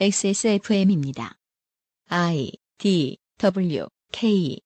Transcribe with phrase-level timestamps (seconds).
[0.00, 1.34] XSFM입니다.
[2.08, 4.58] I D W K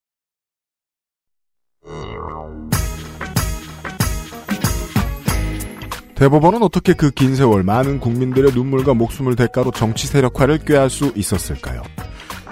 [6.15, 11.83] 대법원은 어떻게 그 긴 세월 많은 국민들의 눈물과 목숨을 대가로 정치 세력화를 꾀할 수 있었을까요?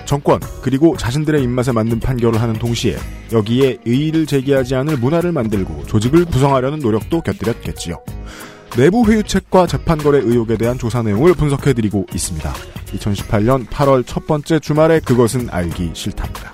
[0.05, 2.99] 정권 그리고 자신들의 입맛에 맞는 판결을 하는 동시에
[3.33, 8.05] 여기에 의의를 제기하지 않을 문화를 만들고 조직을 구성하려는 노력도 곁들였겠지요.
[8.77, 12.53] 내부 회유책과 재판거래 의혹에 대한 조사 내용을 분석해드리고 있습니다.
[12.53, 16.53] 2018년 8월 첫 번째 주말에 그것은 알기 싫답니다.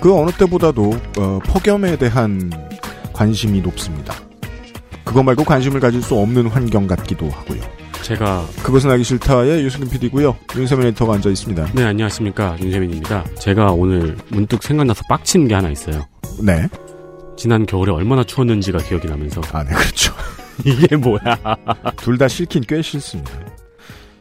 [0.00, 2.50] 그 어느 때보다도 어, 폭염에 대한
[3.22, 4.14] 관심이 높습니다.
[5.04, 7.60] 그거 말고 관심을 가질 수 없는 환경 같기도 하고요.
[8.02, 10.36] 제가 그것은 알기 싫다의 유승균 PD고요.
[10.56, 11.68] 윤세민 에디터가 앉아 있습니다.
[11.72, 13.24] 네 안녕하십니까 윤세민입니다.
[13.38, 16.04] 제가 오늘 문득 생각나서 빡친 게 하나 있어요.
[16.40, 16.66] 네.
[17.36, 20.12] 지난 겨울에 얼마나 추웠는지가 기억이 나면서 아, 네, 그렇죠.
[20.66, 21.20] 이게 뭐야?
[21.98, 23.30] 둘 다 싫긴 꽤 싫습니다.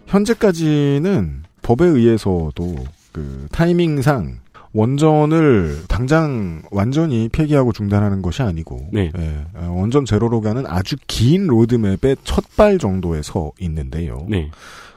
[0.05, 2.75] 현재까지는 법에 의해서도
[3.11, 4.37] 그 타이밍상
[4.73, 9.11] 원전을 당장 완전히 폐기하고 중단하는 것이 아니고 네.
[9.17, 14.25] 예, 어, 원전 제로로 가는 아주 긴 로드맵의 첫 발 정도에 서 있는데요.
[14.29, 14.51] 네.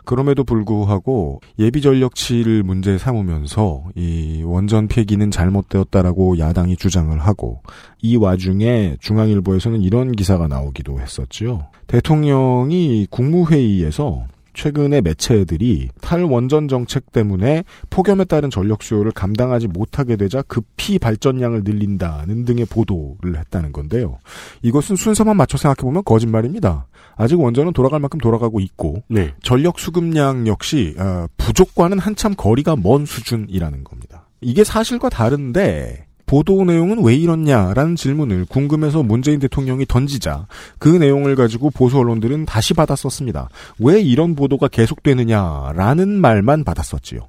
[0.04, 7.62] 그럼에도 불구하고 예비 전력치를 문제 삼으면서 이 원전 폐기는 잘못되었다라고 야당이 주장을 하고
[8.02, 11.68] 이 와중에 중앙일보에서는 이런 기사가 나오기도 했었죠.
[11.86, 20.98] 대통령이 국무회의에서 최근에 매체들이 탈원전 정책 때문에 폭염에 따른 전력 수요를 감당하지 못하게 되자 급히
[20.98, 24.18] 발전량을 늘린다는 등의 보도를 했다는 건데요.
[24.62, 26.86] 이것은 순서만 맞춰 생각해보면 거짓말입니다.
[27.16, 29.34] 아직 원전은 돌아갈 만큼 돌아가고 있고 네.
[29.42, 34.28] 전력 수급량 역시 어, 부족과는 한참 거리가 먼 수준이라는 겁니다.
[34.40, 40.48] 이게 사실과 다른데 보도 내용은 왜 이렇냐라는 질문을 궁금해서 문재인 대통령이 던지자
[40.80, 43.48] 그 내용을 가지고 보수 언론들은 다시 받았었습니다.
[43.78, 47.20] 왜 이런 보도가 계속되느냐라는 말만 받았었지요.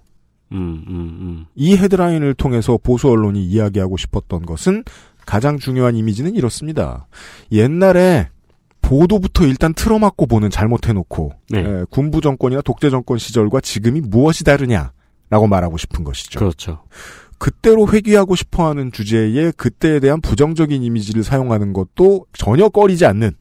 [0.54, 0.58] 음,
[0.88, 1.46] 음, 음.
[1.54, 4.84] 이 헤드라인을 통해서 보수 언론이 이야기하고 싶었던 것은
[5.24, 7.06] 가장 중요한 이미지는 이렇습니다.
[7.52, 8.30] 옛날에
[8.82, 11.60] 보도부터 일단 틀어막고 보는 잘못해놓고 네.
[11.60, 16.40] 에, 군부 정권이나 독재 정권 시절과 지금이 무엇이 다르냐라고 말하고 싶은 것이죠.
[16.40, 16.80] 그렇죠.
[17.38, 23.32] 그때로 회귀하고 싶어하는 주제에 그때에 대한 부정적인 이미지를 사용하는 것도 전혀 꺼리지 않는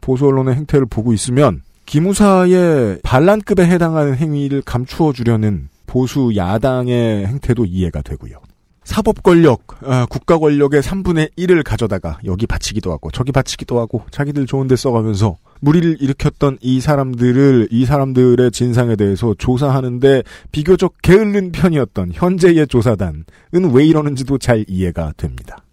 [0.00, 8.02] 보수 언론의 행태를 보고 있으면 기무사의 반란급에 해당하는 행위를 감추어 주려는 보수 야당의 행태도 이해가
[8.02, 8.40] 되고요.
[8.84, 14.46] 사법 권력, 아, 국가 권력의 3분의 1을 가져다가 여기 바치기도 하고 저기 바치기도 하고 자기들
[14.46, 22.10] 좋은 데 써가면서 무리를 일으켰던 이 사람들을 이 사람들의 진상에 대해서 조사하는데 비교적 게을른 편이었던
[22.12, 23.24] 현재의 조사단은
[23.72, 25.64] 왜 이러는지도 잘 이해가 됩니다.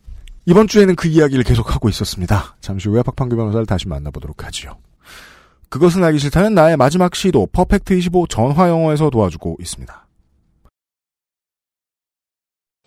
[0.45, 2.55] 이번 주에는 그 이야기를 계속하고 있었습니다.
[2.61, 4.77] 잠시 후에 박판규 변호사를 다시 만나보도록 하지요.
[5.69, 10.07] 그것은 알기 싫다는 나의 마지막 시도 퍼펙트25 전화영어에서 도와주고 있습니다.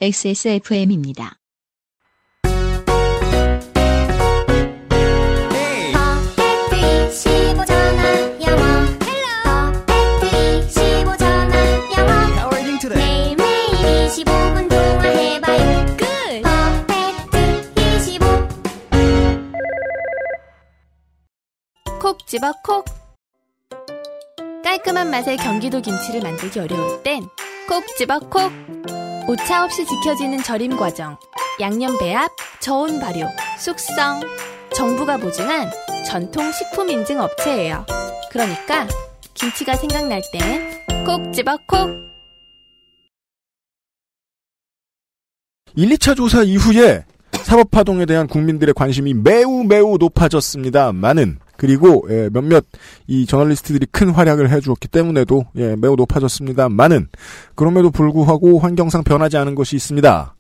[0.01, 1.42] XSFM입니다.
[22.33, 22.87] 집어 콕.
[24.65, 27.29] 깔끔한 맛의 경기도 김치를 만들기 어려울 땐
[27.69, 28.51] 콕 집어 콕.
[29.29, 31.19] 오차 없이 지켜지는 절임 과정
[31.61, 33.27] 양념 배합 저온 발효
[33.59, 34.23] 숙성.
[34.75, 35.71] 정부가 보증한
[36.07, 37.85] 전통 식품 인증 업체예요.
[38.31, 38.89] 그러니까
[39.35, 41.91] 김치가 생각날 땐 콕 집어 콕.
[45.75, 47.05] 1, 2차 조사 이후에
[47.45, 52.65] 사법파동에 대한 국민들의 관심이 매우 매우 높아졌습니다만은 그리고 예, 몇몇
[53.07, 57.07] 이 저널리스트들이 큰 활약을 해주었기 때문에도 예, 매우 높아졌습니다만은
[57.55, 60.35] 그럼에도 불구하고 환경상 변하지 않은 것이 있습니다.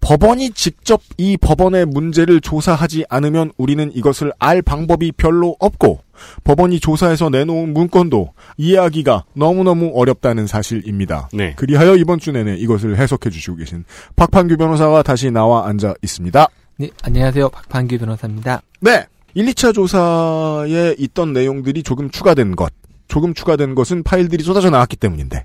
[0.00, 6.00] 법원이 직접 이 법원의 문제를 조사하지 않으면 우리는 이것을 알 방법이 별로 없고
[6.44, 11.28] 법원이 조사해서 내놓은 문건도 이해하기가 너무너무 어렵다는 사실입니다.
[11.34, 11.52] 네.
[11.56, 13.84] 그리하여 이번 주 내내 이것을 해석해 주시고 계신
[14.16, 16.46] 박판규 변호사가 다시 나와 앉아 있습니다.
[16.78, 17.50] 네, 안녕하세요.
[17.50, 18.62] 박판규 변호사입니다.
[18.80, 19.04] 네.
[19.34, 22.72] 1, 2차 조사에 있던 내용들이 조금 추가된 것.
[23.08, 25.38] 조금 추가된 것은 파일들이 쏟아져 나왔기 때문인데.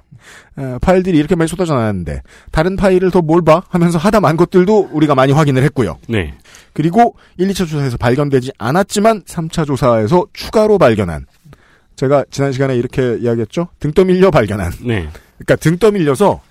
[0.57, 2.21] 에, 파일들이 이렇게 많이 쏟아져 나왔는데
[2.51, 3.63] 다른 파일을 더 뭘 봐?
[3.69, 5.97] 하면서 하다 만 것들도 우리가 많이 확인을 했고요.
[6.07, 6.33] 네.
[6.73, 11.25] 그리고 1, 2차 조사에서 발견되지 않았지만 3차 조사에서 추가로 발견한
[11.95, 13.67] 제가 지난 시간에 이렇게 이야기했죠.
[13.79, 14.71] 등 떠밀려 발견한.
[14.81, 15.07] 네.
[15.37, 16.41] 그러니까 등 떠밀려서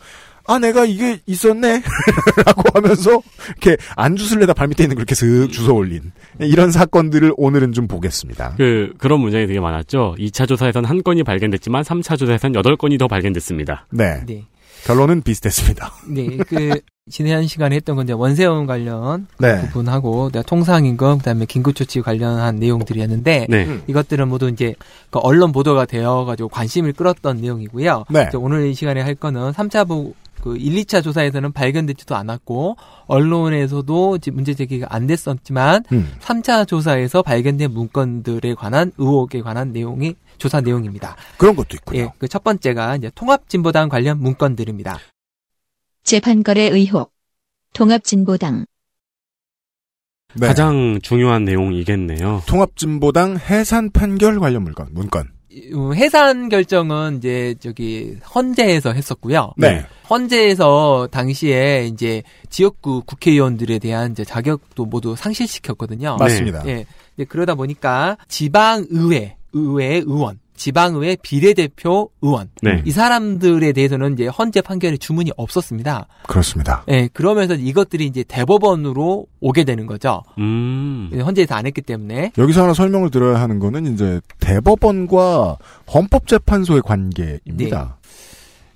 [0.47, 1.83] 아 내가 이게 있었네
[2.47, 7.73] 라고 하면서 이렇게 안 주술래다 발밑에 있는 걸 이렇게 슥 주워 올린 이런 사건들을 오늘은
[7.73, 8.55] 좀 보겠습니다.
[8.57, 10.17] 그, 그런 문장이 되게 많았죠.
[10.19, 13.87] 2차 조사에선 한 건이 발견됐지만 3차 조사에선 8건이 더 발견됐습니다.
[13.91, 14.25] 네.
[14.27, 14.45] 네.
[14.85, 15.93] 결론은 비슷했습니다.
[16.09, 16.81] 네, 그
[17.11, 19.61] 지난 시간에 했던 건 이제 원세훈 관련 네.
[19.61, 23.65] 부분하고 내가 통상 임금 그다음에 긴급 조치 관련한 내용들이었는데 네.
[23.67, 23.83] 음.
[23.87, 24.75] 이것들은 모두 이제
[25.11, 28.05] 그 언론 보도가 되어 가지고 관심을 끌었던 내용이고요.
[28.11, 28.31] 네.
[28.35, 34.31] 오늘 이 시간에 할 거는 3차 보, 그 1, 2차 조사에서는 발견되지도 않았고 언론에서도 이제
[34.31, 36.13] 문제 제기가 안 됐었지만 음.
[36.21, 41.15] 3차 조사에서 발견된 문건들에 관한 의혹에 관한 내용이 조사 내용입니다.
[41.39, 42.01] 그런 것도 있고요.
[42.03, 44.99] 예, 그 첫 번째가 이제 통합진보당 관련 문건들입니다.
[46.03, 47.13] 재판거래 의혹.
[47.75, 48.67] 통합진보당.
[50.35, 50.47] 네.
[50.47, 52.43] 가장 중요한 내용이겠네요.
[52.47, 55.29] 통합진보당 해산 판결 관련 물건 문건.
[55.75, 59.53] 어, 해산 결정은 이제 저기 헌재에서 했었고요.
[59.57, 59.85] 네.
[60.09, 66.17] 헌재에서 당시에 이제 지역구 국회의원들에 대한 이제 자격도 모두 상실시켰거든요.
[66.19, 66.63] 맞습니다.
[66.67, 66.87] 예.
[67.17, 72.83] 근데 그러다 보니까 지방 의회, 의회 의원, 지방의회 비례대표 의원 네.
[72.85, 76.07] 이 사람들에 대해서는 이제 헌재 판결에 주문이 없었습니다.
[76.29, 76.85] 그렇습니다.
[76.89, 80.23] 예, 그러면서 이것들이 이제 대법원으로 오게 되는 거죠.
[80.39, 81.11] 음.
[81.25, 82.33] 헌재에서 안 했기 때문에.
[82.39, 85.57] 여기서 하나 설명을 드려야 하는 거는 이제 대법원과
[85.93, 87.97] 헌법재판소의 관계입니다.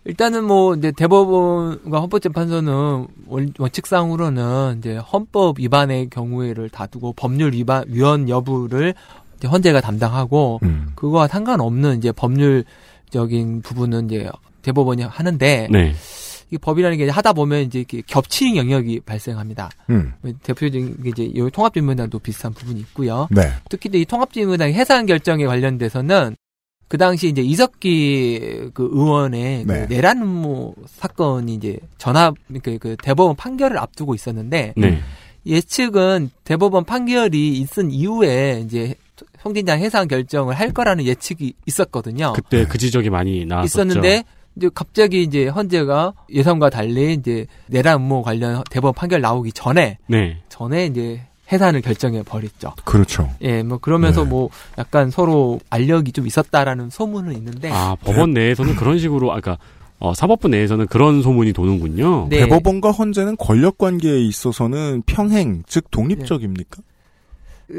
[0.05, 8.29] 일단은 뭐 이제 대법원과 헌법재판소는 원- 원칙상으로는 이제 헌법 위반의 경우에를 다두고 법률 위반 위헌
[8.29, 8.95] 여부를
[9.37, 10.93] 이제 헌재가 담당하고 음.
[10.95, 14.31] 그거와 상관없는 이제 법률적인 부분은 이제
[14.63, 15.95] 대법원이 하는데 네.
[16.51, 19.71] 이 법이라는 게 하다 보면 이제 이렇게 겹치는 영역이 발생합니다.
[19.91, 20.13] 음.
[20.43, 23.29] 대표적인 게 이제 이 통합진보당도 비슷한 부분이 있고요.
[23.31, 23.51] 네.
[23.69, 26.37] 특히 이 통합진보당 해산 결정에 관련돼서는
[26.89, 29.87] 그 당시 이제 이석기 그 의원의 네.
[29.87, 35.01] 그 내란 음모 사건이 이제 전압 그, 그 대법원 판결을 앞두고 있었는데 네.
[35.47, 38.95] 예측은 대법원 판결이 있은 이후에 이제
[39.41, 42.33] 송진장 해산 결정을 할 거라는 예측이 있었거든요.
[42.35, 43.67] 그때 그 지적이 많이 나왔었죠.
[43.67, 44.25] 있었는데
[44.57, 50.39] 이제 갑자기 이제 헌재가 예상과 달리 이제 내란 음모 관련 대법원 판결 나오기 전에 네.
[50.49, 51.21] 전에 이제
[51.53, 52.75] 해산을 결정해 버렸죠.
[52.85, 53.31] 그렇죠.
[53.43, 54.31] 예, 뭐 그러면서 네.
[54.31, 54.49] 뭐
[54.79, 59.57] 약간 서로 알력이 좀 있었다라는 소문은 있는데 아, 법원 내에서는 그런 식으로, 아까,
[59.99, 62.27] 어, 사법부 내에서는 그런 소문이 도는군요.
[62.29, 62.41] 네.
[62.41, 66.83] 대법원과 헌재는 권력 관계에 있어서는 평행, 즉 독립적입니까?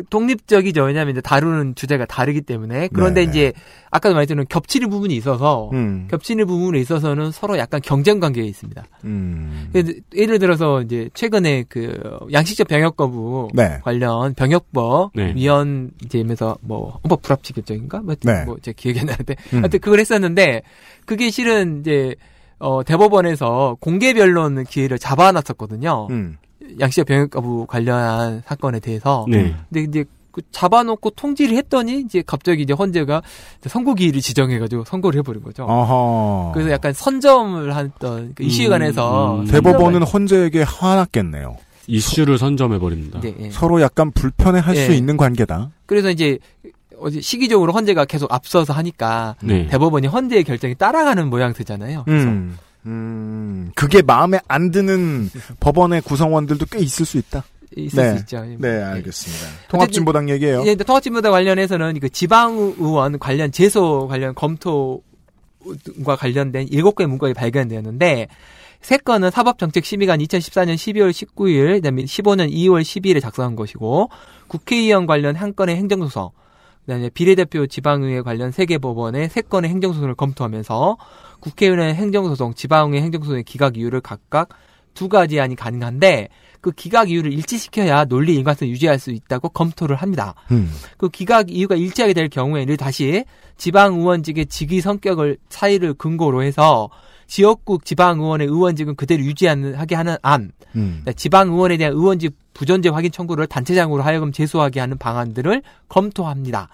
[0.09, 0.83] 독립적이죠.
[0.83, 3.29] 왜냐하면 이제 다루는 주제가 다르기 때문에 그런데 네.
[3.29, 3.53] 이제
[3.89, 6.07] 아까도 말했지만 겹치는 부분이 있어서 음.
[6.11, 8.83] 겹치는 부분에 있어서는 서로 약간 경쟁 관계에 있습니다.
[9.05, 9.71] 음.
[10.13, 11.97] 예를 들어서 이제 최근에 그
[12.31, 13.79] 양식적 병역 거부 네.
[13.83, 15.33] 관련 병역법 네.
[15.35, 18.43] 위헌 이제면서 뭐 헌법 불합치 결정인가 뭐, 네.
[18.43, 19.59] 뭐 제가 기억이 안 나는데 음.
[19.59, 20.63] 하여튼 그걸 했었는데
[21.05, 22.15] 그게 실은 이제
[22.59, 26.07] 어 대법원에서 공개 변론 기회를 잡아놨었거든요.
[26.09, 26.37] 음.
[26.79, 29.55] 양식적 병역 거부 관련한 사건에 대해서 네.
[29.69, 33.23] 근데 이제 그 잡아놓고 통지를 했더니 이제 갑자기 이제 헌재가
[33.65, 35.65] 선고 기일을 지정해가지고 선고를 해버린 거죠.
[35.67, 36.51] 아하.
[36.53, 39.47] 그래서 약간 선점을 했던 그 이슈에 음, 관해서 음.
[39.47, 41.57] 대법원은 헌재에게 화났겠네요.
[41.87, 43.21] 이슈를 선점해버립니다.
[43.21, 43.49] 네, 예.
[43.49, 44.95] 서로 약간 불편해 할수 예.
[44.95, 45.71] 있는 관계다.
[45.87, 46.37] 그래서 이제
[46.99, 49.67] 어제 시기적으로 헌재가 계속 앞서서 하니까 네.
[49.67, 52.03] 대법원이 헌재의 결정이 따라가는 모양새잖아요.
[52.05, 52.57] 그래서 음.
[52.87, 53.71] 음.
[53.75, 55.29] 그게 마음에 안 드는
[55.59, 57.43] 법원의 구성원들도 꽤 있을 수 있다.
[57.75, 58.11] 있을 네.
[58.13, 58.45] 수 있죠.
[58.59, 59.45] 네, 알겠습니다.
[59.67, 60.63] 통합진보당 얘기예요.
[60.65, 68.27] 예, 통합진보당 관련해서는 그 지방의원 관련 제소 관련 검토과 관련된 일곱 개의 문건이 발견되었는데
[68.81, 74.09] 세 건은 사법정책심의관 2014년 12월 19일, 그다음에 15년 2월 12일에 작성한 것이고
[74.47, 76.29] 국회의원 관련 한 건의 행정소송,
[76.85, 80.97] 그다음에 비례대표 지방의회 관련 세개 법원의 세 건의 행정소송을 검토하면서
[81.39, 84.49] 국회의원의 행정소송, 지방의회 행정소송의 기각 이유를 각각
[84.93, 86.29] 두 가지 안이 가능한데
[86.59, 90.33] 그 기각 이유를 일치시켜야 논리 인과성을 유지할 수 있다고 검토를 합니다.
[90.51, 90.71] 음.
[90.97, 93.23] 그 기각 이유가 일치하게 될 경우에는 다시
[93.57, 96.89] 지방 의원직의 직위 성격을 차이를 근거로 해서
[97.27, 101.05] 지역국 지방 의원의 의원직은 그대로 유지하게 하는 안, 음.
[101.15, 106.69] 지방 의원에 대한 의원직 부존재 확인 청구를 단체장으로 하여금 제소하게 하는 방안들을 검토합니다.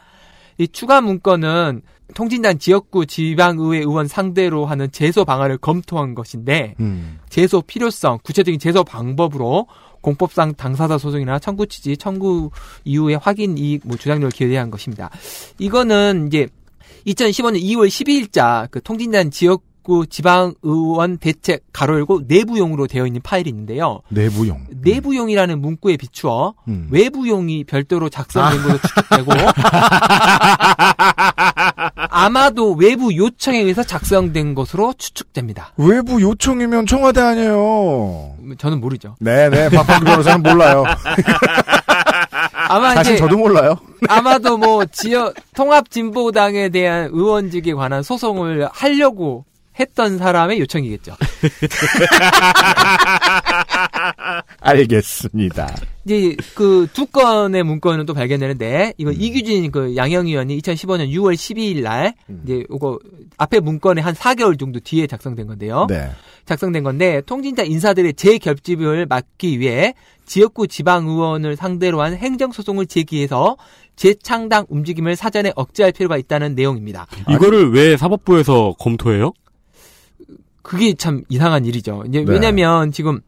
[0.57, 1.81] 이 추가 문건은
[2.13, 7.19] 통진단 지역구 지방의회 의원 상대로 하는 제소 방안을 검토한 것인데 음.
[7.29, 9.67] 제소 필요성, 구체적인 제소 방법으로
[10.01, 12.51] 공법상 당사자 소송이나 청구 취지, 청구
[12.83, 15.09] 이후의 확인 이익, 뭐 주장력을 기대한 것입니다.
[15.59, 16.47] 이거는 이제
[17.07, 23.49] 2015년 2월 12일자 그 통진단 지역 구 지방의원 대책 가로 열고 내부용으로 되어 있는 파일이
[23.49, 24.01] 있는데요.
[24.09, 24.65] 내부용.
[24.69, 26.87] 내부용이라는 문구에 비추어 음.
[26.89, 29.31] 외부용이 별도로 작성된 것으로 추측되고
[32.09, 35.73] 아마도 외부 요청에 의해서 작성된 것으로 추측됩니다.
[35.77, 38.35] 외부 요청이면 청와대 아니에요.
[38.57, 39.15] 저는 모르죠.
[39.19, 40.85] 네네, 박범규 변호사는 몰라요.
[42.69, 43.75] 아마 사실 이제 저도 몰라요.
[44.07, 49.45] 아마도 뭐 지역 통합 진보당에 대한 의원직에 관한 소송을 하려고
[49.79, 51.15] 했던 사람의 요청이겠죠.
[54.61, 55.75] 알겠습니다.
[56.05, 61.81] 이제 그 두 건의 문건은 또 발견되는데 이건 이규진 그 양영 의원이 2015년 6월 12일
[61.81, 62.13] 날
[62.43, 62.99] 이제 이거
[63.37, 65.87] 앞에 문건에 한 4개월 정도 뒤에 작성된 건데요.
[65.89, 66.09] 네.
[66.45, 69.93] 작성된 건데 통진자 인사들의 재결집을 막기 위해
[70.25, 73.57] 지역구 지방 의원을 상대로 한 행정 소송을 제기해서
[73.95, 77.07] 재창당 움직임을 사전에 억제할 필요가 있다는 내용입니다.
[77.29, 79.31] 이거를 왜 사법부에서 검토해요?
[80.63, 82.03] 그게 참 이상한 일이죠.
[82.07, 82.31] 이제 네.
[82.31, 83.19] 왜냐면 지금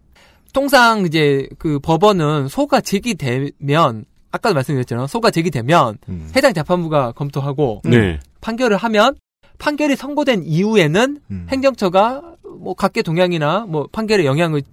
[0.54, 5.08] 통상 이제 그 법원은 소가 제기되면 아까도 말씀드렸잖아요.
[5.08, 6.30] 소가 제기되면 음.
[6.36, 8.20] 해당 재판부가 검토하고 네.
[8.42, 9.16] 판결을 하면
[9.60, 11.48] 판결이 선고된 이후에는 음.
[11.50, 14.64] 행정처가 뭐 각계 동향이나 뭐 판결의 영향을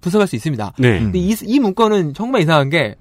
[0.00, 0.74] 분석할 수 있습니다.
[0.78, 0.98] 네.
[0.98, 1.04] 음.
[1.04, 2.96] 근데 이, 이 문건은 정말 이상한 게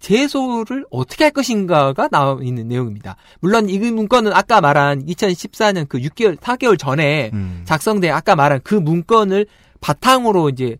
[0.00, 3.16] 제소를 어떻게 할 것인가가 나와 있는 내용입니다.
[3.40, 7.62] 물론 이 문건은 아까 말한 2014년 그 6개월, 4개월 전에 음.
[7.64, 9.46] 작성된 아까 말한 그 문건을
[9.80, 10.76] 바탕으로 이제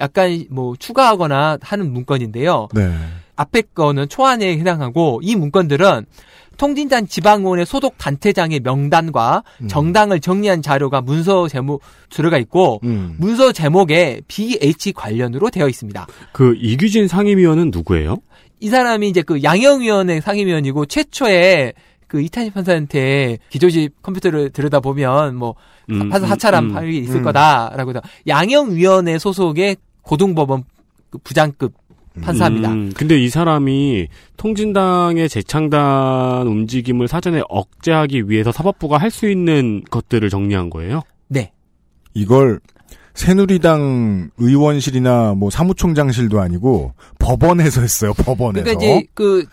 [0.00, 2.68] 약간 뭐 추가하거나 하는 문건인데요.
[2.74, 2.94] 네.
[3.36, 6.06] 앞에 거는 초안에 해당하고 이 문건들은
[6.56, 9.68] 통진단 지방의원의 소속 단체장의 명단과 음.
[9.68, 13.14] 정당을 정리한 자료가 문서 제목 들어가 있고 음.
[13.18, 16.06] 문서 제목에 BH 관련으로 되어 있습니다.
[16.32, 18.18] 그 이규진 상임위원은 누구예요?
[18.60, 21.72] 이 사람이 이제 그 양형위원회 상임위원이고 최초에
[22.06, 25.54] 그 이탄희 판사한테 기조집 컴퓨터를 들여다 보면 뭐
[25.90, 26.72] 음, 판사 음, 하차람 음.
[26.74, 27.22] 파일이 있을 음.
[27.22, 30.64] 거다라고 해서 양형위원회 소속의 고등법원
[31.10, 31.74] 그 부장급
[32.20, 32.72] 판사입니다.
[32.72, 40.28] 음, 근데 이 사람이 통진당의 재창단 움직임을 사전에 억제하기 위해서 사법부가 할 수 있는 것들을
[40.28, 41.02] 정리한 거예요?
[41.28, 41.52] 네.
[42.14, 42.58] 이걸
[43.18, 48.14] 새누리당 의원실이나 뭐 사무총장실도 아니고 법원에서 했어요.
[48.14, 48.62] 법원에서.
[48.62, 49.44] 그러니까 이제 그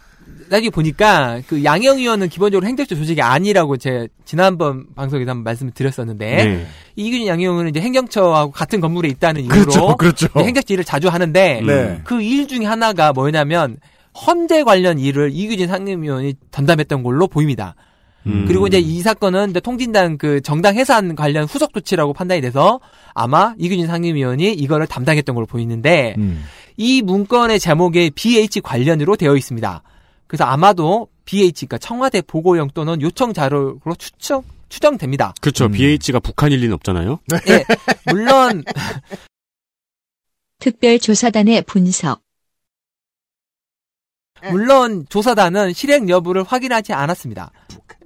[0.50, 6.36] 나중에 보니까 그 양형 위원은 기본적으로 행정처 조직이 아니라고 제가 지난번 방송에서 한번 말씀을 드렸었는데
[6.36, 6.68] 네.
[6.96, 9.98] 이규진 양형 위원은 이제 행정처하고 같은 건물에 있다는 이유로 그렇죠.
[9.98, 10.28] 그렇죠.
[10.36, 12.02] 행정처 일을 자주 하는데 네.
[12.04, 13.78] 그일 중에 하나가 뭐냐면
[14.28, 17.74] 헌재 관련 일을 이규진 상임위원이 전담했던 걸로 보입니다.
[18.26, 18.46] 음.
[18.48, 22.80] 그리고 이제 이 사건은 이제 통진당 그 정당 해산 관련 후속 조치라고 판단이 돼서
[23.14, 26.44] 아마 이규진 상임위원이 이거를 담당했던 걸로 보이는데 음.
[26.78, 29.84] 이 문건의 제목에 BH 관련으로 되어 있습니다.
[30.28, 35.34] 그래서 아마도 BH가 청와대 보고용 또는 요청 자료로 추정 추정됩니다.
[35.42, 35.66] 그렇죠.
[35.66, 35.72] 음.
[35.72, 37.20] BH가 북한일 리는 없잖아요.
[37.48, 37.64] 예,
[38.12, 38.64] 물론
[40.60, 42.22] 특별조사단의 분석.
[44.52, 47.52] 물론 조사단은 실행 여부를 확인하지 않았습니다.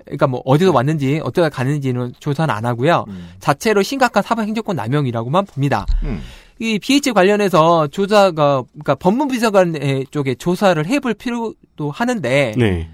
[0.10, 3.06] 그러니까 뭐 어디서 왔는지 어떻게 가는지는 조사는 안 하고요.
[3.40, 5.86] 자체로 심각한 사법 행정권 남용이라고만 봅니다.
[6.04, 6.22] 음.
[6.60, 9.76] 이 BH 관련해서 조사가 그러니까 법무비서관
[10.12, 12.90] 쪽에 조사를 해볼 필요도 하는데 네.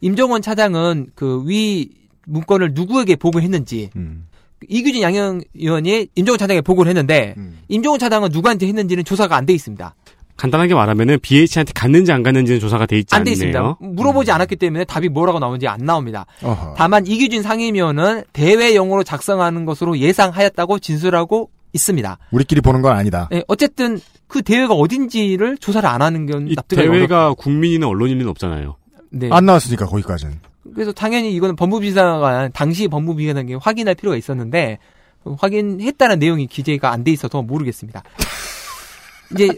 [0.00, 1.90] 임종원 차장은 그 위
[2.26, 4.26] 문건을 누구에게 보고했는지 음.
[4.68, 7.58] 이규진 양형 의원이 임종원 차장에게 보고를 했는데 음.
[7.68, 9.94] 임종원 차장은 누구한테 했는지는 조사가 안 돼 있습니다.
[10.36, 13.32] 간단하게 말하면은 BH한테 갔는지 안 갔는지는 조사가 돼 있지 안돼 않네요.
[13.32, 13.76] 있습니다.
[13.80, 16.26] 물어보지 않았기 때문에 답이 뭐라고 나오는지 안 나옵니다.
[16.42, 16.74] 어허.
[16.76, 22.18] 다만 이규진 상임위원은 대외용으로 작성하는 것으로 예상하였다고 진술하고 있습니다.
[22.30, 23.28] 우리끼리 보는 건 아니다.
[23.32, 28.76] 예, 어쨌든 그 대회가 어딘지를 조사를 안 하는 건이 납득이 대회가 국민이나 언론일 리는 없잖아요.
[29.10, 29.28] 네.
[29.32, 30.40] 안 나왔으니까 거기까지는.
[30.74, 34.78] 그래서 당연히 이거는 법무비서관 당시 법무비서관에게 확인할 필요가 있었는데
[35.24, 38.02] 어, 확인했다는 내용이 기재가 안 돼 있어서 모르겠습니다.
[39.32, 39.48] 이제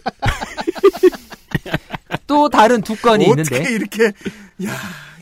[2.28, 4.04] 또 다른 두 건이 어떻게 있는데 이렇게
[4.64, 4.73] 야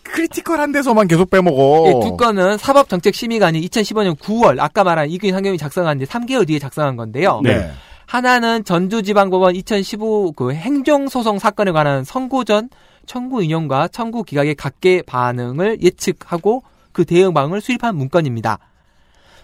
[0.02, 1.84] critical한 데서만 계속 빼먹어.
[1.88, 6.96] 예, 두 건은 사법정책심의관이 2015년 9월 아까 말한 이규진 상임이 작성한 지 3개월 뒤에 작성한
[6.96, 7.40] 건데요.
[7.42, 7.70] 네.
[8.06, 12.68] 하나는 전주지방법원 2015 그 행정소송 사건에 관한 선고 전
[13.06, 18.58] 청구 인용과 청구 기각의 각계 반응을 예측하고 그 대응 방안을 수립한 문건입니다.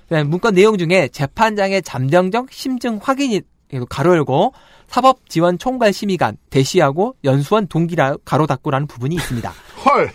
[0.04, 3.40] 그다음에 문건 내용 중에 재판장의 잠정적 심증 확인이
[3.88, 4.52] 가로 열고
[4.92, 9.50] 사법 지원 총괄 심의관 대시하고 연수원 동기라 가로 닫고라는 부분이 있습니다.
[9.86, 10.10] 헐.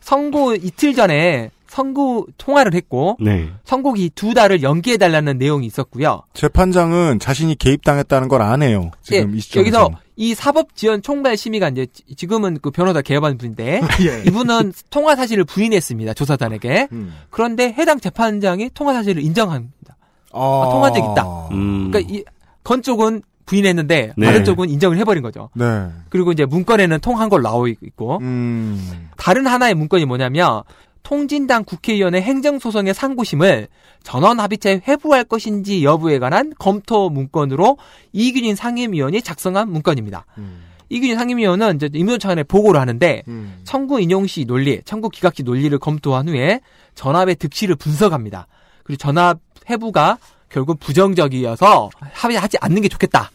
[0.00, 3.50] 선고 이틀 전에 선고 통화를 했고 네.
[3.64, 6.22] 선고기 두 달을 연기해 달라는 내용이 있었고요.
[6.34, 8.90] 재판장은 자신이 개입당했다는 걸 안 해요.
[9.02, 9.78] 지금 예, 이 시점에서.
[9.80, 14.22] 여기서 이 사법 지원 총괄 심의관 이제 지- 지금은 그 변호사 개업한 분인데 예.
[14.26, 16.88] 이분은 통화 사실을 부인했습니다 조사단에게.
[16.90, 17.14] 음.
[17.30, 19.96] 그런데 해당 재판장이 통화 사실을 인정합니다.
[20.32, 21.48] 아, 통한 적 있다.
[21.52, 21.90] 음.
[21.92, 22.24] 그러니까 이
[22.64, 24.26] 건 쪽은 부인했는데 네.
[24.26, 25.50] 다른 쪽은 인정을 해버린 거죠.
[25.54, 25.88] 네.
[26.08, 29.08] 그리고 이제 문건에는 통한 걸 나오 있고 음.
[29.16, 30.62] 다른 하나의 문건이 뭐냐면
[31.02, 33.68] 통진당 국회의원의 행정소송의 상고심을
[34.02, 37.76] 전원 합의체에 회부할 것인지 여부에 관한 검토 문건으로
[38.12, 40.24] 이균인 상임위원이 작성한 문건입니다.
[40.88, 43.22] 이균인 상임위원은 이제 임원 차원에 보고를 하는데
[43.64, 46.60] 청구 인용시 논리, 청구 기각시 논리를 검토한 후에
[46.94, 48.46] 전압의 득실을 분석합니다.
[48.82, 53.30] 그리고 전압 회부가 결국 부정적이어서 합의하지 않는 게 좋겠다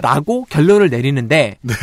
[0.00, 0.46] 라고 헐.
[0.48, 1.74] 결론을 내리는데 네.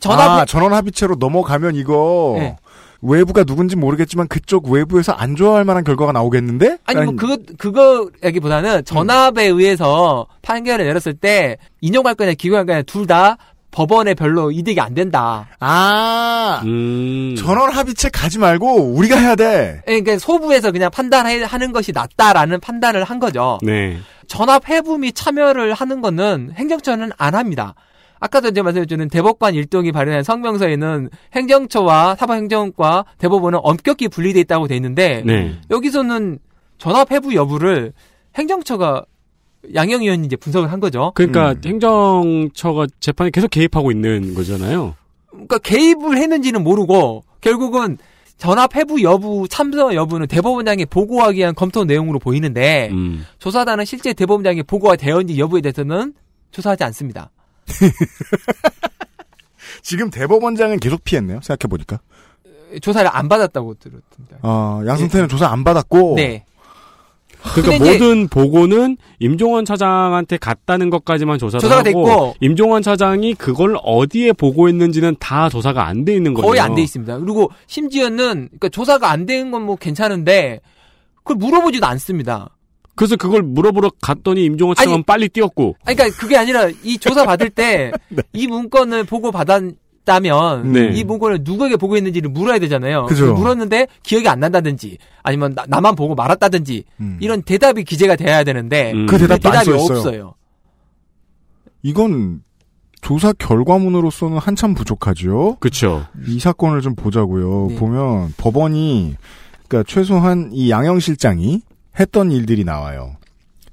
[0.00, 2.56] 전압 아, 전원 합의체로 넘어가면 이거 네.
[3.02, 6.78] 외부가 누군지 모르겠지만 그쪽 외부에서 안 좋아할 만한 결과가 나오겠는데?
[6.86, 13.06] 아니 뭐 라는- 그거 그거라기보다는 전압에 의해서 판결을 내렸을 때 인용할 거냐 기각할 거냐 둘
[13.06, 13.36] 다
[13.70, 15.46] 법원에 별로 이득이 안 된다.
[15.60, 17.34] 아, 음.
[17.36, 19.82] 전원 합의체 가지 말고 우리가 해야 돼.
[19.84, 23.58] 그러니까 소부에서 그냥 판단하는 것이 낫다라는 판단을 한 거죠.
[23.62, 23.98] 네.
[24.26, 27.74] 전압 회부 및 참여를 하는 거는 행정처는 안 합니다.
[28.18, 35.22] 아까도 이제 말씀해주는 대법관 일동이 발행한 성명서에는 행정처와 사법행정과 대법원은 엄격히 분리돼 있다고 돼 있는데
[35.24, 35.58] 네.
[35.70, 36.38] 여기서는
[36.78, 37.92] 전압 회부 여부를
[38.36, 39.04] 행정처가
[39.74, 41.12] 양형 의원이 이제 분석을 한 거죠.
[41.14, 41.60] 그러니까 음.
[41.64, 44.94] 행정처가 재판에 계속 개입하고 있는 거잖아요.
[45.30, 47.98] 그러니까 개입을 했는지는 모르고 결국은
[48.38, 53.24] 전압 회부 여부 참석 여부는 대법원장에 보고하기 위한 검토 내용으로 보이는데 음.
[53.38, 56.14] 조사단은 실제 대법원장에 보고가 되었는지 여부에 대해서는
[56.50, 57.30] 조사하지 않습니다.
[59.82, 61.40] 지금 대법원장은 계속 피했네요.
[61.42, 62.00] 생각해 보니까.
[62.82, 64.38] 조사를 안 받았다고 들었습니다.
[64.42, 66.14] 어, 양승태는 조사 안 받았고.
[66.16, 66.44] 네.
[67.54, 74.32] 그러니까 모든 보고는 임종원 차장한테 갔다는 것까지만 조사를 조사가 하고 됐고 임종원 차장이 그걸 어디에
[74.32, 76.46] 보고했는지는 다 조사가 안 돼 있는 거예요.
[76.46, 77.18] 거의 안 돼 있습니다.
[77.18, 78.16] 그리고 심지어는
[78.48, 80.60] 그러니까 조사가 안 된 건 뭐 괜찮은데
[81.16, 82.50] 그걸 물어보지도 않습니다.
[82.94, 85.76] 그래서 그걸 물어보러 갔더니 임종원 차장은 아니- 빨리 뛰었고.
[85.84, 87.92] 아니, 그러니까 그게 아니라 이 조사 받을 때
[88.32, 89.48] 이 문건을 보고 받
[90.06, 90.90] 았다면 네.
[90.94, 93.06] 이 문건을 누구에게 보고했는지를 물어야 되잖아요.
[93.06, 93.34] 그죠.
[93.34, 97.18] 물었는데 기억이 안 난다든지 아니면 나, 나만 보고 말았다든지 음.
[97.20, 99.06] 이런 대답이 기재가 돼야 되는데 음.
[99.06, 99.72] 그 대답도 안 대답이.
[99.72, 100.34] 없어요.
[101.82, 102.42] 이건
[103.02, 105.56] 조사 결과문으로서는 한참 부족하죠.
[105.60, 106.06] 그렇죠.
[106.26, 107.68] 이 사건을 좀 보자고요.
[107.70, 107.76] 네.
[107.76, 109.16] 보면 법원이
[109.68, 111.60] 그러니까 최소한 이 양영 실장이
[111.98, 113.16] 했던 일들이 나와요.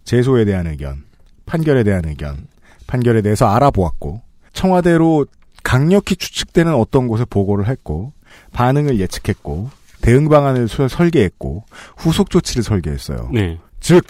[0.03, 1.03] 제소에 대한 의견,
[1.45, 2.47] 판결에 대한 의견,
[2.87, 4.21] 판결에 대해서 알아보았고
[4.53, 5.25] 청와대로
[5.63, 8.13] 강력히 추측되는 어떤 곳에 보고를 했고
[8.51, 9.69] 반응을 예측했고
[10.01, 11.63] 대응 방안을 설- 설계했고
[11.97, 13.29] 후속 조치를 설계했어요.
[13.33, 13.57] 네.
[13.79, 14.05] 즉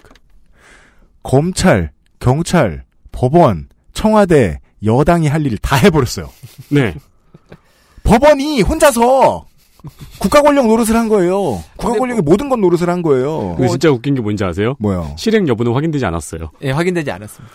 [1.22, 6.30] 검찰, 경찰, 법원, 청와대, 여당이 할 일을 다 해버렸어요.
[6.70, 6.96] 네.
[8.04, 9.46] 법원이 혼자서
[10.20, 11.62] 국가 권력 노릇을 한 거예요.
[11.76, 13.56] 국가 권력이 모든 건 노릇을 한 거예요.
[13.58, 14.76] 그리고 진짜 웃긴 게 뭔지 아세요?
[14.80, 15.14] 뭐요?
[15.18, 16.52] 실행 여부는 확인되지 않았어요.
[16.62, 17.54] 예, 확인되지 않았습니다.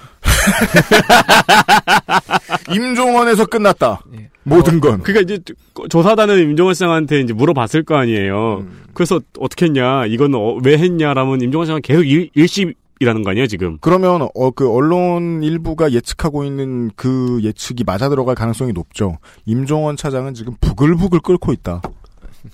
[2.74, 4.02] 임종원에서 끝났다.
[4.14, 4.28] 예.
[4.42, 5.02] 모든 건.
[5.02, 5.42] 그러니까 이제
[5.88, 8.58] 조사단은 임종원 씨장한테 이제 물어봤을 거 아니에요.
[8.60, 8.82] 음.
[8.94, 13.78] 그래서 어떻게 했냐, 이건 어, 왜 했냐라면 임종원 씨장은 계속 일, 일십이라는 거 아니에요, 지금?
[13.80, 19.18] 그러면 어, 그 언론 일부가 예측하고 있는 그 예측이 맞아 들어갈 가능성이 높죠.
[19.46, 21.82] 임종원 차장은 지금 부글부글 끓고 있다.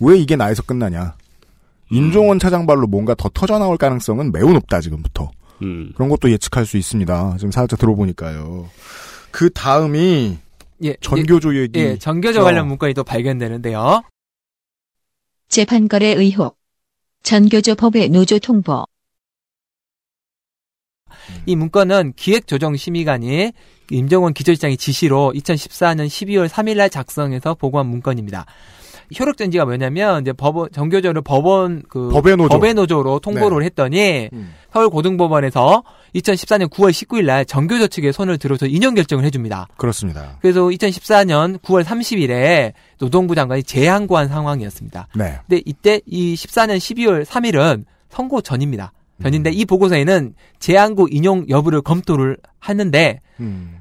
[0.00, 1.16] 왜 이게 나에서 끝나냐?
[1.90, 5.30] 임종원 차장 발로 뭔가 더 터져 나올 가능성은 매우 높다 지금부터.
[5.62, 5.92] 음.
[5.94, 7.36] 그런 것도 예측할 수 있습니다.
[7.38, 8.68] 지금 살짝 들어보니까요.
[9.30, 10.38] 그 다음이
[10.82, 11.80] 예, 전교조 얘기.
[11.80, 12.44] 예, 전교조 어.
[12.44, 14.02] 관련 문건이 또 발견되는데요.
[15.48, 16.58] 재판거래 의혹.
[17.22, 18.84] 전교조 법의 노조 통보.
[21.46, 23.52] 이 문건은 기획조정심의관이
[23.90, 28.46] 임정원 기조실장의 지시로 2014년 12월 3일날 작성해서 보고한 문건입니다.
[29.18, 32.36] 효력전지가 뭐냐면 이제 법원 정교조를 법원 그 법의
[32.74, 33.02] 노조.
[33.02, 34.54] 로 통보를 했더니 음.
[34.72, 35.82] 서울 고등법원에서
[36.14, 39.68] 2014년 9월 19일 날 정교조 측에 손을 들어서 인용 결정을 해줍니다.
[39.76, 40.38] 그렇습니다.
[40.40, 45.08] 그래서 2014년 9월 30일에 노동부 장관이 재항고한 상황이었습니다.
[45.16, 45.38] 네.
[45.46, 48.92] 근데 이때 이 14년 12월 3일은 선고 전입니다.
[49.22, 49.52] 전인데 음.
[49.54, 53.78] 이 보고서에는 재항고 인용 여부를 검토를 하는데 음.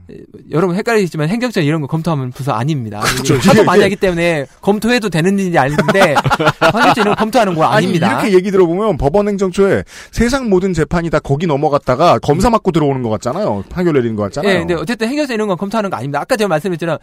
[0.52, 3.00] 여러분 헷갈리시지만 행정처 이런 거 검토하면 부서 아닙니다.
[3.00, 3.36] 그렇죠.
[3.50, 6.16] 하도 많이 하기 때문에 검토해도 되는 일인지 아는데
[6.62, 8.12] 행정처 이런 거 검토하는 거 아니 아닙니다.
[8.12, 13.10] 이렇게 얘기 들어보면 법원 행정처에 세상 모든 재판이 다 거기 넘어갔다가 검사 맞고 들어오는 것
[13.10, 13.64] 같잖아요.
[13.70, 14.54] 판결 내리는 것 같잖아요.
[14.54, 16.20] 예, 근데 어쨌든 행정처 이런 건 검토하는 거 아닙니다.
[16.20, 16.98] 아까 제가 말씀드렸잖아요.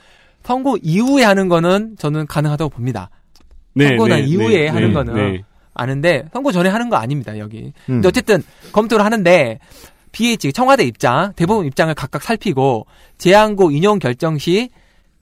[0.45, 3.11] 선고 이후에 하는 거는 저는 가능하다고 봅니다.
[3.79, 5.43] 선고 난 이후에 하는 거는 네.
[5.74, 7.38] 아는데 선고 전에 하는 거 아닙니다.
[7.38, 7.59] 여기.
[7.64, 7.72] 음.
[7.87, 9.59] 근데 어쨌든 검토를 하는데
[10.12, 12.87] BH 청와대 입장, 대법원 입장을 각각 살피고
[13.18, 14.70] 재항고 인용 결정 시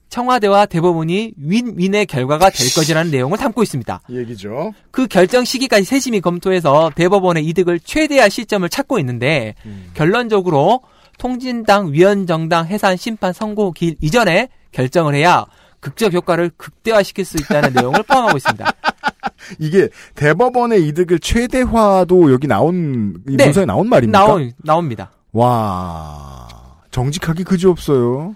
[0.09, 4.01] 청와대와 대법원이 윈윈의 결과가 될 것이라는 내용을 담고 있습니다.
[4.09, 4.73] 이 얘기죠.
[4.91, 9.53] 그 결정 시기까지 세심히 검토해서 대법원의 이득을 최대화 시점을 찾고 있는데
[9.93, 10.81] 결론적으로
[11.19, 15.45] 통진당 위원정당 해산 심판 선고기 이전에 결정을 해야
[15.79, 18.73] 극적 효과를 극대화시킬 수 있다는 내용을 포함하고 있습니다.
[19.59, 23.45] 이게 대법원의 이득을 최대화도 여기 나온 이 네.
[23.45, 24.19] 문서에 나온 말입니까?
[24.19, 25.11] 나오, 나옵니다.
[25.31, 26.47] 와
[26.91, 28.35] 정직하기 그지 없어요.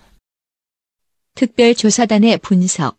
[1.35, 2.97] 특별조사단의 분석.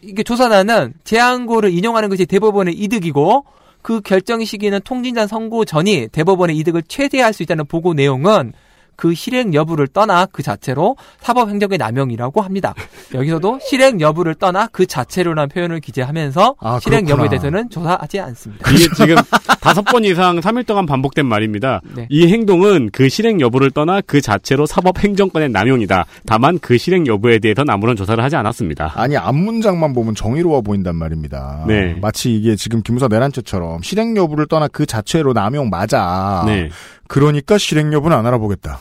[0.00, 3.44] 이게 조사단은 제한고를 인용하는 것이 대법원의 이득이고
[3.82, 8.52] 그 결정 시기는 통진단 선고 전이 대법원의 이득을 최대화할 수 있다는 보고 내용은
[8.98, 12.74] 그 실행 여부를 떠나 그 자체로 사법행정의 남용이라고 합니다.
[13.14, 17.24] 여기서도 실행 여부를 떠나 그 자체로라는 표현을 기재하면서 아, 실행 그렇구나.
[17.24, 18.68] 여부에 대해서는 조사하지 않습니다.
[18.72, 19.14] 이게 지금
[19.60, 21.80] 다섯 번 이상 3일 동안 반복된 말입니다.
[21.94, 22.08] 네.
[22.10, 26.04] 이 행동은 그 실행 여부를 떠나 그 자체로 사법 행정권의 남용이다.
[26.26, 28.94] 다만 그 실행 여부에 대해서는 아무런 조사를 하지 않았습니다.
[28.96, 31.64] 아니 앞 문장만 보면 정의로워 보인단 말입니다.
[31.68, 31.96] 네.
[32.02, 36.42] 마치 이게 지금 김무사 내란죄처럼 실행 여부를 떠나 그 자체로 남용 맞아.
[36.48, 36.68] 네.
[37.08, 38.80] 그러니까 실행 여부는 안 알아보겠다.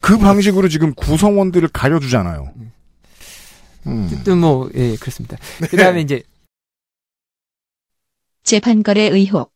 [0.00, 2.52] 그 방식으로 지금 구성원들을 가려주잖아요.
[3.86, 4.04] 음.
[4.06, 5.36] 어쨌든 뭐, 예, 그렇습니다.
[5.68, 6.22] 그 다음에 이제
[8.44, 9.52] 재판거래 의혹.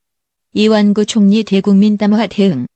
[0.53, 2.67] 이완구 총리 대국민 담화 대응.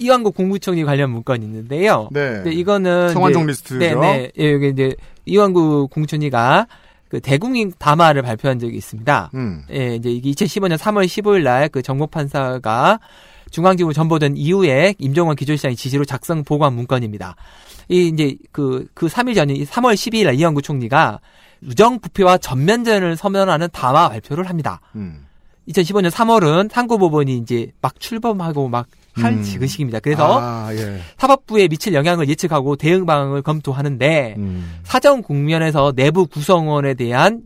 [0.00, 2.08] 이완구 공무총리 관련 문건이 있는데요.
[2.12, 2.42] 네.
[2.46, 3.78] 이거는 성완종 리스트죠.
[3.78, 4.32] 네네.
[4.38, 6.68] 예, 여기 이제 이완구 공무총리가
[7.08, 9.30] 그 대국민 담화를 발표한 적이 있습니다.
[9.34, 9.64] 음.
[9.70, 12.98] 예, 이제 이게 2015년 3월 15일 날 그 정보 판사가
[13.50, 17.34] 중앙지구 전보된 이후에 임종원 기조시장의 지시로 작성 보고한 문건입니다.
[17.88, 21.20] 이 이제 그그 3일 전인 3월 12일 날 이완구 총리가
[21.66, 24.80] 우정 부패와 전면전을 서면하는 담화 발표를 합니다.
[24.94, 25.26] 음.
[25.68, 28.86] 2015년 3월은 상고법원이 이제 막 출범하고 막
[29.18, 29.56] 할 음.
[29.58, 30.00] 그 시기입니다.
[30.00, 31.00] 그래서 아, 예.
[31.18, 34.80] 사법부에 미칠 영향을 예측하고 대응 방안을 검토하는데 음.
[34.84, 37.42] 사정 국면에서 내부 구성원에 대한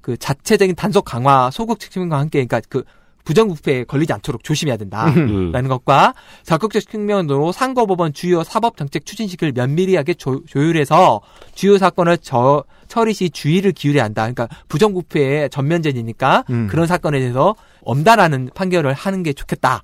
[0.00, 2.84] 그 자체적인 단속 강화, 소극 측면과 함께 그러니까 그
[3.24, 5.68] 부정부패에 걸리지 않도록 조심해야 된다라는 음.
[5.68, 11.20] 것과 적극적 측면으로 상고법원 주요 사법 정책 추진식을 면밀하게 조, 조율해서
[11.54, 14.22] 주요 사건을 저, 처리 시 주의를 기울여야 한다.
[14.22, 16.66] 그러니까 부정부패의 전면전이니까 음.
[16.70, 19.82] 그런 사건에 대해서 엄단하는 판결을 하는 게 좋겠다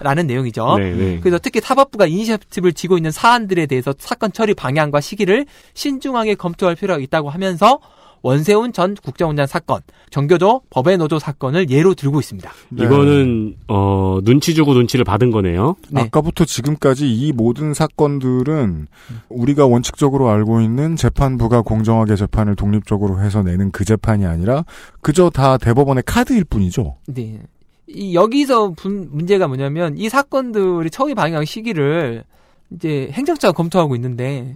[0.00, 0.76] 라는 내용이죠.
[0.78, 1.20] 네, 네.
[1.20, 7.00] 그래서 특히 사법부가 이니셔티브를 지고 있는 사안들에 대해서 사건 처리 방향과 시기를 신중하게 검토할 필요가
[7.00, 7.80] 있다고 하면서
[8.24, 12.50] 원세훈 전 국정원장 사건, 정교조 법의 노조 사건을 예로 들고 있습니다.
[12.70, 12.84] 네.
[12.84, 15.76] 이거는 어 눈치 주고 눈치를 받은 거네요.
[15.90, 16.00] 네.
[16.00, 18.86] 아까부터 지금까지 이 모든 사건들은
[19.28, 24.64] 우리가 원칙적으로 알고 있는 재판부가 공정하게 재판을 독립적으로 해서 내는 그 재판이 아니라
[25.02, 26.96] 그저 다 대법원의 카드일 뿐이죠.
[27.06, 27.40] 네.
[27.86, 32.24] 이 여기서 분- 문제가 뭐냐면 이 사건들의 처리 방향 시기를
[32.70, 34.52] 이제 행정처가 검토하고 있는데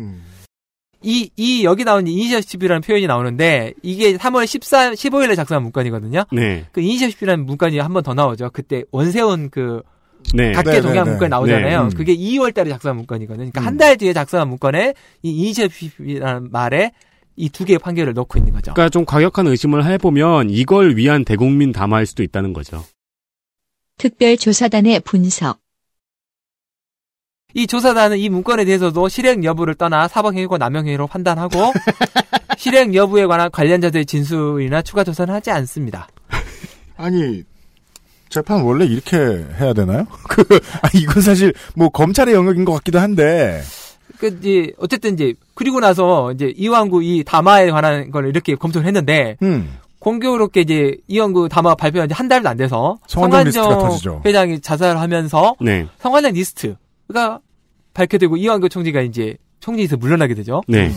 [1.03, 6.25] 이, 이 여기 나온 이니셔티브라는 표현이 나오는데 이게 3월 14, 15일에 작성한 문건이거든요.
[6.33, 6.65] 네.
[6.73, 8.51] 그 이니셔티브라는 문건이 한 번 더 나오죠.
[8.53, 9.83] 그때 원세훈 그
[10.35, 10.53] 네.
[10.53, 11.29] 각계 네, 동향 네, 문건이 네.
[11.29, 11.81] 나오잖아요.
[11.83, 11.91] 네, 음.
[11.97, 13.37] 그게 2월 달에 작성한 문건이거든요.
[13.51, 13.67] 그러니까 음.
[13.67, 16.91] 한달 뒤에 작성한 문건에 이 이니셔티브라는 말에
[17.37, 18.73] 이 두 개의 판결을 넣고 있는 거죠.
[18.75, 22.83] 그러니까 좀 과격한 의심을 해보면 이걸 위한 대국민 담화일 수도 있다는 거죠.
[23.99, 25.59] 특별조사단의 분석.
[27.55, 31.73] 이 조사단은 이 문건에 대해서도 실행 여부를 떠나 사법행위고 남용행위로 판단하고
[32.57, 36.09] 실행 여부에 관한 관련자들의 진술이나 추가 조사는 하지 않습니다.
[36.97, 37.43] 아니
[38.29, 40.07] 재판 원래 이렇게 해야 되나요?
[40.29, 43.63] 그 아, 이건 사실 뭐 검찰의 영역인 것 같기도 한데
[44.19, 49.37] 그 이제 어쨌든 이제 그리고 나서 이제 이완구 이 담화에 관한 걸 이렇게 검토를 했는데
[49.43, 49.79] 음.
[50.09, 54.23] 공교롭게 이제 이완구 담화 발표한 지 한 달도 안 돼서 터지죠.
[54.25, 55.87] 회장이 자살을 하면서 네.
[55.99, 57.41] 성완종 리스트가
[57.93, 60.63] 밝혀되고 이완구 총리가 이제 총리에서 물러나게 되죠.
[60.67, 60.91] 네.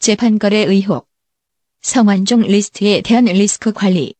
[0.00, 1.08] 재판거래 의혹.
[1.80, 4.14] 성완종 리스트에 대한 리스크 관리.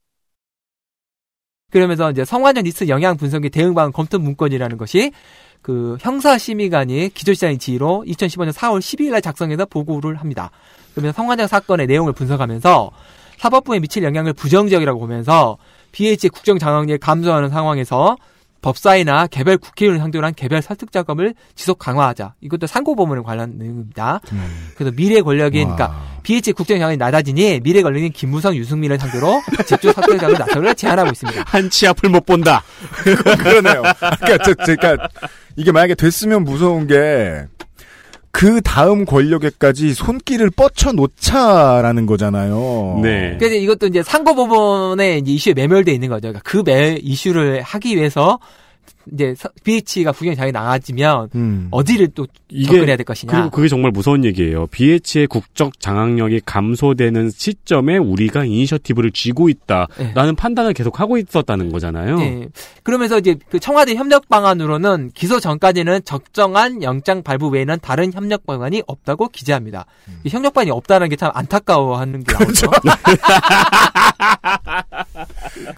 [1.71, 5.13] 그러면서 이제 성완종 리스트 영향 분석의 대응 방안 검토 문건이라는 것이
[5.61, 10.51] 그 형사심의관이 기조시장의 지휘로 2015년 4월 12일 날 작성해서 보고를 합니다.
[10.95, 12.91] 그러면서 성완종 사건의 내용을 분석하면서
[13.39, 15.59] 사법부에 미칠 영향을 부정적이라고 보면서
[15.93, 18.17] BH의 국정 장악력을 감소하는 상황에서
[18.61, 22.35] 법사위나 개별 국회의원을 상대로 한 개별 설득 작업을 지속 강화하자.
[22.41, 24.21] 이것도 상고법원에 관한 내용입니다.
[24.75, 26.19] 그래서 미래 권력인 그러니까 와.
[26.25, 31.45] BH 국정 장악이 낮아지니 미래 권력인 김무성, 유승민을 상대로 직접 설득 작업을 나서를 제안하고 있습니다.
[31.47, 32.65] 한치 앞을 못 본다.
[33.39, 33.83] 그러네요.
[34.21, 35.09] 그러니까 저, 저, 그러니까
[35.55, 37.47] 이게 만약에 됐으면 무서운 게
[38.31, 43.01] 그 다음 권력에까지 손길을 뻗쳐 놓자라는 거잖아요.
[43.03, 43.37] 네.
[43.39, 46.29] 그래서 이것도 이제 상고법원의 이제 이슈에 매몰돼 있는 거죠.
[46.29, 48.39] 그러니까 그 매, 이슈를 하기 위해서
[49.13, 51.69] 이제 서- BH가 국영 장이 나아지면 음.
[51.71, 53.31] 어디를 또 이게 접근해야 될 것이냐.
[53.33, 54.67] 그리고 그게 정말 무서운 얘기예요.
[54.69, 60.33] BH의 국적 장악력이 감소되는 시점에 우리가 이니셔티브를 쥐고 있다라는 예.
[60.37, 62.21] 판단을 계속 하고 있었다는 거잖아요.
[62.21, 62.49] 예.
[62.83, 68.83] 그러면서 이제 그 청와대 협력 방안으로는 기소 전까지는 적정한 영장 발부 외에는 다른 협력 방안이
[68.87, 69.85] 없다고 기재합니다.
[70.09, 70.21] 음.
[70.25, 72.71] 이 협력 방안이 없다는 게 참 안타까워하는 게 나오죠.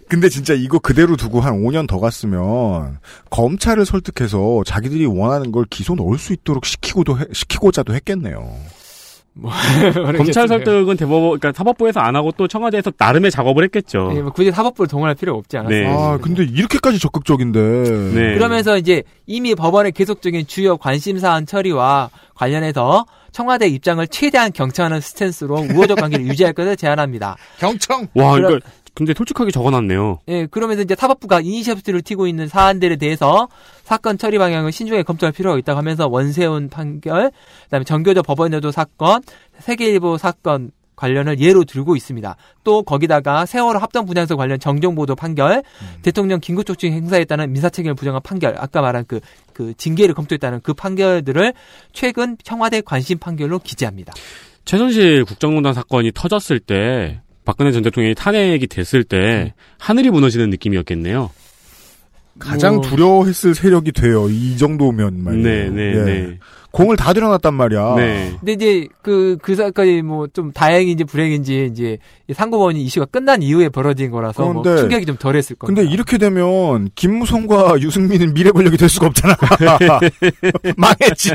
[0.08, 5.94] 근데 진짜 이거 그대로 두고 한 5년 더 갔으면 검찰을 설득해서 자기들이 원하는 걸 기소
[5.94, 8.48] 넣을 수 있도록 시키고도 해- 시키고자도 했겠네요.
[10.16, 14.10] 검찰 설득은 대법원, 그러니까 사법부에서 안 하고 또 청와대에서 나름의 작업을 했겠죠.
[14.14, 15.80] 예, 뭐 굳이 사법부를 동원할 필요가 없지 않았어요.
[15.80, 15.86] 네.
[15.86, 17.60] 아, 근데 이렇게까지 적극적인데.
[17.60, 18.34] 네.
[18.34, 25.54] 그러면서 이제 이미 법원의 계속적인 주요 관심 사안 처리와 관련해서 청와대 입장을 최대한 경청하는 스탠스로
[25.72, 27.36] 우호적 관계를 유지할 것을 제안합니다.
[27.60, 28.08] 경청.
[28.14, 30.20] 와, 그럼- 그러니까 근데 솔직하게 적어놨네요.
[30.28, 33.48] 예, 그러면서 이제 사법부가 이니셔티브를 튀고 있는 사안들에 대해서
[33.84, 37.30] 사건 처리 방향을 신중하게 검토할 필요가 있다고 하면서 원세훈 판결,
[37.64, 39.22] 그다음에 정교조 법원여도 사건,
[39.58, 42.36] 세계일보 사건 관련을 예로 들고 있습니다.
[42.62, 45.62] 또 거기다가 세월호 합동 분향소 관련 정정보도 판결,
[46.02, 49.20] 대통령 긴급조치 행사에 따른 민사책임을 부정한 판결, 아까 말한 그,
[49.54, 51.54] 그 징계를 검토했다는 그 판결들을
[51.94, 54.12] 최근 청와대 관심 판결로 기재합니다.
[54.66, 59.54] 최순실 국정농단 사건이 터졌을 때 박근혜 전 대통령이 탄핵이 됐을 때 네.
[59.78, 61.30] 하늘이 무너지는 느낌이었겠네요.
[62.38, 64.28] 가장 뭐- 두려워했을 세력이 돼요.
[64.30, 65.42] 이 정도면 말이에요.
[65.44, 66.04] 네, 네, 예.
[66.04, 66.38] 네.
[66.70, 67.94] 공을 다 들여놨단 말이야.
[67.96, 68.32] 네.
[68.38, 71.98] 근데 이제 그, 그 사건이 뭐 좀 다행인지 불행인지 이제
[72.28, 75.80] 이 상고법원이 이슈가 끝난 이후에 벌어진 거라서 뭐 그런데- 충격이 좀 덜했을 겁니다.
[75.82, 79.36] 근데 이렇게 되면 김무성과 유승민은 미래 권력이 될 수가 없잖아.
[80.76, 81.30] 망했지.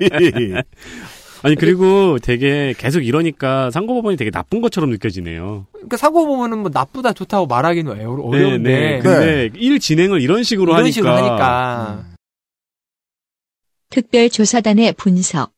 [1.45, 5.67] 아니 그리고 되게 계속 이러니까 상고법원이 되게 나쁜 것처럼 느껴지네요.
[5.73, 8.99] 그러니까 상고법원은 뭐 나쁘다 좋다고 말하기는 어려, 네, 어려운데 네.
[8.99, 12.05] 근데 일 진행을 이런 식으로 이런 하니까 식으로 하니까
[13.91, 15.51] 특별조사단의 분석.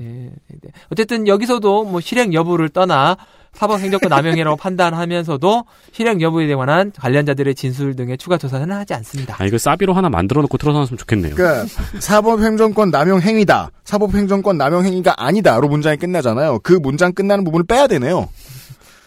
[0.00, 0.70] 예, 네, 네.
[0.90, 3.16] 어쨌든 여기서도 뭐 실행 여부를 떠나
[3.54, 9.36] 사법행정권 남용이라고 판단하면서도 실행 여부에 관한 관련자들의 진술 등의 추가 조사는 하지 않습니다.
[9.38, 11.34] 아 이거 사비로 하나 만들어 놓고 틀어놨으면 좋겠네요.
[11.34, 11.66] 그러니까
[11.98, 13.70] 사법행정권 남용 행위다.
[13.84, 16.60] 사법행정권 남용 행위가 아니다로 문장이 끝나잖아요.
[16.62, 18.28] 그 문장 끝나는 부분을 빼야 되네요.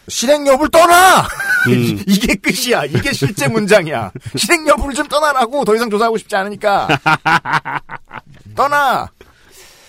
[0.08, 1.22] 실행 여부를 떠나.
[1.68, 1.98] 음.
[2.06, 2.84] 이게 끝이야.
[2.84, 4.12] 이게 실제 문장이야.
[4.36, 6.86] 실행 여부를 좀 떠나라고 더 이상 조사하고 싶지 않으니까
[8.54, 9.08] 떠나.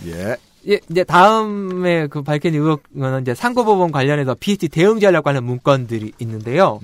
[0.07, 0.37] 예.
[0.67, 6.79] 예, 이제 다음에 그 밝힌 의혹은 이제 상고법원 관련해서 BT 대응 전략 관련 문건들이 있는데요.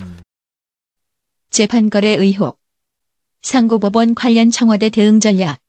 [1.49, 2.59] 재판거래 의혹.
[3.41, 5.59] 상고법원 관련 청와대 대응 전략.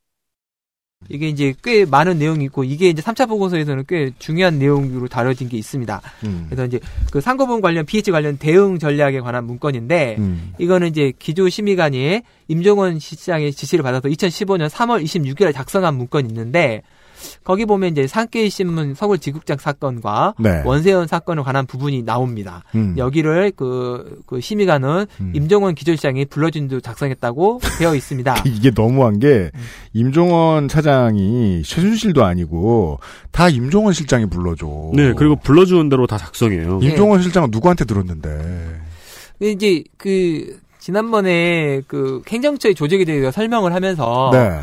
[1.09, 5.57] 이게 이제 꽤 많은 내용이 있고 이게 이제 3차 보고서에서는 꽤 중요한 내용으로 다뤄진 게
[5.57, 6.01] 있습니다.
[6.25, 6.47] 음.
[6.49, 10.53] 그래서 이제 그 상고본 관련 BH 관련 대응 전략에 관한 문건인데 음.
[10.59, 16.83] 이거는 이제 기조 심의관이 임종원 시장의 지시를 받아서 2015년 3월 26일에 작성한 문건이 있는데
[17.45, 20.63] 거기 보면 이제 산케이 신문 서울 지국장 사건과 네.
[20.65, 22.65] 원세훈 사건에 관한 부분이 나옵니다.
[22.75, 22.95] 음.
[22.97, 25.33] 여기를 그, 그 심의관은 음.
[25.35, 28.43] 임종원 기조실장이 불러준 도 작성했다고 되어 있습니다.
[28.47, 29.51] 이게 너무한 게
[29.93, 32.99] 임종원 차장이 최순실도 아니고
[33.31, 34.93] 다 임종원 실장이 불러줘.
[34.95, 36.81] 네 그리고 불러주는 대로 다 작성해요.
[36.83, 38.81] 임종원 실장은 누구한테 들었는데?
[39.41, 44.61] 이제 그 지난번에 그 행정처의 조직에 대해서 설명을 하면서 네.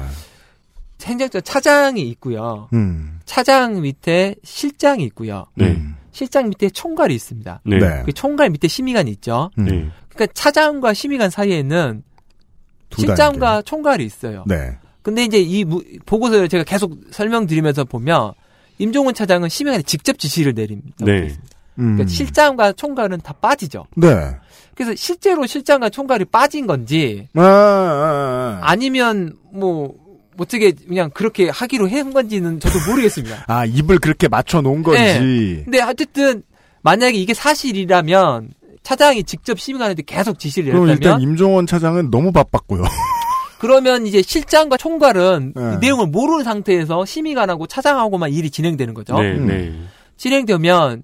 [1.04, 2.68] 행정처 차장이 있고요.
[2.74, 3.20] 음.
[3.26, 5.46] 차장 밑에 실장이 있고요.
[5.56, 5.68] 네.
[5.68, 5.96] 음.
[6.12, 7.62] 실장 밑에 총괄이 있습니다.
[7.66, 7.78] 네.
[7.80, 8.04] 네.
[8.06, 9.50] 그 총괄 밑에 심의관이 있죠.
[9.58, 9.66] 음.
[9.66, 9.90] 네.
[10.10, 12.04] 그러니까 차장과 심의관 사이에는
[12.90, 14.44] 두 실장과 총괄이 있어요.
[14.48, 14.78] 네.
[15.02, 18.34] 근데 이제 이 무- 보고서를 제가 계속 설명드리면서 보면
[18.80, 21.06] 임종원 차장은 심의관에 직접 지시를 내립니다.
[21.06, 21.30] 네.
[21.78, 21.96] 음.
[21.96, 23.86] 그러니까 실장과 총괄은 다 빠지죠.
[23.96, 24.36] 네.
[24.76, 28.60] 그래서 실제로 실장과 총괄이 빠진 건지 아, 아, 아.
[28.64, 29.94] 아니면 뭐
[30.39, 33.45] 어떻게 그냥 그렇게 하기로 한 건지는 저도 모르겠습니다.
[33.47, 35.02] 아, 입을 그렇게 맞춰 놓은 건지.
[35.02, 35.62] 네.
[35.63, 36.43] 근데 어쨌든
[36.82, 38.49] 만약에 이게 사실이라면
[38.84, 42.84] 차장이 직접 심의관한테 계속 지시를 그럼 일단 내렸다면 임종원 차장은 너무 바빴고요.
[43.60, 45.62] 그러면 이제 실장과 총괄은 네.
[45.73, 49.19] 이 내용을 모르는 상태에서 심의관하고 차장하고만 일이 진행되는 거죠.
[49.19, 49.34] 네.
[49.34, 49.47] 음.
[49.47, 49.73] 네.
[50.15, 51.04] 진행되면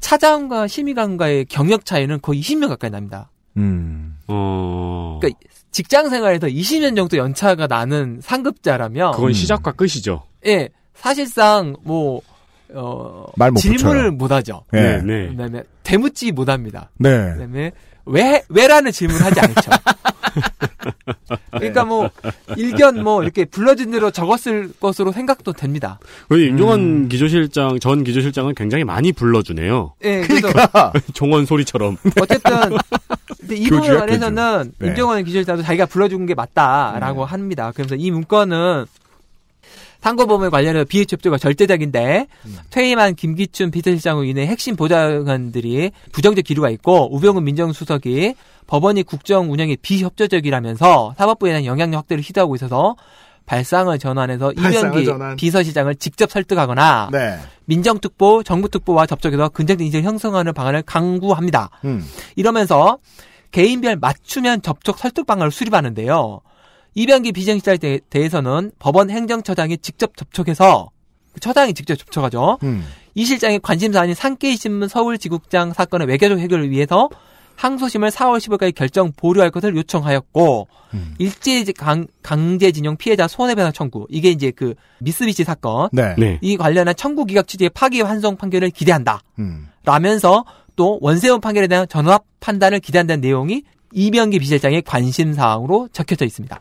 [0.00, 3.30] 차장과 심의관과의 경력 차이는 거의 20년 가까이 납니다.
[3.58, 4.16] 음.
[4.28, 5.18] 어.
[5.20, 5.38] 그러니까
[5.70, 9.32] 직장 생활에서 20년 정도 연차가 나는 상급자라면 그건 음.
[9.32, 10.22] 시작과 끝이죠.
[10.46, 12.20] 예, 사실상 뭐
[12.74, 14.12] 어, 말못 질문을 붙여요.
[14.12, 14.64] 못 하죠.
[14.72, 14.98] 네.
[14.98, 15.02] 네.
[15.02, 15.28] 네.
[15.28, 16.90] 그다음에 대묻지 못 합니다.
[16.98, 17.32] 네.
[17.32, 17.72] 그다음에
[18.06, 19.70] 왜 왜라는 질문을 하지 않죠.
[21.52, 22.10] 그러니까 뭐
[22.56, 25.98] 일견 뭐 이렇게 불러준 대로 적었을 것으로 생각도 됩니다.
[26.28, 27.08] 그리고 임종원 음.
[27.08, 29.94] 기조실장 전 기조실장은 굉장히 많이 불러주네요.
[30.04, 30.48] 예, 그래서
[31.12, 31.96] 종원 소리처럼.
[32.20, 32.52] 어쨌든
[33.50, 34.88] 이 부분에 관해서는 네.
[34.88, 37.72] 임종원 기술자도 자기가 불러준 게 맞다라고 합니다.
[37.74, 38.86] 그래서 이 문건은
[40.00, 42.58] 상고범에 관련해서 BH 협조가 절대적인데 음.
[42.70, 48.34] 퇴임한 김기춘 비서실장으로 인해 핵심 보좌관들이 부정적 기류가 있고 우병우 민정수석이
[48.66, 52.96] 법원이 국정 운영에 비협조적이라면서 사법부에 대한 영향력 확대를 시도하고 있어서
[53.46, 55.36] 발상을 전환해서 이병기 전환.
[55.36, 57.38] 비서실장을 직접 설득하거나 네.
[57.64, 61.70] 민정특보, 정부특보와 접촉해서 긍정적 인식을 형성하는 방안을 강구합니다.
[61.84, 62.04] 음.
[62.36, 62.98] 이러면서
[63.50, 66.40] 개인별 맞춤형 접촉 설득 방안을 수립하는데요.
[66.94, 70.90] 이병기 비정실장에 대- 대해서는 법원 행정처장이 직접 접촉해서
[71.32, 72.58] 그 처장이 직접 접촉하죠.
[72.62, 72.84] 음.
[73.14, 77.08] 이 실장의 관심사안인 산케이신문 서울지국장 사건의 외교적 해결을 위해서
[77.56, 81.14] 항소심을 4월 15일까지 결정 보류할 것을 요청하였고 음.
[81.18, 86.14] 일제 강, 강제징용 피해자 손해배상 청구 이게 이제 그 미쓰비시 사건 네.
[86.16, 86.38] 네.
[86.40, 89.20] 이 관련한 청구 기각 취지의 파기 환송 판결을 기대한다.
[89.38, 89.68] 음.
[89.84, 96.58] 라면서 또 원세훈 판결에 대한 전압 판단을 기대한다는 내용이 이병기 비실장의 관심 사항으로 적혀져 있습니다.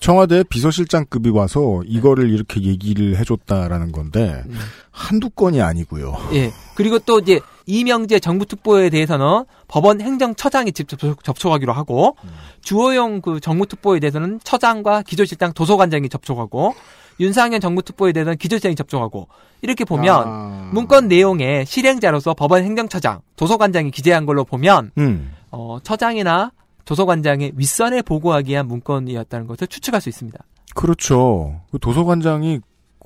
[0.00, 4.58] 청와대 비서실장급이 와서 이거를 이렇게 얘기를 해줬다라는 건데 음.
[4.90, 6.16] 한두 건이 아니고요.
[6.32, 6.50] 예.
[6.74, 12.16] 그리고 또 이제 이명재 정부 특보에 대해서는 법원 행정처장이 직접 접촉- 접촉하기로 하고
[12.62, 16.74] 주호영 그 정부 특보에 대해서는 처장과 기조실장 도서관장이 접촉하고
[17.20, 19.28] 윤상현 정부 특보에 대해서는 기조실장이 접촉하고
[19.60, 20.70] 이렇게 보면 아.
[20.72, 25.32] 문건 내용에 실행자로서 법원 행정처장, 도서관장이 기재한 걸로 보면 음.
[25.50, 26.52] 어, 처장이나
[26.90, 30.36] 도서관장의 윗선에 보고하기 위한 문건이었다는 것을 추측할 수 있습니다.
[30.74, 31.60] 그렇죠.
[31.70, 32.58] 그 도서관장이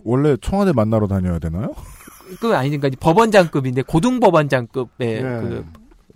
[0.05, 1.75] 원래 청와대 만나러 다녀야 되나요?
[2.41, 5.21] 그 아니니까 이제 법원장급인데 고등법원장급의 예.
[5.21, 5.67] 그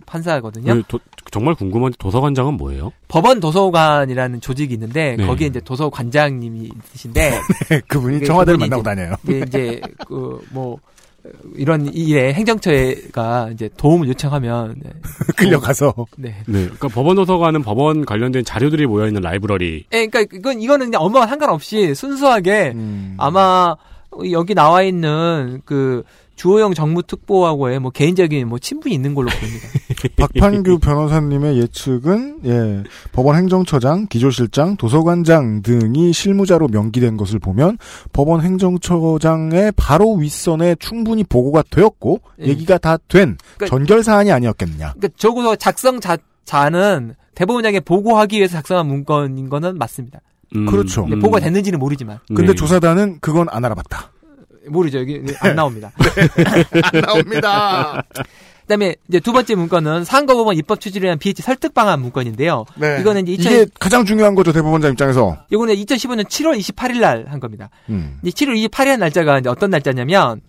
[0.07, 0.73] 판사거든요.
[0.73, 2.91] 그 도- 정말 궁금한데 도서관장은 뭐예요?
[3.07, 5.27] 법원 도서관이라는 조직이 있는데 네.
[5.27, 7.39] 거기에 이제 도서관장님이 있으신데
[7.87, 9.15] 그분이 이게 청와대를 그분이 만나고 이제- 다녀요.
[9.25, 10.79] 이게 이제 그 뭐
[11.55, 14.89] 이런 일에 행정처가 이제 도움을 요청하면 네.
[15.37, 15.93] 끌려가서.
[16.17, 16.35] 네.
[16.47, 16.63] 네.
[16.63, 19.85] 그러니까 법원 도서관은 법원 관련된 자료들이 모여 있는 라이브러리.
[19.91, 23.15] 예, 그러니까 이건 이거는 그냥 업무와 상관없이 순수하게 음.
[23.17, 23.75] 아마
[24.31, 26.03] 여기 나와 있는 그
[26.39, 29.67] 주호영 정무특보하고의 뭐 개인적인 뭐 친분이 있는 걸로 보입니다.
[30.15, 37.77] 박판규 변호사님의 예측은 예, 법원 행정처장, 기조실장, 도서관장 등이 실무자로 명기된 것을 보면
[38.13, 42.47] 법원 행정처장의 바로 윗선에 충분히 보고가 되었고 예.
[42.47, 44.93] 얘기가 다된 그러니까- 전결 사안이 아니었겠느냐.
[44.93, 50.21] 그러니까 적어도 작성 자, 자는 대법원장에 보고하기 위해서 작성한 문건인 거는 맞습니다.
[50.55, 51.03] 음, 그렇죠.
[51.03, 51.19] 음.
[51.19, 52.55] 보고가 됐는지는 모르지만 근데 네.
[52.55, 54.13] 조사단은 그건 안 알아봤다.
[54.67, 54.99] 모르죠.
[54.99, 55.91] 여기 안 나옵니다.
[56.93, 58.03] 안 나옵니다.
[58.69, 62.65] 그다음에 이제 두 번째 문건은 상고법원 입법 추진을 위한 BH 설득 방안 문건인데요.
[62.75, 62.97] 네.
[62.99, 65.37] 이거는 이제 2000, 이게 가장 중요한 거죠 대법원장 입장에서.
[65.49, 67.71] 이거는 2015년 7월 28일 날 한 겁니다.
[67.89, 68.19] 음.
[68.23, 70.41] 이제 7월 28일 날짜가 이제 어떤 날짜냐면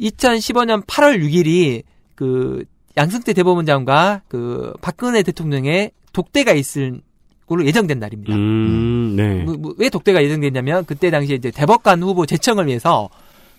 [0.00, 1.82] 2015년 8월 6일이
[2.16, 2.64] 그
[2.96, 7.00] 양승태 대법원장과 그 박근혜 대통령의 독대가 있을
[7.46, 8.34] 걸로 예정된 날입니다.
[8.34, 9.42] 음, 네.
[9.44, 13.08] 뭐, 뭐, 왜 독대가 예정됐냐면 그때 당시에 이제 대법관 후보 제청을 위해서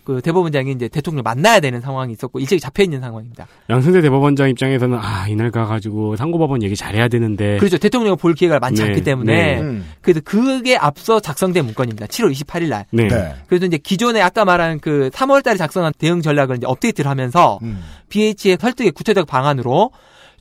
[0.04, 3.48] 그 대법원장이 이제 대통령을 만나야 되는 상황이 있었고 일찍 잡혀 있는 상황입니다.
[3.70, 7.58] 양승태 대법원장 입장에서는 아 이날 가가지고 상고법원 얘기 잘해야 되는데.
[7.58, 7.78] 그렇죠.
[7.78, 9.62] 대통령을 볼 기회가 많지 네, 않기 때문에 네.
[9.62, 9.86] 음.
[10.02, 12.08] 그래서 그게 앞서 작성된 문건입니다.
[12.08, 12.86] 7월 28일 날.
[12.92, 13.08] 네.
[13.08, 13.36] 네.
[13.48, 17.82] 그래서 이제 기존에 아까 말한 그 3월달에 작성한 대응 전략을 이제 업데이트를 하면서 음.
[18.10, 19.92] BH의 설득의 구체적 방안으로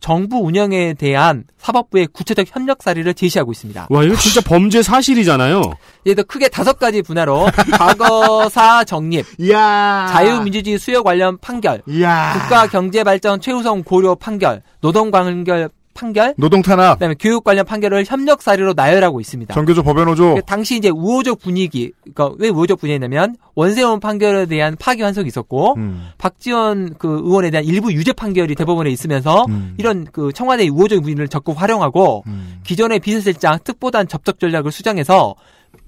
[0.02, 3.86] 정부 운영에 대한 사법부의 구체적 협력 사례를 제시하고 있습니다.
[3.88, 5.62] 와 이거 진짜 범죄 사실이잖아요.
[6.04, 7.46] 예를 들어 크게 다섯 가지 분야로
[7.78, 10.08] 과거사 정립, 이야.
[10.10, 12.32] 자유민주주의 수요 관련 판결, 이야.
[12.34, 16.94] 국가 경제 발전 최우선 고려 판결, 노동 관결 판결, 노동 탄압.
[16.94, 19.52] 그다음에 교육 관련 판결을 협력 사례로 나열하고 있습니다.
[19.54, 20.34] 정교조 법연호조.
[20.36, 25.74] 그 당시 이제 우호적 분위기, 그러니까 왜 우호적 분위기냐면 원세훈 판결에 대한 파기 환송이 있었고
[25.76, 26.08] 음.
[26.18, 29.74] 박지원 그 의원에 대한 일부 유죄 판결이 대법원에 있으면서 음.
[29.78, 32.60] 이런 그 청와대의 우호적 분위기를 적극 활용하고 음.
[32.64, 35.34] 기존의 비서실장 특보단 접촉 전략을 수정해서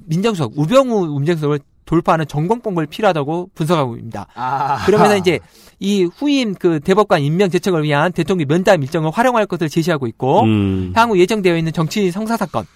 [0.07, 4.27] 민정수석 우병우 민정수석을 돌파하는 전공법을 필요하다고 분석하고 있습니다.
[4.35, 4.85] 아.
[4.87, 5.39] 그러면서 이제
[5.81, 10.93] 이 후임 그 대법관 임명 제청을 위한 대통령 면담 일정을 활용할 것을 제시하고 있고 음.
[10.95, 12.67] 향후 예정되어 있는 정치인 성사 사건,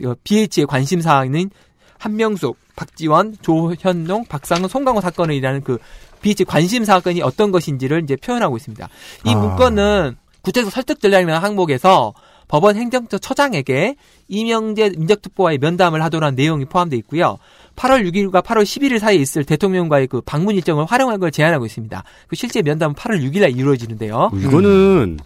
[0.00, 1.50] 이거 BH의 관심 사항인
[1.98, 5.78] 한명숙, 박지원, 조현동, 박상훈, 송강호 사건을 일하는 그
[6.20, 8.88] BH 관심 사건이 어떤 것인지를 이제 표현하고 있습니다.
[9.24, 9.36] 이 아.
[9.36, 12.14] 문건은 구체적 설득 전략이라는 항목에서
[12.48, 13.96] 법원 행정처 처장에게
[14.28, 17.38] 이명재 민정특보와의 면담을 하도록 한 내용이 포함되어 있고요.
[17.76, 22.04] 8월 6일과 8월 11일 사이에 있을 대통령과의 그 방문 일정을 활용할 걸 제안하고 있습니다.
[22.28, 24.30] 그 실제 면담은 8월 6일 날 이루어지는데요.
[24.34, 25.18] 이거는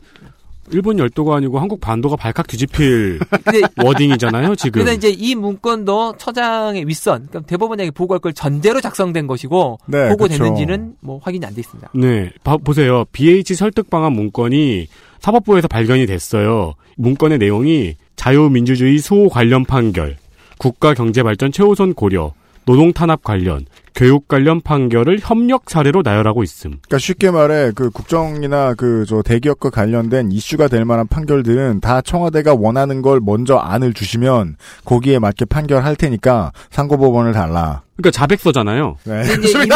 [0.72, 4.82] 일본 열도가 아니고 한국 반도가 발칵 뒤집힐 근데 워딩이잖아요 지금.
[4.82, 10.94] 그래서 이제 이 문건도 처장의 윗선, 그러니까 대법원장이 보고할 걸 전제로 작성된 것이고 네, 보고됐는지는.
[11.00, 11.90] 뭐 확인이 안 돼 있습니다.
[11.94, 13.04] 네, 봐- 보세요.
[13.12, 14.88] BH 설득 방안 문건이
[15.20, 16.74] 사법부에서 발견이 됐어요.
[16.96, 20.16] 문건의 내용이 자유민주주의 수호 관련 판결,
[20.58, 22.32] 국가 경제 발전 최우선 고려,
[22.64, 26.72] 노동 탄압 관련, 교육 관련 판결을 협력 사례로 나열하고 있음.
[26.72, 32.54] 그러니까 쉽게 말해 그 국정이나 그 저 대기업과 관련된 이슈가 될 만한 판결들은 다 청와대가
[32.54, 37.82] 원하는 걸 먼저 안을 주시면 거기에 맞게 판결할 테니까 상고법원을 달라.
[37.96, 38.96] 그러니까 자백서잖아요.
[39.04, 39.22] 네.
[39.22, 39.52] 부,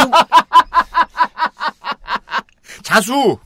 [2.82, 3.38] 자수.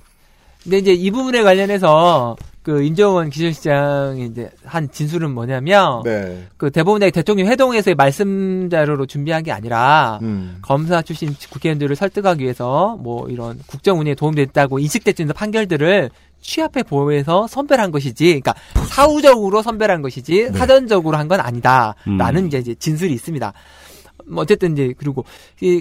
[0.62, 6.48] 근데 이제 이 부분에 관련해서 그 임종원 기술시장이 이제 한 진술은 뭐냐면 네.
[6.56, 10.56] 그 대법원장 대통령 회동에서의 말씀 자료로 준비한 게 아니라 음.
[10.62, 16.10] 검사 출신 국회의원들을 설득하기 위해서 뭐 이런 국정 운영에 도움됐다고 있는 판결들을
[16.40, 18.54] 취합해 보호해서 선별한 것이지, 그러니까
[18.88, 20.58] 사후적으로 선별한 것이지 네.
[20.58, 22.46] 사전적으로 한 건 아니다라는 음.
[22.46, 23.52] 이제, 이제 진술이 있습니다.
[24.26, 25.24] 뭐 어쨌든 이제 그리고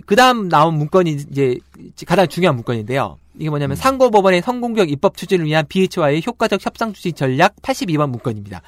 [0.05, 1.57] 그 다음 나온 문건이 이제
[2.05, 3.17] 가장 중요한 문건인데요.
[3.39, 8.61] 이게 뭐냐면 상고법원의 성공적 입법 추진을 위한 BH와의 효과적 협상 추진 전략 82번 문건입니다.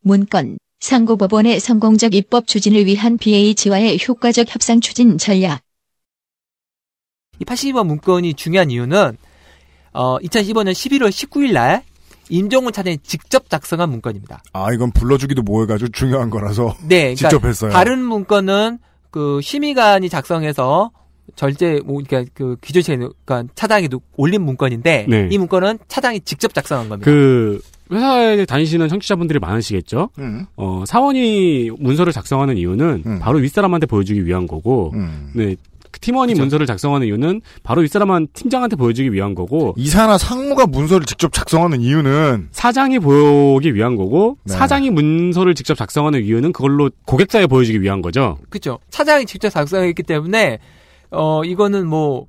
[0.00, 5.60] 문건 상고법원의 성공적 입법 추진을 위한 BH와의 효과적 협상 추진 전략.
[7.40, 9.16] 이 82번 문건이 중요한 이유는
[9.92, 11.82] 어 2015년 11월 19일 날
[12.28, 14.42] 임종훈 차장이 직접 작성한 문건입니다.
[14.52, 17.70] 아 이건 불러주기도 뭐해가지고 중요한 거라서 네, 그러니까 직접 했어요.
[17.72, 18.78] 다른 문건은
[19.10, 20.90] 그 심의관이 작성해서
[21.38, 25.28] 절제 뭐 그러니까 그 기조실에 그러니까 차장이 올린 문건인데 네.
[25.30, 27.04] 이 문건은 차장이 직접 작성한 겁니다.
[27.08, 27.60] 그
[27.92, 30.10] 회사에 다니시는 청취자분들이 많으시겠죠.
[30.18, 30.46] 음.
[30.56, 33.18] 어, 사원이 문서를 작성하는 이유는 음.
[33.20, 35.30] 바로 윗사람한테 보여주기 위한 거고, 음.
[35.32, 35.54] 네.
[35.90, 36.42] 그 팀원이 그죠.
[36.42, 42.48] 문서를 작성하는 이유는 바로 윗사람한 팀장한테 보여주기 위한 거고, 이사나 상무가 문서를 직접 작성하는 이유는
[42.50, 44.54] 사장이 보기 위한 거고, 네.
[44.54, 48.38] 사장이 문서를 직접 작성하는 이유는 그걸로 고객사에 보여주기 위한 거죠.
[48.50, 48.80] 그렇죠.
[48.90, 50.58] 차장이 직접 작성했기 때문에
[51.10, 52.26] 어 이거는 뭐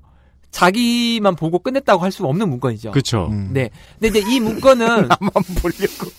[0.52, 2.92] 자기만 보고 끝냈다고 할 수 없는 문건이죠.
[2.92, 3.28] 그렇죠.
[3.32, 3.50] 음.
[3.54, 3.70] 네.
[4.00, 6.12] 근데 이제 이 문건은 나만 보려고.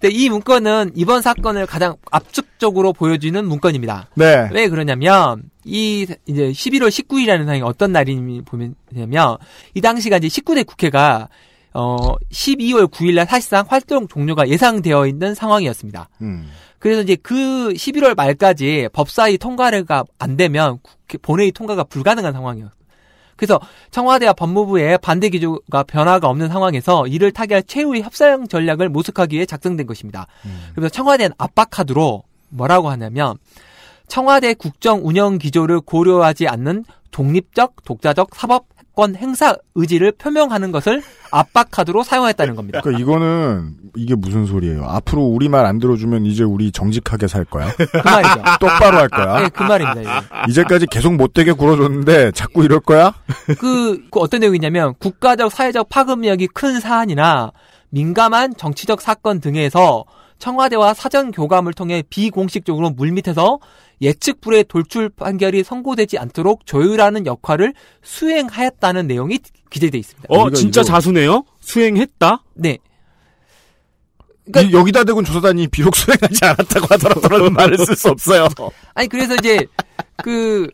[0.00, 4.10] 근데 이 문건은 이번 사건을 가장 압축적으로 보여주는 문건입니다.
[4.16, 4.48] 네.
[4.52, 9.38] 왜 그러냐면 이 이제 11월 19일이라는 날이 어떤 날이 보면냐면
[9.72, 11.28] 이 당시가 이제 19대 국회가
[11.72, 11.96] 어
[12.30, 16.10] 12월 9일 날 사실상 활동 종료가 예상되어 있는 상황이었습니다.
[16.20, 16.50] 음.
[16.84, 22.74] 그래서 이제 그 11월 말까지 법사위 통과가 안 되면 국회 본회의 통과가 불가능한 상황이었어요.
[23.36, 23.58] 그래서
[23.90, 29.86] 청와대와 법무부의 반대 기조가 변화가 없는 상황에서 이를 타개할 최후의 협상 전략을 모색하기 위해 작성된
[29.86, 30.26] 것입니다.
[30.74, 33.38] 그래서 청와대는 압박 카드로 뭐라고 하냐면
[34.06, 41.68] 청와대 국정 운영 기조를 고려하지 않는 독립적, 독자적 사법 권 행사 의지를 표명하는 것을 압박
[41.70, 42.80] 카드로 사용했다는 겁니다.
[42.80, 44.84] 그러니까 이거는 이게 무슨 소리예요?
[44.84, 47.72] 앞으로 우리 말 안 들어주면 이제 우리 정직하게 살 거야.
[47.76, 48.42] 그 말이죠.
[48.60, 49.40] 똑바로 할 거야.
[49.40, 50.00] 네, 그 말입니다.
[50.00, 50.50] 이게.
[50.50, 53.14] 이제까지 계속 못되게 굴어줬는데 자꾸 이럴 거야?
[53.58, 57.50] 그, 그 어떤 내용이냐면 국가적 사회적 파급력이 큰 사안이나
[57.90, 60.04] 민감한 정치적 사건 등에서
[60.38, 63.58] 청와대와 사전 교감을 통해 비공식적으로 물밑에서
[64.02, 69.38] 예측 불의 돌출 판결이 선고되지 않도록 조율하는 역할을 수행하였다는 내용이
[69.70, 70.26] 기재되어 있습니다.
[70.30, 71.44] 어, 진짜 이거- 자수네요?
[71.60, 72.42] 수행했다?
[72.54, 72.78] 네.
[74.50, 78.46] 그러니까- 이- 여기다 대고 조사단이 비록 수행하지 않았다고 하더라도 말을 쓸 수 없어요.
[78.94, 79.64] 아니 그래서 이제
[80.22, 80.68] 그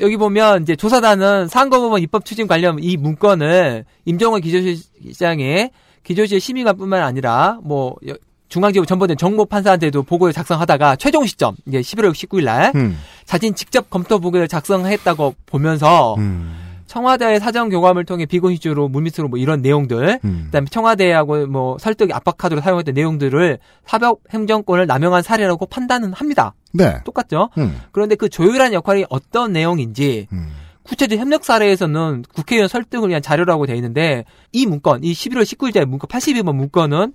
[0.00, 5.70] 여기 보면 이제 조사단은 상고법원 입법 추진 관련 이 문건을 임종원 기조실장의
[6.04, 8.14] 기조실 심의관뿐만 아니라 뭐 여-
[8.48, 12.98] 중앙지법 전보된 정모 판사한테도 보고를 작성하다가 최종 시점 이제 11월 19일 날 음.
[13.24, 16.64] 자신 직접 검토 보고를 작성했다고 보면서 음.
[16.86, 20.42] 청와대의 사전 교감을 통해 비공식적으로 물밑으로 뭐 이런 내용들 음.
[20.46, 26.54] 그다음에 청와대하고 뭐 설득 압박 카드로 사용했던 내용들을 사법 행정권을 남용한 사례라고 판단은 합니다.
[26.72, 26.98] 네.
[27.04, 27.50] 똑같죠?
[27.58, 27.80] 음.
[27.90, 30.52] 그런데 그 조율한 역할이 어떤 내용인지 음.
[30.84, 36.08] 구체적 협력 사례에서는 국회의원 설득을 위한 자료라고 되어 있는데 이 문건, 이 11월 19일자의 문건
[36.08, 37.12] 82번 문건은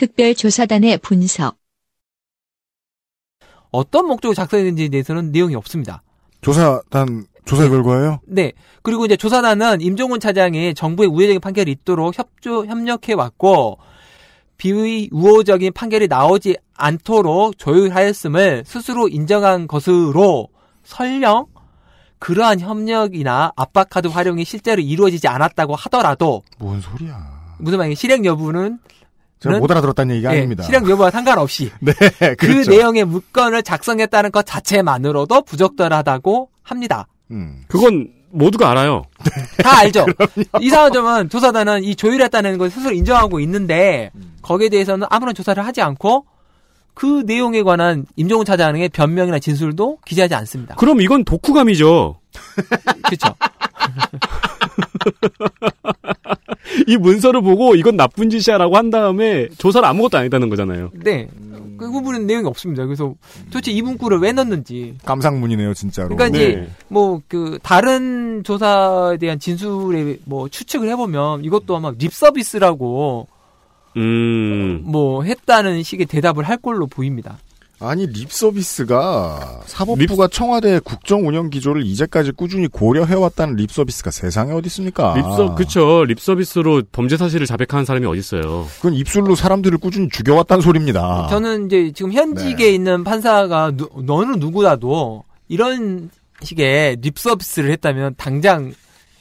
[0.00, 1.56] 특별조사단의 분석.
[3.70, 6.02] 어떤 목적으로 작성했는지에 대해서는 내용이 없습니다.
[6.40, 8.20] 조사단 조사 결과예요?
[8.26, 8.52] 네.
[8.82, 13.78] 그리고 이제 조사단은 임종훈 차장이 정부의 우회적인 판결이 있도록 협조, 협력해 왔고,
[14.56, 20.48] 비우호적인 판결이 나오지 않도록 조율하였음을 스스로 인정한 것으로
[20.82, 21.46] 설령
[22.18, 27.56] 그러한 협력이나 압박카드 활용이 실제로 이루어지지 않았다고 하더라도 뭔 소리야?
[27.58, 28.78] 무슨 말이냐 실행 여부는
[29.40, 30.62] 제가 는- 못 알아들었다는 얘기가 예, 아닙니다.
[30.64, 32.70] 실행 여부와 상관없이 네, 그 그렇죠.
[32.70, 37.06] 내용의 문건을 작성했다는 것 자체만으로도 부적절하다고 합니다.
[37.30, 37.62] 음.
[37.68, 39.02] 그건 모두가 알아요.
[39.62, 40.06] 다 알죠.
[40.60, 44.10] 이상한 점은 조사단은 이 조율했다는 걸 스스로 인정하고 있는데
[44.42, 46.26] 거기에 대해서는 아무런 조사를 하지 않고
[46.94, 50.74] 그 내용에 관한 임종훈 차장의 변명이나 진술도 기재하지 않습니다.
[50.76, 52.20] 그럼 이건 독후감이죠.
[53.04, 53.34] 그렇죠.
[56.86, 60.90] 이 문서를 보고 이건 나쁜 짓이야라고 한 다음에 조사를 아무것도 안 했다는 거잖아요.
[60.94, 61.28] 네.
[61.76, 62.84] 그 부분은 내용이 없습니다.
[62.84, 63.14] 그래서
[63.46, 64.96] 도대체 이 문구를 왜 넣는지.
[65.04, 66.14] 감상문이네요, 진짜로.
[66.14, 66.68] 그러니까 이제 네.
[66.88, 73.28] 뭐그 다른 조사에 대한 진술에 뭐 추측을 해보면 이것도 아마 립 서비스라고
[73.96, 74.82] 음.
[74.84, 77.38] 뭐 했다는 식의 대답을 할 걸로 보입니다.
[77.82, 84.66] 아니 립 서비스가 사법부가 청와대 국정 운영 기조를 이제까지 꾸준히 고려해왔다는 립 서비스가 세상에 어디
[84.66, 85.14] 있습니까?
[85.16, 88.66] 립서 그쵸 립서비스로 범죄 사실을 자백하는 사람이 어디 있어요?
[88.76, 91.28] 그건 입술로 사람들을 꾸준히 죽여왔다는 소리입니다.
[91.30, 92.74] 저는 이제 지금 현직에 네.
[92.74, 96.10] 있는 판사가 누, 어느 누구라도 이런
[96.42, 98.74] 식의 립 서비스를 했다면 당장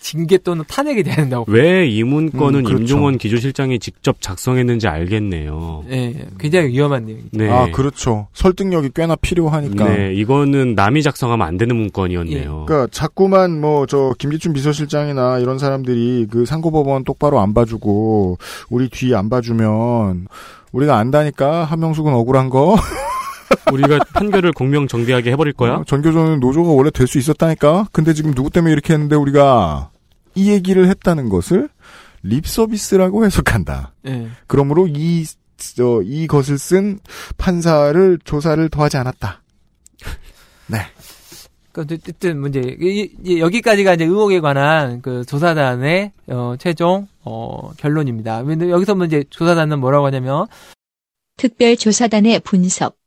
[0.10, 1.46] 징계 또는 탄핵이 돼야 된다고.
[1.48, 2.82] 왜 이 문건은 음, 그렇죠.
[2.82, 5.84] 임종원 기조실장이 직접 작성했는지 알겠네요.
[5.92, 7.30] 예, 굉장히 위험한 내용이죠.
[7.34, 7.50] 네.
[7.50, 8.28] 아 그렇죠.
[8.34, 9.86] 설득력이 꽤나 필요하니까.
[9.90, 12.66] 네, 이거는 남이 작성하면 안 되는 문건이었네요.
[12.68, 18.38] 그러니까 자꾸만 뭐 저 김기춘 비서실장이나 이런 사람들이 그 상고법원 똑바로 안 봐주고
[18.70, 20.28] 우리 뒤 안 봐주면
[20.72, 22.76] 우리가 안다니까 한명숙은 억울한 거.
[23.74, 25.76] 우리가 판결을 공명정대하게 해버릴 거야?
[25.78, 27.88] 어, 전교조는 노조가 원래 될 수 있었다니까.
[27.92, 29.90] 근데 지금 누구 때문에 이렇게 했는데 우리가
[30.40, 31.68] 이 얘기를 했다는 것을
[32.24, 33.94] 립 서비스라고 해석한다.
[34.08, 34.30] 예.
[34.48, 35.26] 그러므로 이
[35.58, 37.00] 저, 이것을 쓴
[37.38, 39.42] 판사를 조사를 더하지 않았다.
[40.68, 40.78] 네.
[41.74, 48.44] 그 어쨌든 문제 이- 이- 여기까지가 이제 의혹에 관한 그 조사단의 어, 최종 어, 결론입니다.
[48.44, 50.48] 근데 여기서 문제 조사단은 뭐라고 하냐면
[51.38, 52.98] 특별조사단의 분석.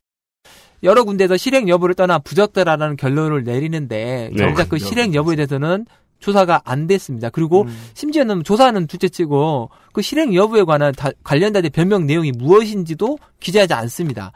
[0.82, 4.36] 여러 군데에서 실행 여부를 떠나 부적절하다는 결론을 내리는데 네.
[4.36, 5.86] 정작 그 실행 여부에 대해서는
[6.22, 7.28] 조사가 안 됐습니다.
[7.28, 14.32] 그리고 심지어는 조사는 둘째치고 그 실행 여부에 관한 다- 관련자의 변명 내용이 무엇인지도 기재하지 않습니다.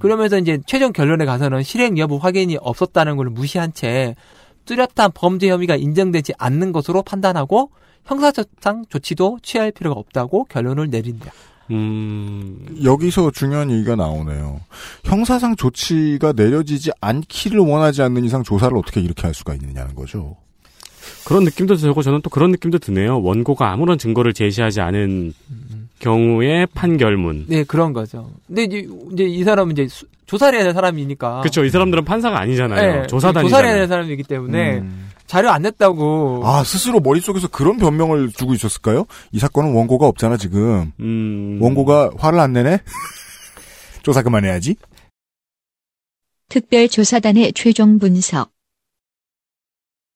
[0.00, 4.16] 그러면서 이제 최종 결론에 가서는 실행 여부 확인이 없었다는 걸 무시한 채
[4.64, 7.70] 뚜렷한 범죄 혐의가 인정되지 않는 것으로 판단하고
[8.04, 11.30] 형사상 조치도 취할 필요가 없다고 결론을 내린다.
[11.70, 14.60] 음, 여기서 중요한 얘기가 나오네요.
[15.04, 20.36] 형사상 조치가 내려지지 않기를 원하지 않는 이상 조사를 어떻게 이렇게 할 수가 있느냐는 거죠.
[21.26, 23.20] 그런 느낌도 들고 저는 또 그런 느낌도 드네요.
[23.20, 25.34] 원고가 아무런 증거를 제시하지 않은
[25.98, 27.46] 경우의 판결문.
[27.48, 28.30] 네, 그런 거죠.
[28.46, 31.40] 근데 이제, 이제 이 사람은 이제 수- 조사를 해야 될 사람이니까.
[31.40, 31.64] 그렇죠.
[31.64, 33.00] 이 사람들은 판사가 아니잖아요.
[33.02, 33.48] 네, 조사단이잖아요.
[33.48, 35.08] 조사를 해야 될 사람이기 때문에 음.
[35.26, 36.42] 자료 안 냈다고.
[36.44, 39.06] 아, 스스로 머릿속에서 그런 변명을 주고 있었을까요?
[39.32, 40.92] 이 사건은 원고가 없잖아, 지금.
[41.00, 42.78] 음, 원고가 화를 안 내네?
[44.02, 44.76] 조사 그만해야지.
[46.50, 48.50] 특별조사단의 최종 분석.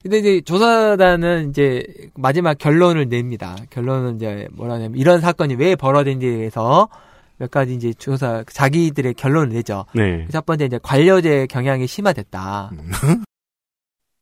[0.02, 1.84] 근데 이제 조사단은 이제
[2.14, 3.56] 마지막 결론을 냅니다.
[3.68, 6.88] 결론은 이제 뭐라 하냐면 이런 사건이 왜 벌어진지에 대해서
[7.36, 9.84] 몇 가지 이제 조사 자기들의 결론을 내죠.
[9.94, 10.26] 네.
[10.30, 12.70] 첫 번째 이제 관료제 경향이 심화됐다.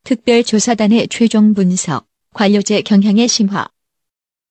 [0.05, 2.07] 특별조사단의 최종 분석.
[2.35, 3.69] 관료제 경향의 심화.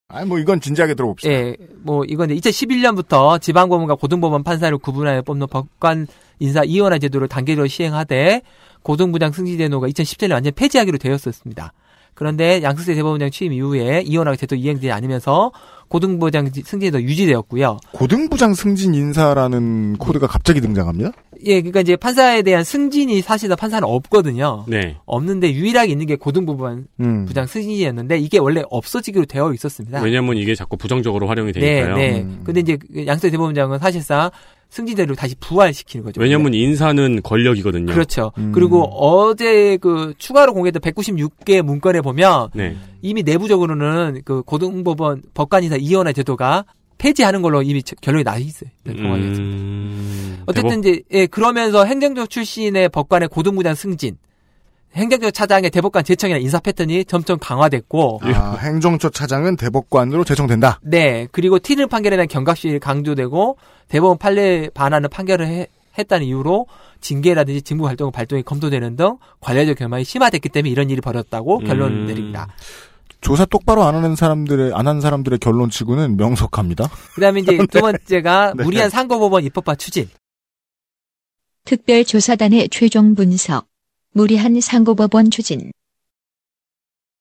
[0.09, 1.33] 아니, 뭐, 이건 진지하게 들어봅시다.
[1.33, 6.07] 예, 뭐 이건 2011년부터 지방법원과 고등법원 판사를 구분하여 뽑는 법관
[6.39, 8.41] 인사 이원화 제도를 단계로 시행하되
[8.87, 11.73] 고등부장 승진제도가 2017년 완전 폐지하기로 되었었습니다.
[12.13, 15.51] 그런데 양승태 대법원장 취임 이후에 이원화 제도 이행되지 않으면서
[15.89, 17.77] 고등부장 승진제도 유지되었고요.
[17.91, 21.11] 고등부장 승진 인사라는 코드가 갑자기 등장합니다?
[21.45, 24.65] 예, 그러니까 이제 판사에 대한 승진이 사실은 판사는 없거든요.
[24.67, 24.97] 네.
[25.05, 27.25] 없는데 유일하게 있는 게 고등부장 음.
[27.25, 30.01] 부장 승진이었는데 이게 원래 없어지기로 되어 있었습니다.
[30.01, 31.97] 왜냐면 이게 자꾸 부정적으로 활용이 네, 되니까요.
[31.97, 32.21] 네.
[32.21, 32.41] 음.
[32.43, 34.31] 근데 이제 그 양승태 대법원장은 사실상
[34.69, 36.19] 승진대로 다시 부활시키는 거죠.
[36.19, 37.93] 왜냐면 인사는 권력이거든요.
[37.93, 38.31] 그렇죠.
[38.37, 38.51] 음.
[38.53, 42.75] 그리고 어제 그 추가로 공개된 196개 문건에 보면 네.
[43.07, 46.65] 이미 내부적으로는 그 고등법원 법관인사 이원화 제도가
[46.97, 48.69] 폐지하는 걸로 이미 저- 결론이 나 있어요.
[48.83, 49.41] 병원에서.
[49.41, 54.17] 음, 어쨌든 이제 예, 그러면서 행정적 출신의 법관의 고등부장 승진,
[54.95, 60.79] 행정적 차장의 대법관 제청이나 인사 패턴이 점점 강화됐고, 아, 행정처 차장은 대법관으로 제청된다.
[60.83, 66.67] 네 그리고 티를 판결에 대한 경각심이 강조되고 대법원 판례에 반하는 판결을 해- 했다는 이유로
[66.99, 71.97] 징계라든지 직무 활동 발동이 검토되는 등 관례적 결말이 심화됐기 때문에 이런 일이 벌어졌다고 결론 을
[71.99, 72.05] 음.
[72.07, 72.47] 내립니다.
[73.21, 76.89] 조사 똑바로 안 하는 사람들의, 안 한 사람들의 결론치고는 명석합니다.
[77.15, 78.63] 그다음에 이제 두 번째가 네.
[78.63, 80.09] 무리한 상고법원 입법화 추진.
[81.65, 83.67] 특별조사단의 최종 분석.
[84.13, 85.71] 무리한 상고법원 추진.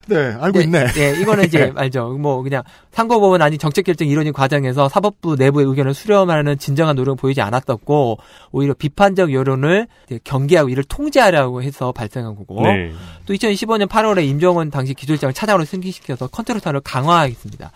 [0.08, 0.86] 네, 알고 있네.
[0.86, 2.10] 네, 이거는 이제 알죠.
[2.18, 7.40] 뭐 그냥 상고법원 아닌 정책 결정 일련의 과정에서 사법부 내부의 의견을 수렴하는 진정한 노력을 보이지
[7.40, 8.18] 않았었고
[8.52, 9.88] 오히려 비판적 여론을
[10.24, 12.92] 경계하고 이를 통제하려고 해서 발생한 거고 네.
[13.26, 17.72] 또 2015년 8월에 임종헌 당시 기조실장을 차장으로 승진시켜서 컨트롤타워를 강화하겠습니다.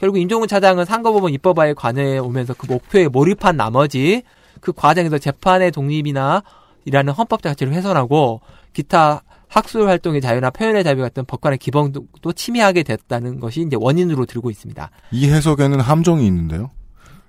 [0.00, 4.22] 결국 임종헌 차장은 상고법원 입법화에 관해 오면서 그 목표에 몰입한 나머지
[4.60, 6.42] 그 과정에서 재판의 독립이나
[6.84, 8.40] 이라는 헌법적 가치를 훼손하고
[8.72, 9.22] 기타
[9.54, 14.90] 학술 활동의 자유나 표현의 자유 같은 법관의 기본도 침해하게 됐다는 것이 이제 원인으로 들고 있습니다.
[15.12, 16.70] 이 해석에는 함정이 있는데요.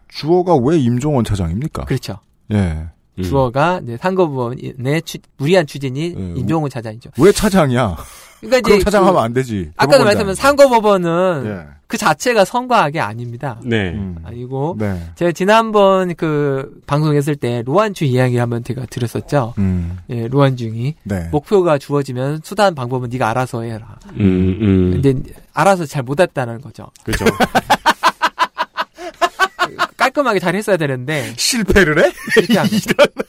[0.08, 1.86] 주어가 왜 임종원 차장입니까?
[1.86, 2.18] 그렇죠.
[2.52, 2.88] 예.
[3.18, 3.24] 음.
[3.24, 7.12] 주어가 이제 상고법원의 추- 무리한 추진이 예, 임종훈 차장이죠.
[7.18, 7.96] 왜 차장이야?
[8.42, 9.72] 그러니까 이제 차장하면 그 안 되지.
[9.78, 10.04] 아까도.
[10.04, 11.76] 말씀드린 상고법원은 예.
[11.88, 13.60] 그 자체가 선거학이 아닙니다.
[13.64, 13.92] 네.
[13.92, 14.18] 음.
[14.24, 15.02] 아니고 네.
[15.16, 19.54] 제가 지난번 그 방송했을 때 로안주 이야기 한번 제가 들었었죠.
[19.60, 19.98] 음.
[20.10, 21.30] 예, 로안중이 네.
[21.32, 23.98] 목표가 주어지면 수단 방법은 네가 알아서 해라.
[24.20, 24.92] 음, 음.
[25.02, 26.88] 근데 알아서 잘 못했다는 거죠.
[27.04, 27.24] 그죠.
[30.16, 32.12] 깔끔하게 잘 했어야 되는데 실패를 해?
[32.58, 33.26] 않고.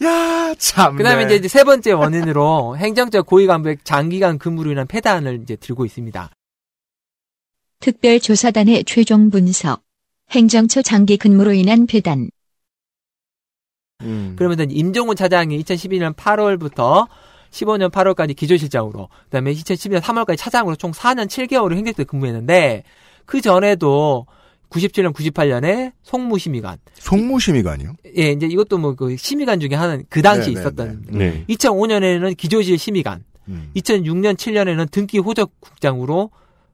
[0.04, 0.96] 야, 참.
[0.96, 5.84] 그다음에 이제, 이제 세 번째 원인으로 행정적 고위 간부의 장기간 근무로 인한 폐단을 이제 들고
[5.84, 6.30] 있습니다.
[7.80, 9.82] 특별조사단의 최종 분석.
[10.30, 12.30] 행정처 장기 근무로 인한 배단.
[14.00, 14.34] 음.
[14.36, 17.06] 그러면서 임종훈 차장이 2012년 8월부터
[17.50, 22.82] 15년 8월까지 기조실장으로, 그 다음에 2012년 3월까지 차장으로 총 4년 7개월을 행정처에 근무했는데
[23.26, 24.26] 그 전에도
[24.70, 27.94] 97년, 98년에 송무심의관, 송무심의관이요?
[28.16, 31.04] 예, 이제 이것도 뭐 그 심의관 중에 하나는 그 당시 네, 네, 있었던.
[31.10, 31.44] 네.
[31.48, 33.70] 2005년에는 기조실 심의관, 음.
[33.76, 36.30] 2006년, 7년에는 등기 호적 국장으로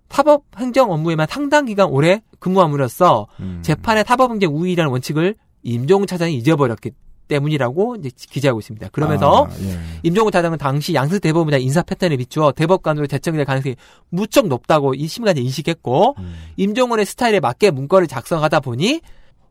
[0.08, 3.60] 사법 행정 업무에만 상당 기간 오래 근무함으로써 음.
[3.62, 6.90] 재판의 사법 행정 우위라는 원칙을 임종훈 차장이 잊어버렸기
[7.30, 8.88] 때문이라고 이제 기재하고 있습니다.
[8.88, 9.78] 그러면서 아, 예.
[10.02, 13.76] 임종훈 차장은 당시 양승 대법원장 인사 패턴에 비추어 대법관으로 제청될 가능성이
[14.10, 16.34] 무척 높다고 이 심의관이 인식했고 음.
[16.56, 19.00] 임종훈의 스타일에 맞게 문건을 작성하다 보니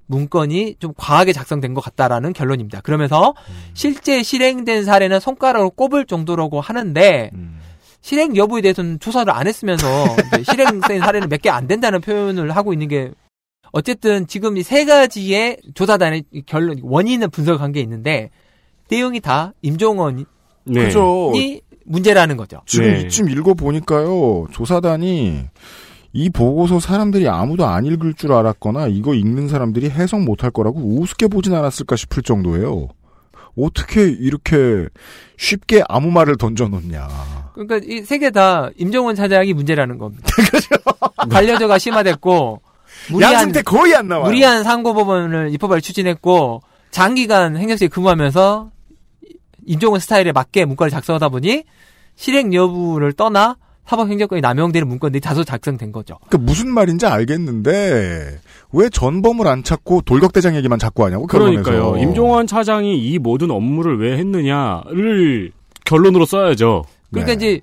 [0.08, 2.82] 문건이 좀 과하게 작성된 것 같다라는 결론입니다.
[2.82, 3.54] 그러면서 음.
[3.74, 7.60] 실제 실행된 사례는 손가락으로 꼽을 정도라고 하는데 음.
[8.02, 9.88] 실행 여부에 대해서는 조사를 안 했으면서
[10.34, 13.12] 이제 실행된 사례는 몇 개 안 된다는 표현을 하고 있는 게
[13.72, 18.30] 어쨌든 지금 이 세 가지의 조사단의 이 결론 원인을 분석한 게 있는데
[18.90, 20.26] 내용이 다 임종원이
[20.66, 20.86] 네.
[20.86, 21.32] 그죠.
[21.86, 22.62] 문제라는 거죠.
[22.66, 23.02] 지금 네.
[23.02, 25.42] 이쯤 읽어 보니까요, 조사단이
[26.14, 31.28] 이 보고서 사람들이 아무도 안 읽을 줄 알았거나 이거 읽는 사람들이 해석 못할 거라고 우습게
[31.28, 32.88] 보진 않았을까 싶을 정도예요.
[33.58, 34.88] 어떻게 이렇게
[35.38, 37.08] 쉽게 아무 말을 던져놓냐.
[37.54, 40.24] 그러니까 이 세 개 다 임종원 차장이 문제라는 겁니다.
[41.30, 42.62] 반려조가 심화됐고
[43.12, 44.26] 무리한 양승태 거의 안 나와요.
[44.26, 48.72] 무리한 상고법원을 입법을 추진했고 장기간 행정처에 근무하면서
[49.66, 51.64] 임종원 스타일에 맞게 문건을 작성하다 보니
[52.16, 56.20] 실행 여부를 떠나 사법행정권이 남용되는 문건들이 다소 작성된 거죠.
[56.30, 58.40] 그 무슨 말인지 알겠는데
[58.72, 61.64] 왜 전범을 안 찾고 돌격대장 얘기만 자꾸 하냐고 그러니까요.
[61.64, 61.98] 결론에서.
[61.98, 65.52] 임종원 차장이 이 모든 업무를 왜 했느냐를
[65.86, 66.84] 결론으로 써야죠.
[67.12, 67.48] 그러니까 네.
[67.48, 67.62] 이제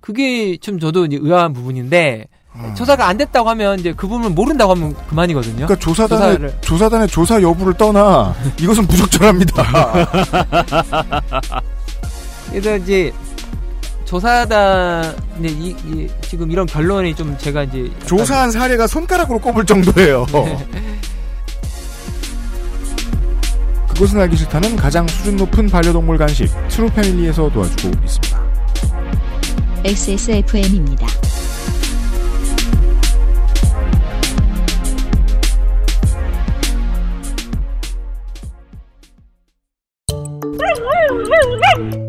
[0.00, 2.26] 그게 좀 저도 이제 의아한 부분인데
[2.58, 2.74] 음.
[2.74, 5.66] 조사가 안 됐다고 하면 이제 그 부분을 모른다고 하면 그만이거든요.
[5.66, 10.08] 그러니까 조사단의 조사를- 조사단의 조사 여부를 떠나 이것은 부적절합니다.
[12.50, 13.12] 그래서 이제
[14.04, 20.26] 조사단 이, 이- 지금 이런 결론이 좀 제가 이제 약간 조사한 사례가 손가락으로 꼽을 정도예요.
[23.88, 28.38] 그것은 알기 싫다는 가장 수준 높은 반려동물 간식 트루 패밀리에서 도와주고 있습니다.
[29.84, 31.06] XSFM입니다.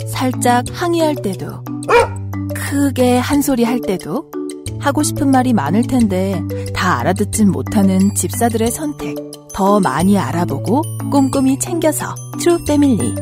[0.08, 1.64] 살짝 항의할 때도,
[2.56, 4.30] 크게 한 소리 할 때도,
[4.80, 6.42] 하고 싶은 말이 많을 텐데
[6.74, 9.16] 다 알아듣진 못하는 집사들의 선택.
[9.54, 13.14] 더 많이 알아보고 꼼꼼히 챙겨서 True Family.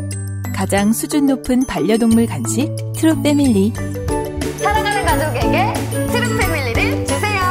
[0.55, 3.73] 가장 수준 높은 반려동물 간식 True Family.
[4.57, 5.73] 사랑하는 가족에게
[6.11, 7.41] True Family를 주세요.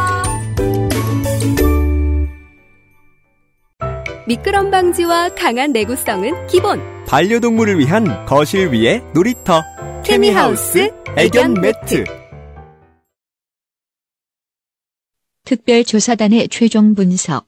[4.28, 6.95] 미끄럼 방지와 강한 내구성은 기본.
[7.07, 9.62] 반려동물을 위한 거실 위의 놀이터
[10.04, 12.04] 케미하우스 애견 매트.
[15.44, 17.46] 특별조사단의 최종 분석.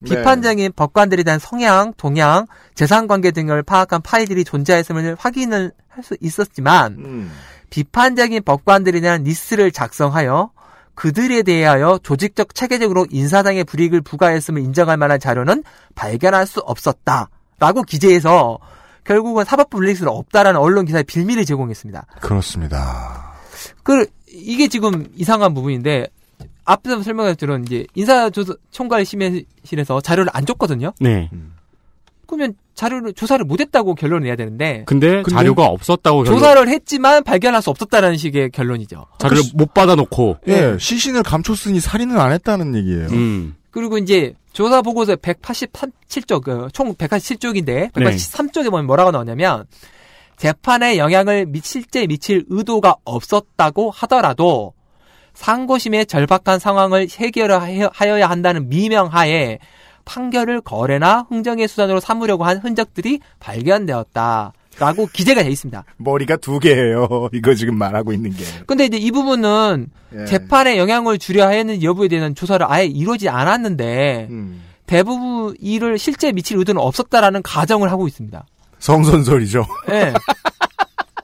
[0.00, 0.10] 네.
[0.16, 7.32] 비판적인 법관들에 대한 성향, 동향, 재산관계 등을 파악한 파일들이 존재했음을 확인을 할 수 있었지만 음.
[7.70, 10.50] 비판적인 법관들에 대한 리스트를 작성하여
[10.94, 18.58] 그들에 대하여 조직적 체계적으로 인사상의 불이익을 부과했음을 인정할 만한 자료는 발견할 수 없었다 라고 기재해서
[19.04, 22.06] 결국은 사법부 리스트는 없다라는 언론 기사에 빌미를 제공했습니다.
[22.20, 23.34] 그렇습니다.
[23.82, 26.08] 그 이게 지금 이상한 부분인데
[26.64, 30.92] 앞서 설명했던 이제 인사총괄 심의실에서 자료를 안 줬거든요.
[31.00, 31.30] 네.
[32.26, 36.38] 그러면 자료를 조사를 못했다고 결론을 내야 되는데 근데, 근데 자료가 없었다고 결론.
[36.38, 39.06] 조사를 했지만 발견할 수 없었다는 식의 결론이죠.
[39.18, 40.38] 자료를 못 받아놓고.
[40.48, 43.08] 예, 시신을 감췄으니 살인을 안 했다는 얘기예요.
[43.08, 43.54] 음.
[43.74, 49.66] 그리고 이제 조사 보고서 187쪽 그총 187쪽인데 183쪽에 보면 뭐라고 나오냐면
[50.36, 54.74] 재판에 영향을 미, 실제 미칠 의도가 없었다고 하더라도
[55.34, 59.58] 상고심의 절박한 상황을 해결하여야 한다는 미명하에
[60.04, 64.52] 판결을 거래나 흥정의 수단으로 삼으려고 한 흔적들이 발견되었다.
[64.78, 65.84] 라고 기재가 돼 있습니다.
[65.96, 67.28] 머리가 두 개예요.
[67.32, 68.44] 이거 지금 말하고 있는 게.
[68.66, 70.24] 근데 이제 이 부분은 예.
[70.26, 74.62] 재판에 영향을 주려 했는지 여부에 대한 조사를 아예 이루어지지 않았는데 음.
[74.86, 78.44] 대부분 이를 실제 미칠 의도는 없었다라는 가정을 하고 있습니다.
[78.78, 79.66] 성선설이죠.
[79.90, 80.12] 예.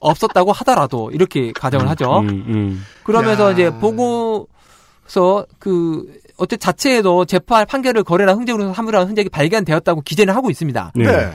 [0.00, 2.20] 없었다고 하더라도 이렇게 가정을 하죠.
[2.20, 2.86] 음, 음.
[3.04, 3.52] 그러면서 야.
[3.52, 10.92] 이제 보고서 그 어째 자체에도 재판 판결을 거래나 흥정으로 삼으라는 흔적이 발견되었다고 기재는 하고 있습니다.
[10.94, 11.32] 네.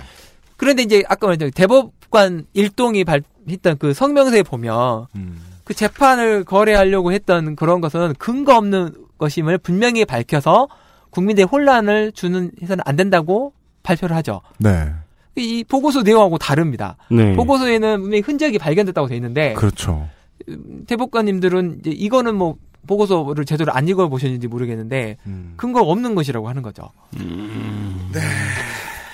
[0.58, 5.42] 그런데 이제 아까 말했던 대법관 일동이 발했던 그 성명서에 보면 음.
[5.64, 10.68] 그 재판을 거래하려고 했던 그런 것은 근거 없는 것임을 분명히 밝혀서
[11.10, 13.54] 국민들의 혼란을 주는 해서는 안 된다고
[13.84, 14.42] 발표를 하죠.
[14.58, 14.92] 네.
[15.36, 16.98] 이 보고서 내용하고 다릅니다.
[17.10, 17.36] 네.
[17.36, 20.08] 보고서에는 분명히 흔적이 발견됐다고 돼 있는데 그렇죠.
[20.88, 22.56] 대법관님들은 이제 이거는 뭐
[22.88, 25.54] 보고서를 제대로 안 읽어 보셨는지 모르겠는데 음.
[25.58, 26.90] 근거 없는 것이라고 하는 거죠.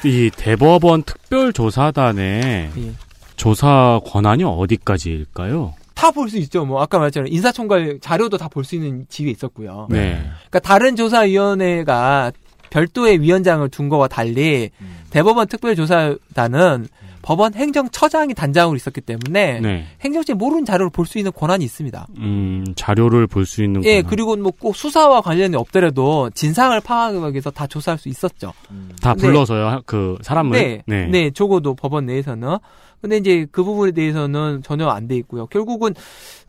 [0.04, 2.92] 이 대법원 특별조사단의 예.
[3.36, 5.74] 조사 권한이 어디까지일까요?
[5.96, 6.66] 다 볼 수 있죠.
[6.66, 7.32] 뭐 아까 말했잖아요.
[7.32, 9.88] 인사총괄 자료도 다 볼 수 있는 지위에 있었고요.
[9.92, 10.20] 네.
[10.50, 12.32] 그러니까 다른 조사위원회가
[12.72, 14.98] 별도의 위원장을 둔 거와 달리 음.
[15.12, 16.88] 대법원 특별조사단은
[17.22, 19.86] 법원 행정처장이 단장으로 있었기 때문에 네.
[20.02, 22.08] 행정처에 모르는 자료를 볼 수 있는 권한이 있습니다.
[22.18, 24.10] 음, 자료를 볼 수 있는 예, 권한.
[24.10, 28.54] 그리고 뭐 꼭 수사와 관련이 없더라도 진상을 파악하기 위해서 다 조사할 수 있었죠.
[29.02, 29.22] 다 네.
[29.22, 30.84] 불러서요, 그 사람을.
[30.86, 32.58] 네, 네, 적어도 법원 내에서는.
[33.02, 35.48] 근데 이제 그 부분에 대해서는 전혀 안 돼 있고요.
[35.48, 35.94] 결국은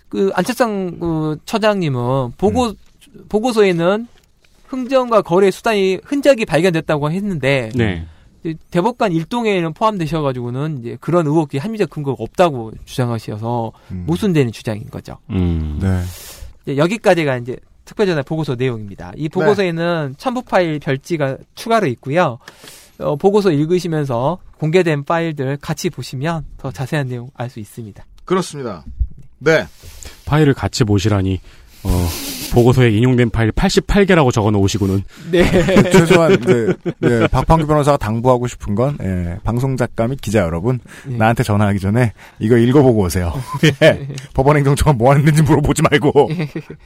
[0.09, 2.75] 그 안철상 그 처장님은 보고 음.
[3.29, 4.07] 보고서에는
[4.67, 8.07] 흥정과 거래 수단이 흔적이 발견됐다고 했는데 네.
[8.71, 14.05] 대법관 일동에는 포함되셔가지고는 이제 그런 의혹이 합리적 근거가 없다고 주장하셔서 음.
[14.07, 15.19] 모순되는 주장인 거죠.
[15.31, 15.79] 음.
[15.81, 16.77] 네.
[16.77, 19.13] 여기까지가 이제 특별전화 보고서 내용입니다.
[19.17, 22.39] 이 보고서에는 첨부 파일 별지가 추가로 있고요.
[22.99, 28.05] 어, 보고서 읽으시면서 공개된 파일들 같이 보시면 더 자세한 내용 알 수 있습니다.
[28.25, 28.85] 그렇습니다.
[29.39, 29.67] 네.
[30.25, 31.41] 파일을 같이 보시라니,
[31.85, 32.09] 어,
[32.53, 35.03] 보고서에 인용된 파일 88개라고 적어 놓으시고는.
[35.31, 35.45] 네.
[35.91, 40.79] 최소한 이제 네, 박판규 변호사가 당부하고 싶은 건 예, 방송 작가 및 기자 여러분
[41.11, 41.17] 예.
[41.17, 43.33] 나한테 전화하기 전에 이거 읽어보고 오세요.
[43.83, 44.07] 예.
[44.35, 46.31] 법원행정처가 뭐 하는지 물어보지 말고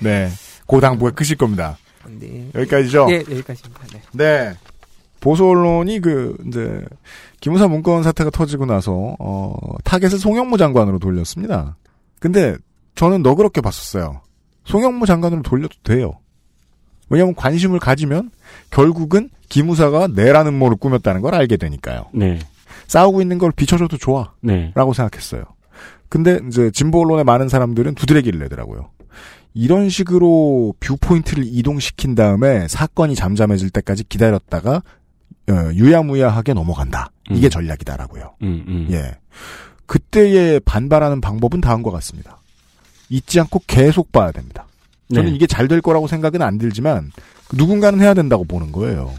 [0.01, 0.29] 네,
[0.67, 1.77] 그 당부가 크실 겁니다.
[2.09, 2.49] 네.
[2.55, 3.07] 여기까지죠.
[3.07, 3.85] 네, 여기까지입니다.
[3.93, 4.01] 네.
[4.13, 4.53] 네.
[5.21, 6.85] 보수 언론이 그 이제
[7.41, 11.77] 기무사 문건 사태가 터지고 나서 어 타겟을 송영무 장관으로 돌렸습니다.
[12.21, 12.57] 근데
[12.95, 14.21] 저는 너그럽게 봤었어요.
[14.67, 16.13] 송영무 장관으로 돌려도 돼요.
[17.09, 18.31] 왜냐하면 관심을 가지면
[18.71, 22.07] 결국은 기무사가 내란음모를 꾸몄다는 걸 알게 되니까요.
[22.13, 22.39] 네.
[22.89, 24.33] 싸우고 있는 걸 비춰줘도 좋아.
[24.41, 24.73] 네.
[24.75, 25.45] 라고 생각했어요.
[26.09, 28.91] 근데 이제 진보 언론의 많은 사람들은 두드러기를 내더라고요.
[29.55, 34.83] 이런 식으로 viewpoint를 이동시킨 다음에 사건이 잠잠해질 때까지 기다렸다가
[35.49, 37.11] 어, 유야무야하게 넘어간다.
[37.31, 37.51] 이게 음.
[37.51, 38.35] 전략이다라고요.
[38.43, 38.89] 음, 음.
[38.91, 39.17] 예.
[39.87, 42.36] 그때의 반발하는 방법은 다음과 같습니다.
[43.09, 44.67] 잊지 않고 계속 봐야 됩니다.
[45.15, 45.37] 저는 네.
[45.37, 47.13] 이게 잘 될 거라고 생각은 안 들지만
[47.53, 49.13] 누군가는 해야 된다고 보는 거예요.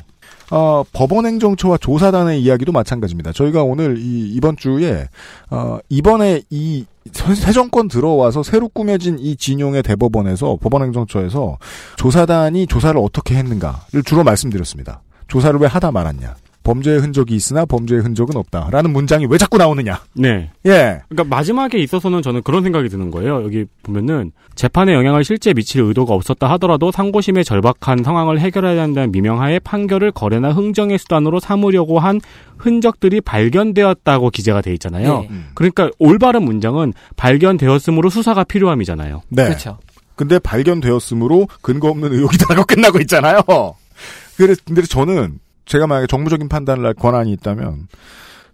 [0.50, 3.34] 어, 법원행정처와 조사단의 이야기도 마찬가지입니다.
[3.34, 5.08] 저희가 오늘 이, 이번 주에
[5.50, 11.58] 어, 이번에 이 새- 새 정권 들어와서 새로 꾸며진 이 진용의 대법원에서 법원행정처에서
[11.98, 15.02] 조사단이 조사를 어떻게 했는가를 주로 말씀드렸습니다.
[15.28, 16.36] 조사를 왜 하다 말았냐.
[16.68, 18.68] 범죄의 흔적이 있으나 범죄의 흔적은 없다.
[18.72, 20.02] 라는 문장이 왜 자꾸 나오느냐.
[20.14, 20.52] 네.
[20.66, 21.02] 예.
[21.08, 23.42] 그러니까 마지막에 있어서는 저는 그런 생각이 드는 거예요.
[23.44, 29.60] 여기 보면은 재판에 영향을 실제 미칠 의도가 없었다 하더라도 상고심의 절박한 상황을 해결해야 한다는 미명하에
[29.60, 32.20] 판결을 거래나 흥정의 수단으로 삼으려고 한
[32.58, 35.22] 흔적들이 발견되었다고 기재가 돼 있잖아요.
[35.22, 35.30] 네.
[35.54, 39.22] 그러니까 올바른 문장은 발견되었으므로 수사가 필요함이잖아요.
[39.30, 39.46] 네.
[39.46, 39.78] 그렇죠.
[40.16, 43.40] 근데 발견되었으므로 근거 없는 의혹이 다고 끝나고 있잖아요.
[44.36, 47.88] 그래서 근데 저는 제가 만약에 정무적인 판단을 할 권한이 있다면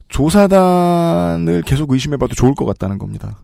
[0.10, 3.38] 조사단을 계속 의심해봐도 좋을 것 같다는 겁니다.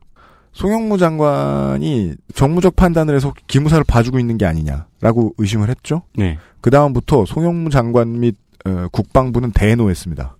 [0.52, 6.02] 송영무 장관이 정무적 판단을 해서 기무사를 봐주고 있는 게 아니냐라고 의심을 했죠.
[6.16, 6.38] 네.
[6.62, 10.36] 그 다음부터 송영무 장관 및 어, 국방부는 대노했습니다.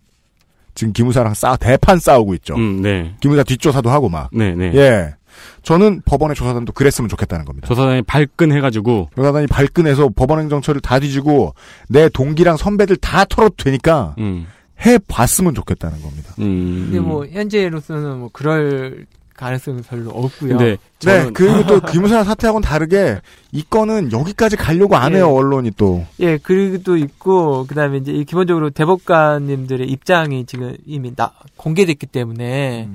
[0.76, 2.56] 지금 기무사랑 싸 대판 싸우고 있죠.
[2.56, 3.16] 음, 네.
[3.20, 4.30] 기무사 뒷조사도 하고 막.
[4.34, 4.72] 네, 네.
[4.76, 5.16] 예.
[5.64, 7.68] 저는 법원의 조사단도 그랬으면 좋겠다는 겁니다.
[7.68, 11.54] 조사단이 발끈해가지고 조사단이 발끈해서 법원행정처를 다 뒤지고
[11.88, 14.48] 내 동기랑 선배들 다 털어도 되니까 음,
[14.86, 16.34] 해봤으면 좋겠다는 겁니다.
[16.40, 16.86] 음.
[16.86, 19.06] 근데 뭐 현재로서는 뭐 그럴
[19.40, 20.58] 가능성은 별로 없고요.
[20.58, 23.22] 네, 저는 그리고 또 기무사 사태하고는 다르게
[23.54, 25.32] 이 건은 여기까지 가려고 안 해요 예.
[25.32, 26.06] 언론이 또.
[26.20, 32.90] 예, 그리고 또 있고 그다음에 이제 이 기본적으로 대법관님들의 입장이 지금 이미 나 공개됐기 때문에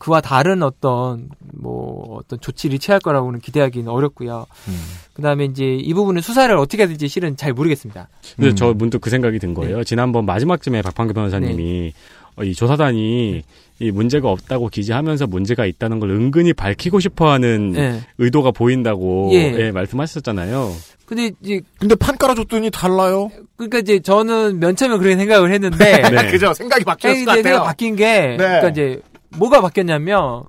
[0.00, 4.46] 그와 다른 어떤 뭐 어떤 조치를 취할 거라고는 기대하기는 어렵고요.
[4.68, 4.80] 음.
[5.12, 8.08] 그다음에 이제 이 부분은 수사를 어떻게 해야 될지 실은 잘 모르겠습니다.
[8.34, 8.56] 근데 음.
[8.56, 9.84] 저 문득 그 생각이 든 거예요.
[9.84, 11.92] 지난번 마지막쯤에 박판규 변호사님이
[12.36, 13.42] 어, 이 조사단이
[13.80, 18.00] 이 문제가 없다고 기재하면서 문제가 있다는 걸 은근히 밝히고 싶어하는 예.
[18.16, 19.54] 의도가 보인다고 예.
[19.58, 20.72] 예, 말씀하셨잖아요.
[21.04, 23.30] 근데 이제 근데 판 깔아줬더니 달라요.
[23.56, 26.30] 그러니까 이제 저는 맨 처음에 그렇게 생각을 했는데 네.
[26.32, 26.54] 그죠?
[26.54, 27.42] 생각이 같아요.
[27.42, 29.02] 내가 바뀐 게 그러니까 이제
[29.36, 30.44] 뭐가 바뀌었냐면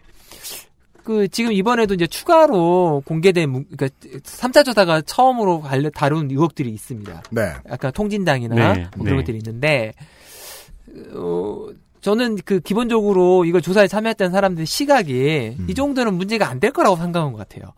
[1.04, 3.88] 그 지금 이번에도 이제 추가로 공개된 문- 그러니까
[4.24, 7.24] 3차 조사가 처음으로 관련 다룬 의혹들이 있습니다.
[7.32, 7.54] 네.
[7.70, 9.24] 약간 통진당이나 네, 뭐 그런 네.
[9.24, 9.94] 것들이 있는데
[11.16, 11.68] 어
[12.02, 15.68] 저는 그 기본적으로 이걸 조사에 참여했던 사람들 시각이 음.
[15.70, 17.74] 이 정도는 문제가 안 될 거라고 생각한 것 같아요.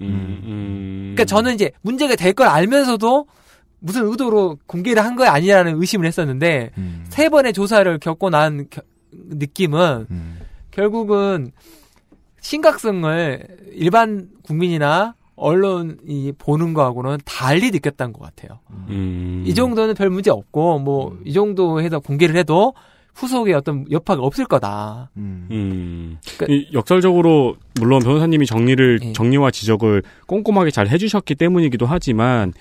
[0.00, 1.02] 음, 음.
[1.14, 3.26] 그러니까 저는 이제 문제가 될 걸 알면서도
[3.80, 7.04] 무슨 의도로 공개를 한 거야 아니라는 의심을 했었는데 음.
[7.08, 8.82] 세 번의 조사를 겪고 난 겨-
[9.12, 10.38] 느낌은 음.
[10.70, 11.50] 결국은
[12.40, 18.58] 심각성을 일반 국민이나 언론이 보는 거하고는 달리 느꼈던 것 같아요.
[18.88, 19.44] 음.
[19.46, 22.74] 이 정도는 별 문제 없고 뭐 이 정도 해서 공개를 해도
[23.14, 25.10] 후속에 어떤 여파가 없을 거다.
[25.16, 25.48] 음.
[25.50, 26.18] 음.
[26.36, 29.12] 그러니까- 이 역설적으로 물론 변호사님이 정리를 예.
[29.12, 32.52] 정리와 지적을 꼼꼼하게 잘 해주셨기 때문이기도 하지만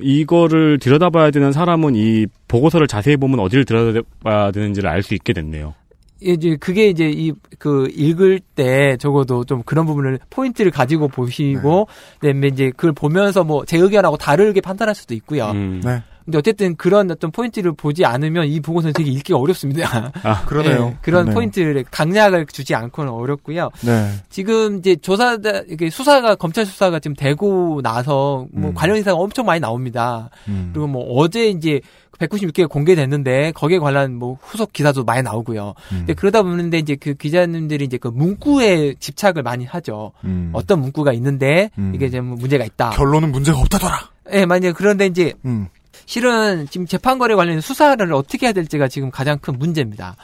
[0.00, 5.74] 이거를 들여다봐야 되는 사람은 이 보고서를 자세히 보면 어디를 들여다봐야 되는지를 알 수 있게 됐네요.
[6.20, 11.88] 이제 그게 이제 이 그 읽을 때 적어도 좀 그런 부분을 포인트를 가지고 보시고
[12.20, 15.50] 그다음에 이제 그걸 보면서 뭐 제 의견하고 다르게 판단할 수도 있고요.
[15.50, 15.80] 음.
[15.84, 16.02] 네.
[16.24, 20.10] 근데 어쨌든 그런 어떤 포인트를 보지 않으면 이 보고서는 되게 읽기가 어렵습니다.
[20.24, 20.72] 아, 그러네요.
[20.72, 21.34] 예, 그런 그러네요.
[21.34, 23.70] 포인트를 강약을 주지 않고는 어렵고요.
[23.84, 24.10] 네.
[24.28, 25.38] 지금 이제 조사
[25.68, 28.74] 이게 수사가 검찰 수사가 지금 되고 나서 뭐 음.
[28.74, 30.28] 관련 인사가 엄청 많이 나옵니다.
[30.48, 30.70] 음.
[30.72, 31.80] 그리고 뭐 어제 이제
[32.18, 35.74] 196개 공개됐는데 거기에 관한 뭐 후속 기사도 많이 나오고요.
[35.92, 35.96] 음.
[35.98, 40.12] 근데 그러다 보는데 이제 그 기자님들이 이제 그 문구에 집착을 많이 하죠.
[40.24, 40.50] 음.
[40.52, 41.92] 어떤 문구가 있는데 음.
[41.94, 42.90] 이게 이제 뭐 문제가 있다.
[42.90, 44.10] 결론은 문제가 없다더라.
[44.32, 45.68] 예, 만약 그런데 이제 음.
[46.04, 50.16] 실은 지금 재판거래 관련 수사를 어떻게 해야 될지가 지금 가장 큰 문제입니다.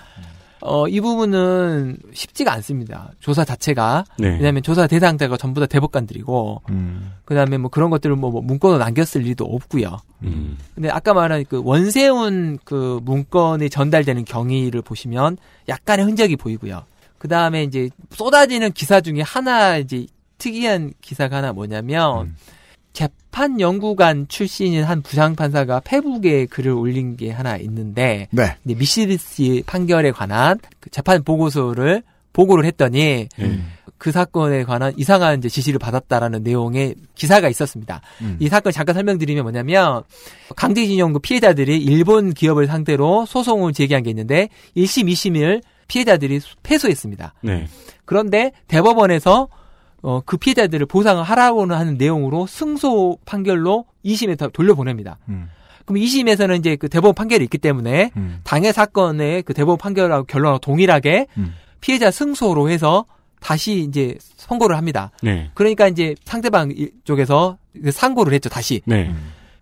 [0.65, 3.11] 어, 이 부분은 쉽지가 않습니다.
[3.19, 4.05] 조사 자체가.
[4.19, 4.29] 네.
[4.29, 7.13] 왜냐하면 조사 대상자가 전부 다 대법관들이고, 음.
[7.25, 9.99] 그 다음에 뭐 그런 것들을 뭐, 뭐 문건으로 남겼을 리도 없고요.
[10.23, 10.57] 음.
[10.75, 15.37] 근데 아까 말한 그 원세훈 그 문건이 전달되는 경위를 보시면
[15.69, 16.85] 약간의 흔적이 보이고요.
[17.19, 20.07] 그 다음에 이제 쏟아지는 기사 중에 하나 이제
[20.39, 22.37] 특이한 기사가 하나 뭐냐면 음.
[23.33, 28.57] 재판 연구관 출신인 한 부장 판사가 페북에 글을 올린 게 하나 있는데 네.
[28.67, 32.03] 이제 미시리시 판결에 관한 그 재판 보고서를
[32.35, 33.73] 보고를 했더니 음.
[33.97, 38.03] 그 사건에 관한 이상한 이제 지시를 받았다라는 내용의 기사가 있었습니다.
[38.21, 38.37] 음.
[38.39, 40.03] 이 사건 잠깐 설명드리면 뭐냐면
[40.55, 47.33] 강제징용 그 피해자들이 일본 기업을 상대로 소송을 제기한 게 있는데 1심, 2심을 피해자들이 패소했습니다.
[47.41, 47.67] 네.
[48.05, 49.49] 그런데 대법원에서
[50.03, 55.19] 어, 그 피해자들을 보상을 하라고는 하는 내용으로 승소 판결로 2심에 다 돌려보냅니다.
[55.29, 55.49] 음.
[55.85, 58.41] 그럼 2심에서는 이제 그 대법원 판결이 있기 때문에 음.
[58.45, 61.55] 당해 사건의 그 대법원 판결하고 결론하고 동일하게 음.
[61.81, 63.05] 피해자 승소로 해서
[63.41, 65.11] 다시 이제 선고를 합니다.
[65.23, 65.51] 네.
[65.55, 68.83] 그러니까 이제 상대방 이- 쪽에서 그 상고를 했죠, 다시.
[68.87, 69.13] 네.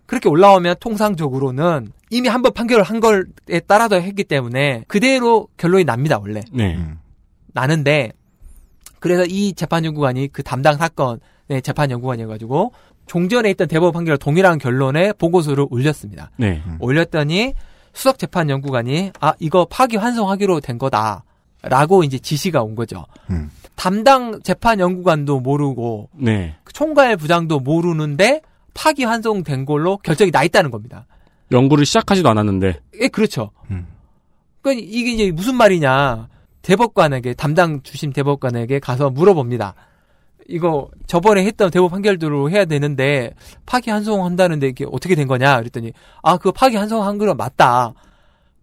[0.05, 3.23] 그렇게 올라오면 통상적으로는 이미 한 번 판결을 한 걸에
[3.65, 6.41] 따라서 했기 때문에 그대로 결론이 납니다, 원래.
[6.51, 6.75] 네.
[6.75, 6.99] 음.
[7.53, 8.11] 나는데
[9.01, 12.71] 그래서 이 재판연구관이 그 담당 사건의 재판연구관이어가지고
[13.07, 16.29] 종전에 있던 대법원 판결 동일한 결론에 보고서를 올렸습니다.
[16.37, 16.61] 네.
[16.79, 17.53] 올렸더니
[17.93, 23.05] 수석 재판연구관이 아 이거 파기 환송하기로 된 거다라고 이제 지시가 온 거죠.
[23.31, 23.49] 음.
[23.75, 26.55] 담당 재판연구관도 모르고 네.
[26.71, 28.41] 총괄 부장도 모르는데
[28.75, 31.07] 파기 환송된 걸로 결정이 나 있다는 겁니다.
[31.51, 32.79] 연구를 시작하지도 않았는데.
[33.01, 33.51] 예, 그렇죠.
[33.71, 33.87] 음.
[34.61, 36.29] 그러니까 이게 이제 무슨 말이냐.
[36.61, 39.75] 대법관에게, 담당 주심 대법관에게 가서 물어봅니다.
[40.47, 43.33] 이거 저번에 했던 대법 판결대로 해야 되는데
[43.65, 45.93] 파기 환송한다는데 이게 어떻게 된 거냐 그랬더니
[46.23, 47.93] 아 그거 파기 환송한 거 맞다.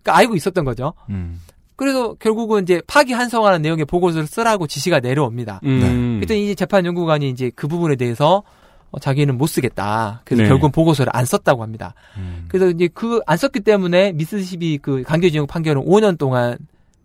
[0.02, 0.92] 그러니까 알고 있었던 거죠.
[1.08, 1.40] 음.
[1.76, 5.60] 그래서 결국은 이제 파기 환송하는 내용의 보고서를 쓰라고 지시가 내려옵니다.
[5.64, 6.16] 음.
[6.16, 8.42] 그랬더니 이제 재판 연구관이 이제 그 부분에 대해서
[8.90, 10.22] 어, 자기는 못 쓰겠다.
[10.24, 10.48] 그래서 네.
[10.48, 11.94] 결국은 보고서를 안 썼다고 합니다.
[12.16, 12.46] 음.
[12.48, 16.58] 그래서 이제 그 안 썼기 때문에 미스시비 그 강제징용 판결은 5년 동안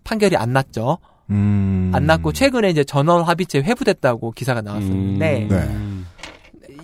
[0.03, 0.99] 판결이 안 났죠.
[1.29, 1.91] 음.
[1.93, 6.05] 안 났고 최근에 이제 전원 합의체 회부됐다고 기사가 나왔었는데 음.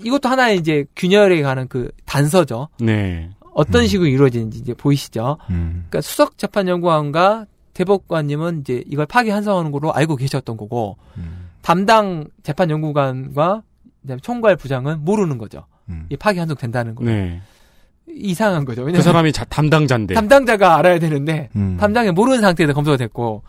[0.04, 2.70] 이것도 하나의 이제 균열에 관한 그 단서죠.
[2.80, 3.30] 네.
[3.54, 3.88] 어떤 음.
[3.88, 5.38] 식으로 이루어지는지 이제 보이시죠.
[5.50, 5.86] 음.
[5.90, 11.50] 그러니까 수석 재판연구관과 대법관님은 이제 이걸 파기 환송하는 걸로 알고 계셨던 거고 음.
[11.62, 13.64] 담당 재판연구관과
[14.22, 15.66] 총괄 부장은 모르는 거죠.
[15.90, 16.06] 음.
[16.10, 17.04] 이 파기 환송 된다는 거.
[17.04, 17.42] 네.
[18.16, 18.82] 이상한 거죠.
[18.82, 20.14] 그 왜냐면 사람이 자, 담당자인데.
[20.14, 21.78] 담당자가 알아야 되는데 음.
[21.80, 23.44] 담당이 모르는 상태에서 검토가 됐고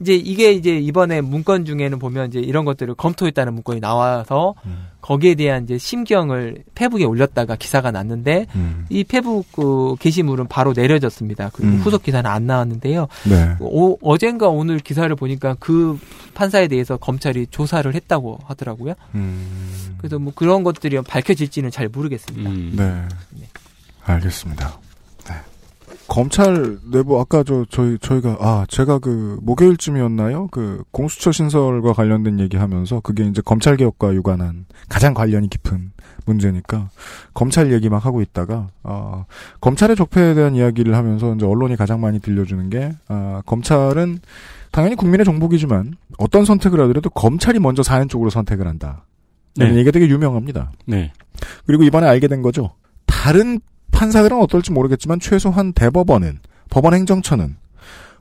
[0.00, 4.88] 이제 이게 이제 이번에 문건 중에는 보면 이제 이런 것들을 검토했다는 문건이 나와서 음.
[5.00, 8.86] 거기에 대한 이제 심경을 페북에 올렸다가 기사가 났는데 음.
[8.88, 11.50] 이 페북 그 게시물은 바로 내려졌습니다.
[11.52, 11.78] 그 음.
[11.78, 13.06] 후속 기사는 안 나왔는데요.
[13.28, 13.54] 네.
[13.60, 15.98] 오, 어젠가 오늘 기사를 보니까 그
[16.34, 18.94] 판사에 대해서 검찰이 조사를 했다고 하더라고요.
[19.14, 19.94] 음.
[19.98, 22.50] 그래서 뭐 그런 것들이 밝혀질지는 잘 모르겠습니다.
[22.50, 22.72] 음.
[22.76, 23.02] 네.
[24.04, 24.78] 알겠습니다.
[25.28, 25.34] 네.
[26.06, 30.48] 검찰 내부 아까 저 저희 저희가 아 제가 그 목요일쯤이었나요?
[30.48, 35.92] 그 공수처 신설과 관련된 얘기하면서 그게 이제 검찰 개혁과 유관한 가장 관련이 깊은
[36.26, 36.90] 문제니까
[37.32, 39.24] 검찰 얘기 막 하고 있다가 아
[39.60, 44.20] 검찰의 적폐에 대한 이야기를 하면서 이제 언론이 가장 많이 들려주는 게 아, 검찰은
[44.70, 49.04] 당연히 국민의 정복이지만 어떤 선택을 하더라도 검찰이 먼저 사는 쪽으로 선택을 한다.
[49.56, 49.68] 네.
[49.68, 49.76] 네.
[49.76, 50.72] 얘기가 되게 유명합니다.
[50.86, 51.12] 네.
[51.66, 52.72] 그리고 이번에 알게 된 거죠.
[53.06, 53.60] 다른
[53.94, 56.40] 판사들은 어떨지 모르겠지만 최소한 대법원은
[56.70, 57.56] 법원 행정처는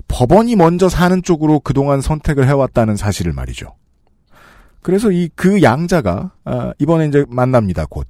[0.07, 3.73] 법원이 먼저 사는 쪽으로 그동안 선택을 해왔다는 사실을 말이죠.
[4.81, 7.85] 그래서 이 그 양자가 아, 이번에 이제 만납니다.
[7.89, 8.07] 곧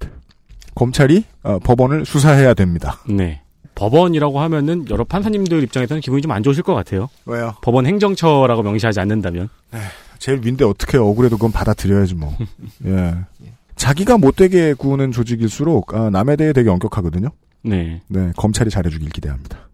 [0.75, 2.99] 검찰이 어, 법원을 수사해야 됩니다.
[3.07, 3.41] 네.
[3.75, 7.09] 법원이라고 하면은 여러 판사님들 입장에서는 기분이 좀 안 좋으실 것 같아요.
[7.25, 7.53] 왜요?
[7.61, 9.49] 법원 행정처라고 명시하지 않는다면.
[10.19, 12.35] 제일 윈데 어떻게 억울해도 그건 받아들여야지 뭐.
[12.85, 13.15] 예.
[13.75, 17.29] 자기가 못되게 구는 조직일수록 아, 남에 대해 되게 엄격하거든요.
[17.63, 18.01] 네.
[18.07, 19.69] 네, 검찰이 잘해주길 기대합니다.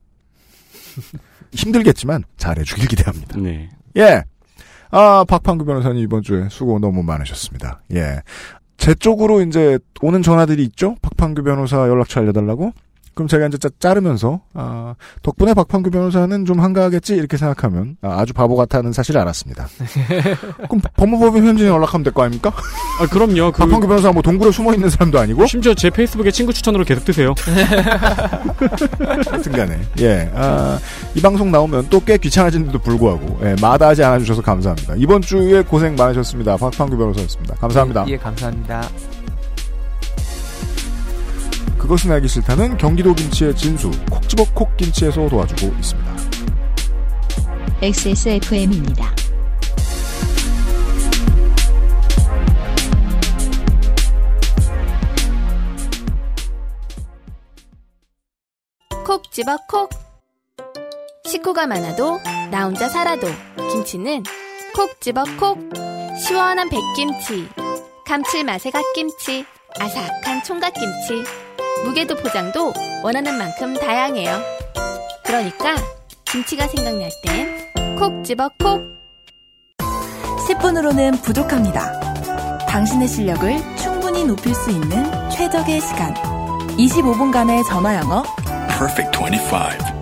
[1.53, 3.37] 힘들겠지만 잘해주길 기대합니다.
[3.39, 3.69] 네.
[3.97, 4.23] 예.
[4.91, 7.81] 아, 박판구 변호사님 이번 주에 수고 너무 많으셨습니다.
[7.93, 8.21] 예.
[8.77, 10.95] 제 쪽으로 이제 오는 전화들이 있죠?
[11.01, 12.71] 박판구 변호사 연락처 알려달라고?
[13.19, 17.15] 그럼 제가 이제 짜, 자르면서, 아, 덕분에 박판구 변호사는 좀 한가하겠지?
[17.15, 19.67] 이렇게 생각하면, 아, 주 바보 같다는 사실을 알았습니다.
[20.69, 22.53] 그럼 법무법인 현진에 연락하면 될 거 아닙니까?
[23.01, 23.51] 아, 그럼요.
[23.51, 25.45] 그, 박판구 변호사 뭐 동굴에 숨어 있는 사람도 아니고?
[25.47, 27.33] 심지어 제 페이스북에 친구 추천으로 계속 뜨세요.
[29.29, 29.81] 하여튼 간에.
[29.99, 30.31] 예.
[30.33, 30.79] 아,
[31.13, 34.93] 이 방송 나오면 또 꽤 귀찮아지는데도 불구하고, 예, 마다하지 않아주셔서 감사합니다.
[34.95, 36.55] 이번 주에 고생 많으셨습니다.
[36.55, 37.55] 박판구 변호사였습니다.
[37.55, 38.05] 감사합니다.
[38.07, 38.81] 예, 감사합니다.
[41.79, 46.15] 그것은 알기 싫다는 경기도 김치의 진수, 콕 집어 콕 김치에서 도와주고 있습니다.
[47.81, 49.15] XSFM입니다.
[59.05, 59.89] 콕 집어 콕.
[61.25, 62.19] 식구가 많아도
[62.51, 63.27] 나 혼자 살아도
[63.71, 64.23] 김치는
[64.75, 65.57] 콕 집어 콕.
[66.27, 67.47] 시원한 백김치,
[68.05, 69.45] 감칠맛의 갓김치,
[69.79, 71.48] 아삭한 총각김치.
[71.85, 72.73] 무게도 포장도
[73.03, 74.39] 원하는 만큼 다양해요.
[75.23, 75.75] 그러니까
[76.25, 78.81] 김치가 생각날 땐 콕 집어 콕.
[80.47, 81.99] 10분으로는 부족합니다.
[82.65, 86.13] 당신의 실력을 충분히 높일 수 있는 최적의 시간.
[86.77, 88.23] 25분간의 전화 영어.
[88.69, 89.99] Perfect 25.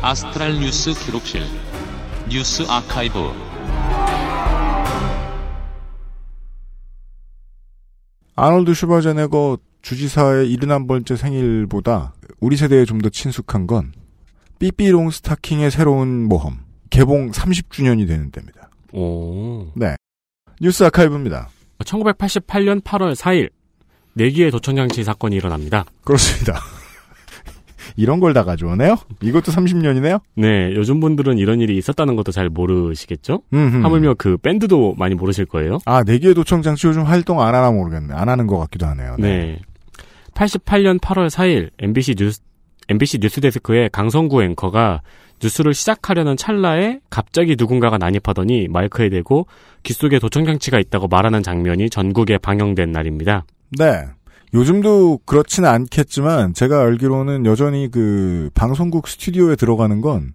[0.00, 1.42] 아스트랄 뉴스 기록실
[2.30, 3.32] 뉴스 아카이브
[8.36, 13.92] 아놀드 슈워제네거 주지사의 71번째 생일보다 우리 세대에 좀 더 친숙한 건
[14.58, 16.58] 삐삐롱 스타킹의 새로운 모험
[16.90, 18.70] 개봉 30주년이 되는 때입니다.
[18.92, 19.66] 오.
[19.74, 19.96] 네.
[20.60, 21.48] 뉴스 아카이브입니다.
[21.84, 23.50] 1988년 8월 4일
[24.14, 25.84] 내 귀에 도청장치 사건이 일어납니다.
[26.04, 26.60] 그렇습니다.
[27.96, 28.96] 이런 걸 다 가져오네요?
[29.22, 30.20] 이것도 30년이네요?
[30.36, 33.42] 네, 요즘 분들은 이런 일이 있었다는 것도 잘 모르시겠죠?
[33.52, 33.84] 음흠.
[33.84, 35.78] 하물며 그 밴드도 많이 모르실 거예요.
[35.84, 38.12] 아, 내기의 도청 장치 요즘 활동 안 하나 모르겠네.
[38.14, 39.16] 안 하는 것 같기도 하네요.
[39.18, 39.60] 네.
[40.34, 42.40] 88년 8월 4일 MBC 뉴스
[42.88, 45.00] MBC 뉴스데스크의 강성구 앵커가
[45.42, 49.46] 뉴스를 시작하려는 찰나에 갑자기 누군가가 난입하더니 마이크에 대고
[49.84, 53.44] 귀 속에 도청장치가 있다고 말하는 장면이 전국에 방영된 날입니다.
[53.78, 54.04] 네.
[54.54, 60.34] 요즘도 그렇지는 않겠지만 제가 알기로는 여전히 그 방송국 스튜디오에 들어가는 건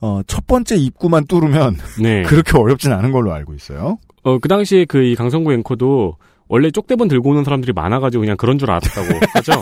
[0.00, 2.22] 어, 첫 번째 입구만 뚫으면 네.
[2.22, 3.98] 그렇게 어렵진 않은 걸로 알고 있어요.
[4.24, 6.16] 어, 그 당시에 그 이 강성구 앵커도
[6.48, 9.52] 원래 쪽대본 들고 오는 사람들이 많아가지고 그냥 그런 줄 알았다고 하죠.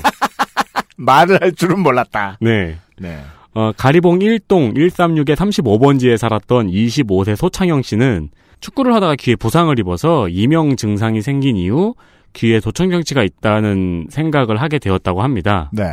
[0.97, 2.39] 말을 할 줄은 몰랐다.
[2.41, 2.79] 네.
[2.99, 3.19] 네.
[3.55, 8.31] 어, 가리봉 1동 136의 35번지에 살았던 25세 소창영 씨는
[8.61, 11.95] 축구를 하다가 귀에 부상을 입어서 이명 증상이 생긴 이후
[12.39, 15.71] 귀에 도청장치가 있다는 생각을 하게 되었다고 합니다.
[15.73, 15.85] 네.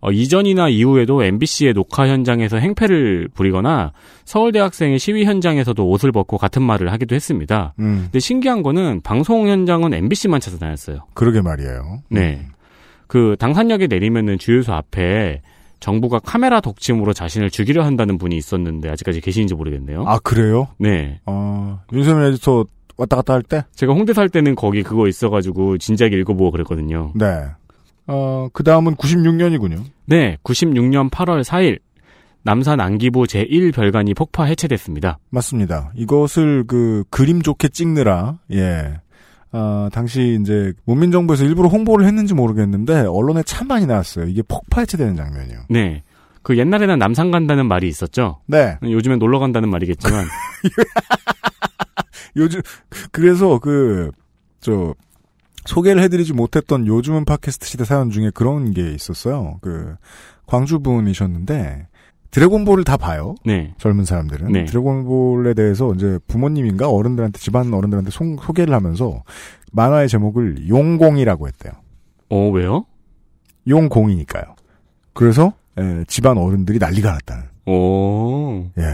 [0.00, 3.92] 어, 이전이나 이후에도 MBC의 녹화 현장에서 행패를 부리거나
[4.24, 7.74] 서울대학생의 시위 현장에서도 옷을 벗고 같은 말을 하기도 했습니다.
[7.80, 8.02] 음.
[8.04, 11.00] 근데 신기한 거는 방송 현장은 MBC만 찾아다녔어요.
[11.12, 12.02] 그러게 말이에요.
[12.08, 12.46] 네.
[13.08, 15.42] 그 당산역에 내리면은 주유소 앞에
[15.80, 20.04] 정부가 카메라 독침으로 자신을 죽이려 한다는 분이 있었는데 아직까지 계시는지 모르겠네요.
[20.06, 20.68] 아, 그래요?
[20.78, 21.20] 네.
[21.26, 22.64] 어, 윤세민 에디터
[23.00, 23.64] 왔다 갔다 할 때?
[23.74, 27.12] 제가 홍대 살 때는 거기 그거 있어가지고 진작 읽어보고 그랬거든요.
[27.14, 27.44] 네.
[28.06, 29.82] 어, 그 다음은 96년이군요.
[30.04, 31.78] 네, 96년 8월 4일
[32.42, 35.18] 남산 안기부 제1별관이 폭파 해체됐습니다.
[35.30, 35.92] 맞습니다.
[35.94, 39.00] 이것을 그 그림 좋게 찍느라 예.
[39.52, 44.26] 아, 당시 이제 문민정부에서 일부러 홍보를 했는지 모르겠는데 언론에 참 많이 나왔어요.
[44.26, 45.58] 이게 폭파 해체되는 장면이요.
[45.70, 46.02] 네.
[46.42, 48.40] 그 옛날에는 남산 간다는 말이 있었죠.
[48.46, 48.78] 네.
[48.82, 50.24] 요즘엔 놀러 간다는 말이겠지만
[52.36, 52.60] 요즘
[53.12, 54.10] 그래서 그
[54.62, 54.94] 저
[55.64, 59.58] 소개를 해드리지 못했던 요즘은 팟캐스트 시대 사연 중에 그런 게 있었어요.
[59.62, 59.94] 그
[60.46, 61.86] 광주 분이셨는데
[62.30, 63.34] 드래곤볼을 다 봐요.
[63.44, 63.74] 네.
[63.78, 64.64] 젊은 사람들은 네.
[64.66, 69.22] 드래곤볼에 대해서 이제 부모님인가 어른들한테 집안 어른들한테 송- 소개를 하면서
[69.72, 71.72] 만화의 제목을 용공이라고 했대요.
[72.28, 72.84] 어, 왜요?
[73.66, 74.44] 용공이니까요.
[75.14, 77.44] 그래서 예, 집안 어른들이 난리가 났다는.
[77.66, 78.66] 오.
[78.78, 78.84] 예.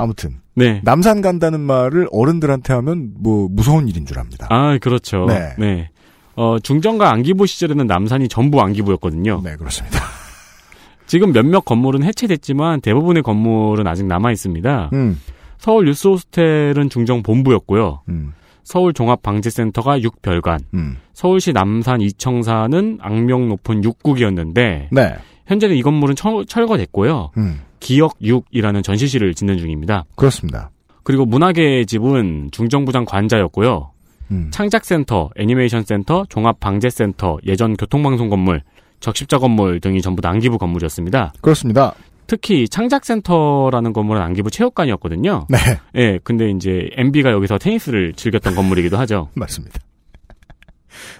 [0.00, 0.80] 아무튼 네.
[0.84, 4.46] 남산 간다는 말을 어른들한테 하면 뭐 무서운 일인 줄 압니다.
[4.50, 5.26] 아, 그렇죠.
[5.26, 5.90] 네.
[6.36, 9.42] 어, 중정과 안기부 시절에는 남산이 전부 안기부였거든요.
[9.44, 10.00] 네, 그렇습니다.
[11.06, 14.90] 지금 몇몇 건물은 해체됐지만 대부분의 건물은 아직 남아 있습니다.
[14.92, 15.20] 음,
[15.58, 18.02] 서울 뉴스 호스텔은 중정 본부였고요.
[18.08, 18.32] 음,
[18.62, 20.98] 서울 종합방재센터가 6별관, 음.
[21.12, 25.16] 서울시 남산 이청사는 악명 높은 6국이었는데 네.
[25.46, 27.32] 현재는 이 건물은 철, 철거됐고요.
[27.36, 30.04] 음, 기억 6이라는 전시실을 짓는 중입니다.
[30.14, 30.70] 그렇습니다.
[31.02, 33.90] 그리고 문화계의 집은 중정부장 관자였고요.
[34.30, 34.48] 음.
[34.52, 38.62] 창작센터, 애니메이션센터, 종합방재센터, 예전 교통방송 건물,
[39.00, 41.32] 적십자 건물 등이 전부 다 안기부 건물이었습니다.
[41.40, 41.94] 그렇습니다.
[42.26, 45.46] 특히 창작센터라는 건물은 안기부 체육관이었거든요.
[45.48, 45.58] 네,
[45.96, 49.30] 예, 근데 이제 MB가 여기서 테니스를 즐겼던 건물이기도 하죠.
[49.34, 49.80] 맞습니다.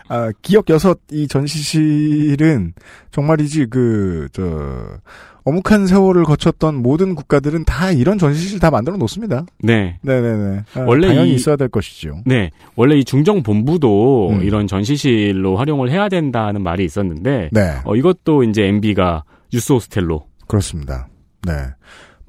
[0.08, 2.74] 아, 기억 여섯 이 전시실은
[3.10, 5.00] 정말이지 그 저
[5.44, 9.46] 어묵한 세월을 거쳤던 모든 국가들은 다 이런 전시실 다 만들어 놓습니다.
[9.62, 9.98] 네.
[10.02, 10.62] 네네네.
[10.74, 12.22] 아, 원래 당연히 이- 있어야 될 것이죠.
[12.26, 12.50] 네.
[12.76, 14.42] 원래 이 중정 본부도 음.
[14.42, 20.26] 이런 전시실로 활용을 해야 된다는 말이 있었는데, 네, 어, 이것도 이제 MB가 뉴스 호스텔로.
[20.46, 21.08] 그렇습니다.
[21.46, 21.52] 네.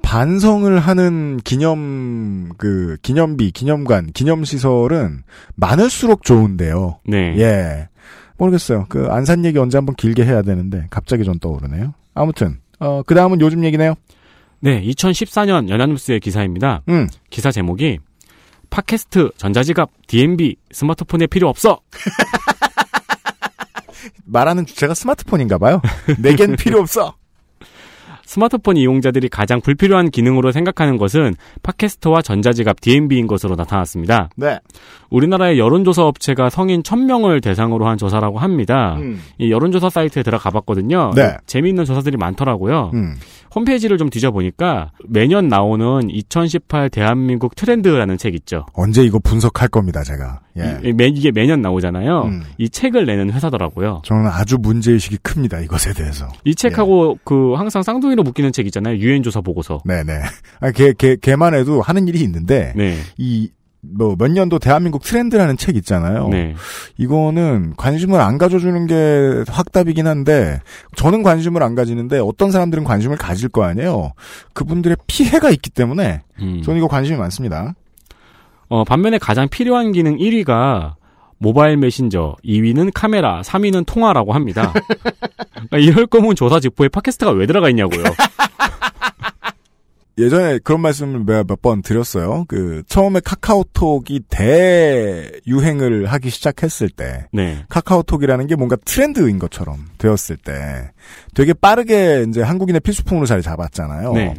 [0.02, 5.22] 반성을 하는 기념 그 기념비, 기념관, 기념 시설은
[5.54, 6.98] 많을수록 좋은데요.
[7.06, 7.34] 네.
[7.38, 7.88] 예.
[8.36, 8.86] 모르겠어요.
[8.88, 11.94] 그 안산 얘기 언제 한번 길게 해야 되는데 갑자기 전 떠오르네요.
[12.14, 13.94] 아무튼 어 그 다음은 요즘 얘기네요.
[14.60, 14.82] 네.
[14.82, 16.82] 2014년 연합뉴스의 기사입니다.
[16.88, 17.08] 음.
[17.30, 17.98] 기사 제목이
[18.70, 21.80] 팟캐스트, 전자지갑, DMB, 스마트폰에 필요 없어.
[24.24, 25.80] 말하는 주체가 스마트폰인가 봐요.
[26.18, 27.14] 내겐 필요 없어.
[28.32, 34.30] 스마트폰 이용자들이 가장 불필요한 기능으로 생각하는 것은 팟캐스트와 전자지갑 DMB인 것으로 나타났습니다.
[34.36, 34.58] 네.
[35.10, 38.96] 우리나라의 여론조사 업체가 성인 1000명을 대상으로 한 조사라고 합니다.
[39.00, 39.20] 음.
[39.36, 41.10] 이 여론조사 사이트에 들어가 봤거든요.
[41.14, 41.36] 네.
[41.44, 42.92] 재미있는 조사들이 많더라고요.
[42.94, 43.16] 음.
[43.54, 48.66] 홈페이지를 좀 뒤져보니까 매년 나오는 2018 대한민국 트렌드라는 책 있죠.
[48.72, 50.40] 언제 이거 분석할 겁니다, 제가.
[50.58, 50.80] 예.
[50.84, 52.22] 이, 매, 이게 매년 나오잖아요.
[52.22, 52.42] 음.
[52.58, 54.02] 이 책을 내는 회사더라고요.
[54.04, 56.28] 저는 아주 문제의식이 큽니다, 이것에 대해서.
[56.44, 58.96] 이 책하고 그 항상 쌍둥이로 묶이는 책 있잖아요.
[58.96, 59.80] 유엔조사 보고서.
[59.84, 60.12] 네네.
[60.60, 62.96] 아, 걔, 걔, 걔만 해도 하는 일이 있는데, 네.
[63.16, 63.50] 이,
[63.84, 66.28] 뭐, 몇 년도 대한민국 트렌드라는 책 있잖아요.
[66.28, 66.54] 네.
[66.98, 70.60] 이거는 관심을 안 가져주는 게 확답이긴 한데,
[70.94, 74.12] 저는 관심을 안 가지는데, 어떤 사람들은 관심을 가질 거 아니에요.
[74.54, 76.62] 그분들의 피해가 있기 때문에, 음.
[76.62, 77.74] 저는 이거 관심이 많습니다.
[78.68, 80.94] 어, 반면에 가장 필요한 기능 1위가
[81.38, 84.72] 모바일 메신저, 2위는 카메라, 3위는 통화라고 합니다.
[85.52, 88.04] 그러니까 이럴 거면 조사 직후에 팟캐스트가 왜 들어가 있냐고요.
[90.18, 92.44] 예전에 그런 말씀을 몇 번 드렸어요.
[92.48, 97.64] 그, 처음에 카카오톡이 대유행을 하기 시작했을 때, 네.
[97.68, 100.90] 카카오톡이라는 게 뭔가 트렌드인 것처럼 되었을 때,
[101.34, 104.12] 되게 빠르게 이제 한국인의 필수품으로 자리 잡았잖아요.
[104.12, 104.34] 네.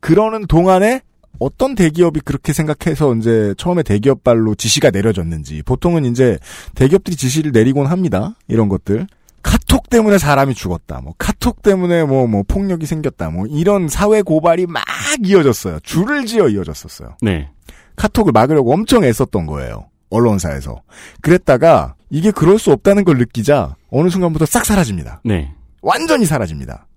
[0.00, 1.02] 그러는 동안에
[1.38, 6.38] 어떤 대기업이 그렇게 생각해서 이제 처음에 대기업발로 지시가 내려졌는지 보통은 이제
[6.74, 8.34] 대기업들이 지시를 내리곤 합니다.
[8.48, 9.06] 이런 것들.
[9.46, 11.00] 카톡 때문에 사람이 죽었다.
[11.02, 13.30] 뭐 카톡 때문에 뭐뭐 폭력이 생겼다.
[13.30, 14.82] 뭐 이런 사회 고발이 막
[15.24, 15.78] 이어졌어요.
[15.84, 17.16] 줄을 지어 이어졌었어요.
[17.22, 17.48] 네.
[17.94, 19.86] 카톡을 막으려고 엄청 애썼던 거예요.
[20.10, 20.82] 언론사에서.
[21.20, 25.20] 그랬다가 이게 그럴 수 없다는 걸 느끼자 어느 순간부터 싹 사라집니다.
[25.24, 25.52] 네.
[25.80, 26.88] 완전히 사라집니다.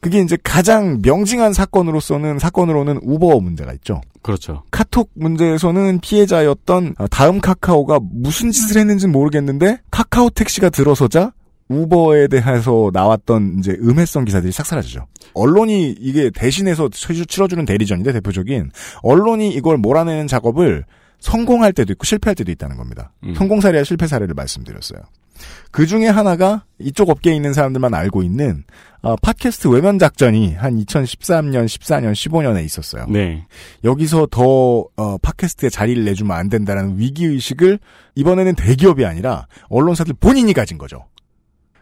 [0.00, 4.00] 그게 이제 가장 명징한 사건으로서는 사건으로는 우버 문제가 있죠.
[4.22, 4.62] 그렇죠.
[4.70, 11.32] 카톡 문제에서는 피해자였던 어, 다음 카카오가 무슨 짓을 했는지는 모르겠는데 카카오 택시가 들어서자
[11.82, 15.06] 우버에 대해서 나왔던 이제 음해성 기사들이 싹 사라지죠.
[15.34, 18.70] 언론이 이게 대신해서 치- 치러주는 대리전인데 대표적인
[19.02, 20.84] 언론이 이걸 몰아내는 작업을
[21.20, 23.12] 성공할 때도 있고 실패할 때도 있다는 겁니다.
[23.24, 23.34] 음.
[23.34, 25.00] 성공 사례와 실패 사례를 말씀드렸어요.
[25.72, 28.62] 그 중에 하나가 이쪽 업계에 있는 사람들만 알고 있는
[29.02, 33.06] 어, 팟캐스트 외면 작전이 한 2013년, 14년, 15년에 있었어요.
[33.08, 33.44] 네.
[33.82, 37.80] 여기서 더 어, 팟캐스트에 자리를 내주면 안 된다는 위기 의식을
[38.14, 41.04] 이번에는 대기업이 아니라 언론사들 본인이 가진 거죠.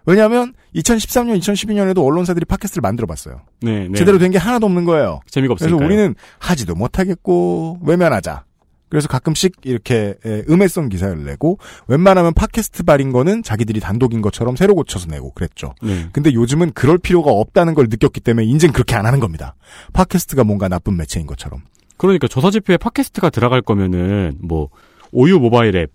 [0.06, 3.42] 왜냐하면 2013년, 2012년에도 언론사들이 팟캐스트를 만들어봤어요.
[3.62, 3.98] 네, 네.
[3.98, 5.20] 제대로 된 게 하나도 없는 거예요.
[5.30, 5.76] 재미가 없으니까.
[5.76, 8.44] 그래서 우리는 하지도 못하겠고 외면하자.
[8.88, 14.74] 그래서 가끔씩 이렇게 에, 음해성 기사를 내고 웬만하면 팟캐스트 발인 거는 자기들이 단독인 것처럼 새로
[14.74, 15.74] 고쳐서 내고 그랬죠.
[15.82, 16.08] 네.
[16.12, 19.54] 근데 요즘은 그럴 필요가 없다는 걸 느꼈기 때문에 인젠 그렇게 안 하는 겁니다.
[19.94, 21.62] 팟캐스트가 뭔가 나쁜 매체인 것처럼.
[21.96, 24.68] 그러니까 조사 지표에 팟캐스트가 들어갈 거면은 뭐
[25.10, 25.90] 오유 모바일 앱,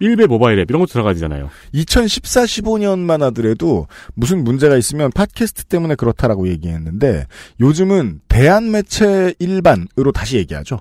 [0.00, 1.50] 일베 모바일 앱 이런 것도 들어가야 되잖아요.
[1.72, 7.26] 2014, 15년만 하더라도 무슨 문제가 있으면 팟캐스트 때문에 그렇다라고 얘기했는데
[7.60, 10.78] 요즘은 대한 매체 일반으로 다시 얘기하죠.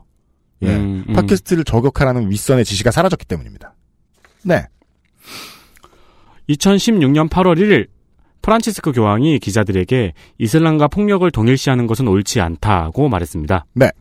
[0.63, 0.75] 예.
[0.75, 1.13] 음, 음.
[1.13, 3.75] 팟캐스트를 저격하라는 윗선의 지시가 사라졌기 때문입니다.
[4.43, 4.65] 네.
[6.49, 7.87] 2016년 8월 1일
[8.41, 13.65] 프란치스코 교황이 기자들에게 이슬람과 폭력을 동일시하는 것은 옳지 않다고 말했습니다.
[13.73, 13.91] 네.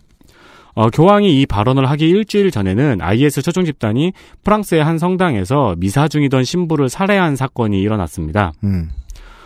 [0.77, 4.13] 어, 교황이 이 발언을 하기 일주일 전에는 IS 초중 집단이
[4.45, 8.53] 프랑스의 한 성당에서 미사 중이던 신부를 살해한 사건이 일어났습니다.
[8.63, 8.91] 음.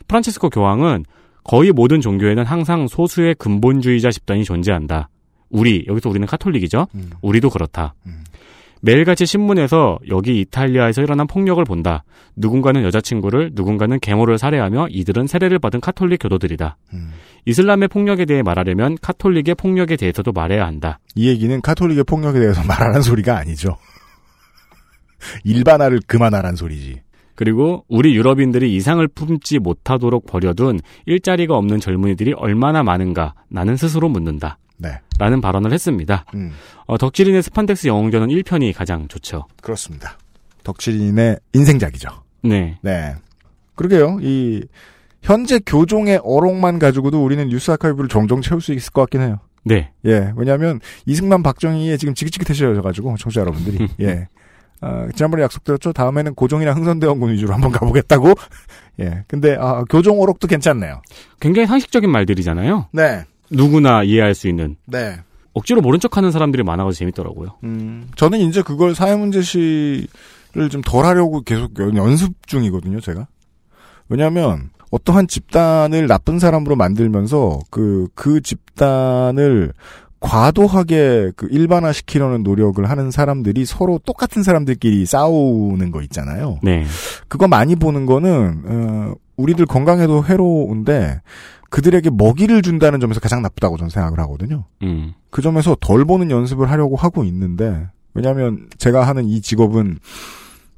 [0.08, 1.04] 프란치스코 교황은
[1.44, 5.08] 거의 모든 종교에는 항상 소수의 근본주의자 집단이 존재한다.
[5.50, 6.88] 우리 여기서 우리는 카톨릭이죠.
[6.96, 7.10] 음.
[7.22, 7.94] 우리도 그렇다.
[8.82, 12.04] 매일같이 신문에서 여기 이탈리아에서 일어난 폭력을 본다.
[12.36, 16.76] 누군가는 여자친구를 누군가는 계모를 살해하며 이들은 세례를 받은 카톨릭 교도들이다.
[16.94, 17.10] 음.
[17.44, 20.98] 이슬람의 폭력에 대해 말하려면 카톨릭의 폭력에 대해서도 말해야 한다.
[21.14, 23.76] 이 얘기는 카톨릭의 폭력에 대해서 말하는 소리가 아니죠.
[25.44, 27.02] 일반화를 그만하란 소리지.
[27.34, 34.58] 그리고 우리 유럽인들이 이상을 품지 못하도록 버려둔 일자리가 없는 젊은이들이 얼마나 많은가 나는 스스로 묻는다.
[34.80, 35.00] 네.
[35.18, 36.24] 라는 발언을 했습니다.
[36.34, 36.52] 음.
[36.86, 39.46] 어, 덕질인의 스판덱스 영웅전은 1편이 가장 좋죠.
[39.62, 40.18] 그렇습니다.
[40.64, 42.08] 덕질인의 인생작이죠.
[42.42, 42.78] 네.
[42.82, 43.14] 네.
[43.74, 44.18] 그러게요.
[44.22, 44.64] 이
[45.22, 49.38] 현재 교종의 어록만 가지고도 우리는 뉴스 아카이브를 종종 채울 수 있을 것 같긴 해요.
[49.64, 49.92] 네.
[50.06, 50.32] 예.
[50.36, 54.28] 왜냐하면 이승만 박정희에 지금 지긋지긋해져가지고 청취자 여러분들이 예.
[54.80, 55.92] 아, 지난번에 약속드렸죠.
[55.92, 58.32] 다음에는 고종이랑 흥선대원군 위주로 한번 가보겠다고.
[59.00, 59.24] 예.
[59.28, 61.02] 근데 아, 교종 어록도 괜찮네요.
[61.38, 62.88] 굉장히 상식적인 말들이잖아요.
[62.92, 63.24] 네.
[63.50, 64.76] 누구나 이해할 수 있는.
[64.86, 65.16] 네.
[65.52, 67.56] 억지로 모른 척하는 사람들이 많아서 재밌더라고요.
[67.64, 70.06] 음, 저는 이제 그걸 사회문제시를
[70.70, 73.26] 좀 덜 하려고 계속 연- 연습 중이거든요, 제가.
[74.08, 79.72] 왜냐하면 어떠한 집단을 나쁜 사람으로 만들면서 그, 그 집단을
[80.20, 86.58] 과도하게 그 일반화시키려는 노력을 하는 사람들이 서로 똑같은 사람들끼리 싸우는 거 있잖아요.
[86.62, 86.84] 네.
[87.28, 91.22] 그거 많이 보는 거는 어, 우리들 건강에도 해로운데
[91.70, 94.64] 그들에게 먹이를 준다는 점에서 가장 나쁘다고 저는 생각을 하거든요.
[94.82, 95.14] 음.
[95.30, 99.98] 그 점에서 덜 보는 연습을 하려고 하고 있는데 왜냐하면 제가 하는 이 직업은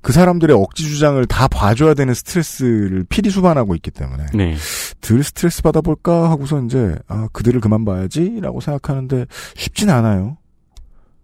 [0.03, 4.57] 그 사람들의 억지 주장을 다 봐줘야 되는 스트레스를 필히 수반하고 있기 때문에 네.
[5.01, 10.37] 덜 스트레스 받아볼까 하고서 이제 아 그들을 그만 봐야지라고 생각하는데 쉽진 않아요.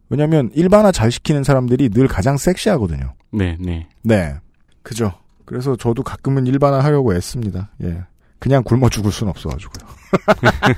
[0.08, 3.14] 왜냐하면 일반화 잘 시키는 사람들이 늘 가장 섹시하거든요.
[3.32, 3.88] 네, 네.
[4.02, 4.36] 네,
[4.82, 5.12] 그죠.
[5.44, 7.70] 그래서 저도 가끔은 일반화 하려고 애씁니다.
[7.82, 8.04] 예.
[8.38, 9.88] 그냥 굶어 죽을 순 없어가지고요.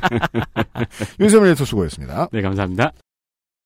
[1.20, 2.28] 윤세민 에디터 수고했습니다.
[2.32, 2.93] 네, 감사합니다.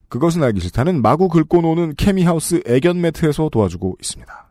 [0.09, 4.49] 그것은 알기 싫다는 마구 긁고 노는 케미하우스 애견 매트에서 도와주고 있습니다.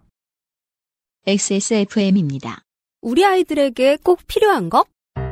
[1.25, 2.63] XSFM입니다.
[3.01, 4.85] 우리 아이들에게 꼭 필요한 거?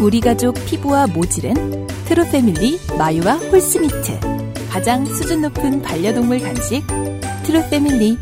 [0.00, 4.18] 우리 가족 피부와 모질은 트루패밀리 마유와 horse meat
[4.70, 6.82] 가장 수준 높은 반려동물 간식
[7.44, 8.16] 트루패밀리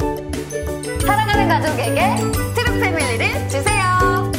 [1.04, 2.16] 사랑하는 가족에게
[2.54, 4.32] 트루 패밀리를 주세요.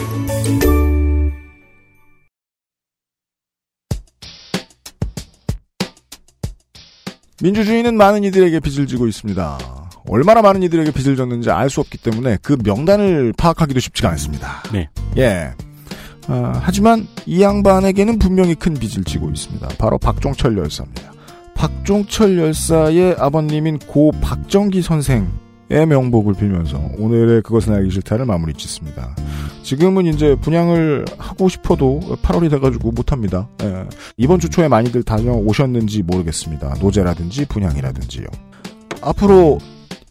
[7.41, 9.57] 민주주의는 많은 이들에게 빚을 지고 있습니다.
[10.09, 14.63] 얼마나 많은 이들에게 빚을 졌는지 알 수 없기 때문에 그 명단을 파악하기도 쉽지가 않습니다.
[14.71, 14.89] 네.
[15.17, 15.51] 예.
[16.27, 19.67] 아, 하지만 이 양반에게는 분명히 큰 빚을 지고 있습니다.
[19.77, 21.13] 바로 박종철 열사입니다.
[21.55, 25.29] 박종철 열사의 아버님인 고 박정기 선생의
[25.69, 29.15] 명복을 빌면서 오늘의 그것은 알기 싫다를 마무리 짓습니다.
[29.63, 33.49] 지금은 이제 분양을 하고 싶어도 8월이 돼가지고 못합니다.
[33.63, 33.85] 예.
[34.17, 36.75] 이번 주 초에 많이들 다녀오셨는지 모르겠습니다.
[36.79, 38.27] 노제라든지 분양이라든지요.
[39.01, 39.59] 앞으로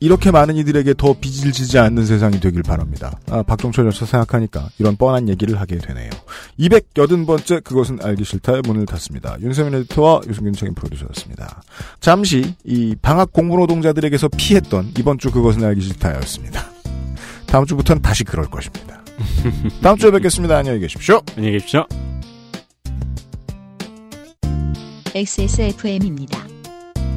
[0.01, 3.19] 이렇게 많은 이들에게 더 빚을 지지 않는 세상이 되길 바랍니다.
[3.31, 6.11] 아, 박종철 열사 생각하니까 이런 뻔한 얘기를 하게 되네요.
[6.59, 9.37] 280번째 그것은 알기 싫다의 문을 닫습니다.
[9.41, 11.63] 윤세민 에디터와 유승균 책임 프로듀서였습니다.
[12.01, 16.67] 잠시 이 방학 공부 노동자들에게서 피했던 이번 주 그것은 알기 싫다였습니다.
[17.47, 19.03] 다음 주부터는 다시 그럴 것입니다.
[19.83, 20.59] 다음 주에 뵙겠습니다.
[20.59, 21.23] 안녕히 계십시오.
[21.37, 21.87] 안녕히 계십시오.
[25.15, 26.39] XSFM입니다.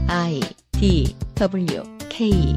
[0.07, 0.39] I
[0.71, 2.53] D W 可以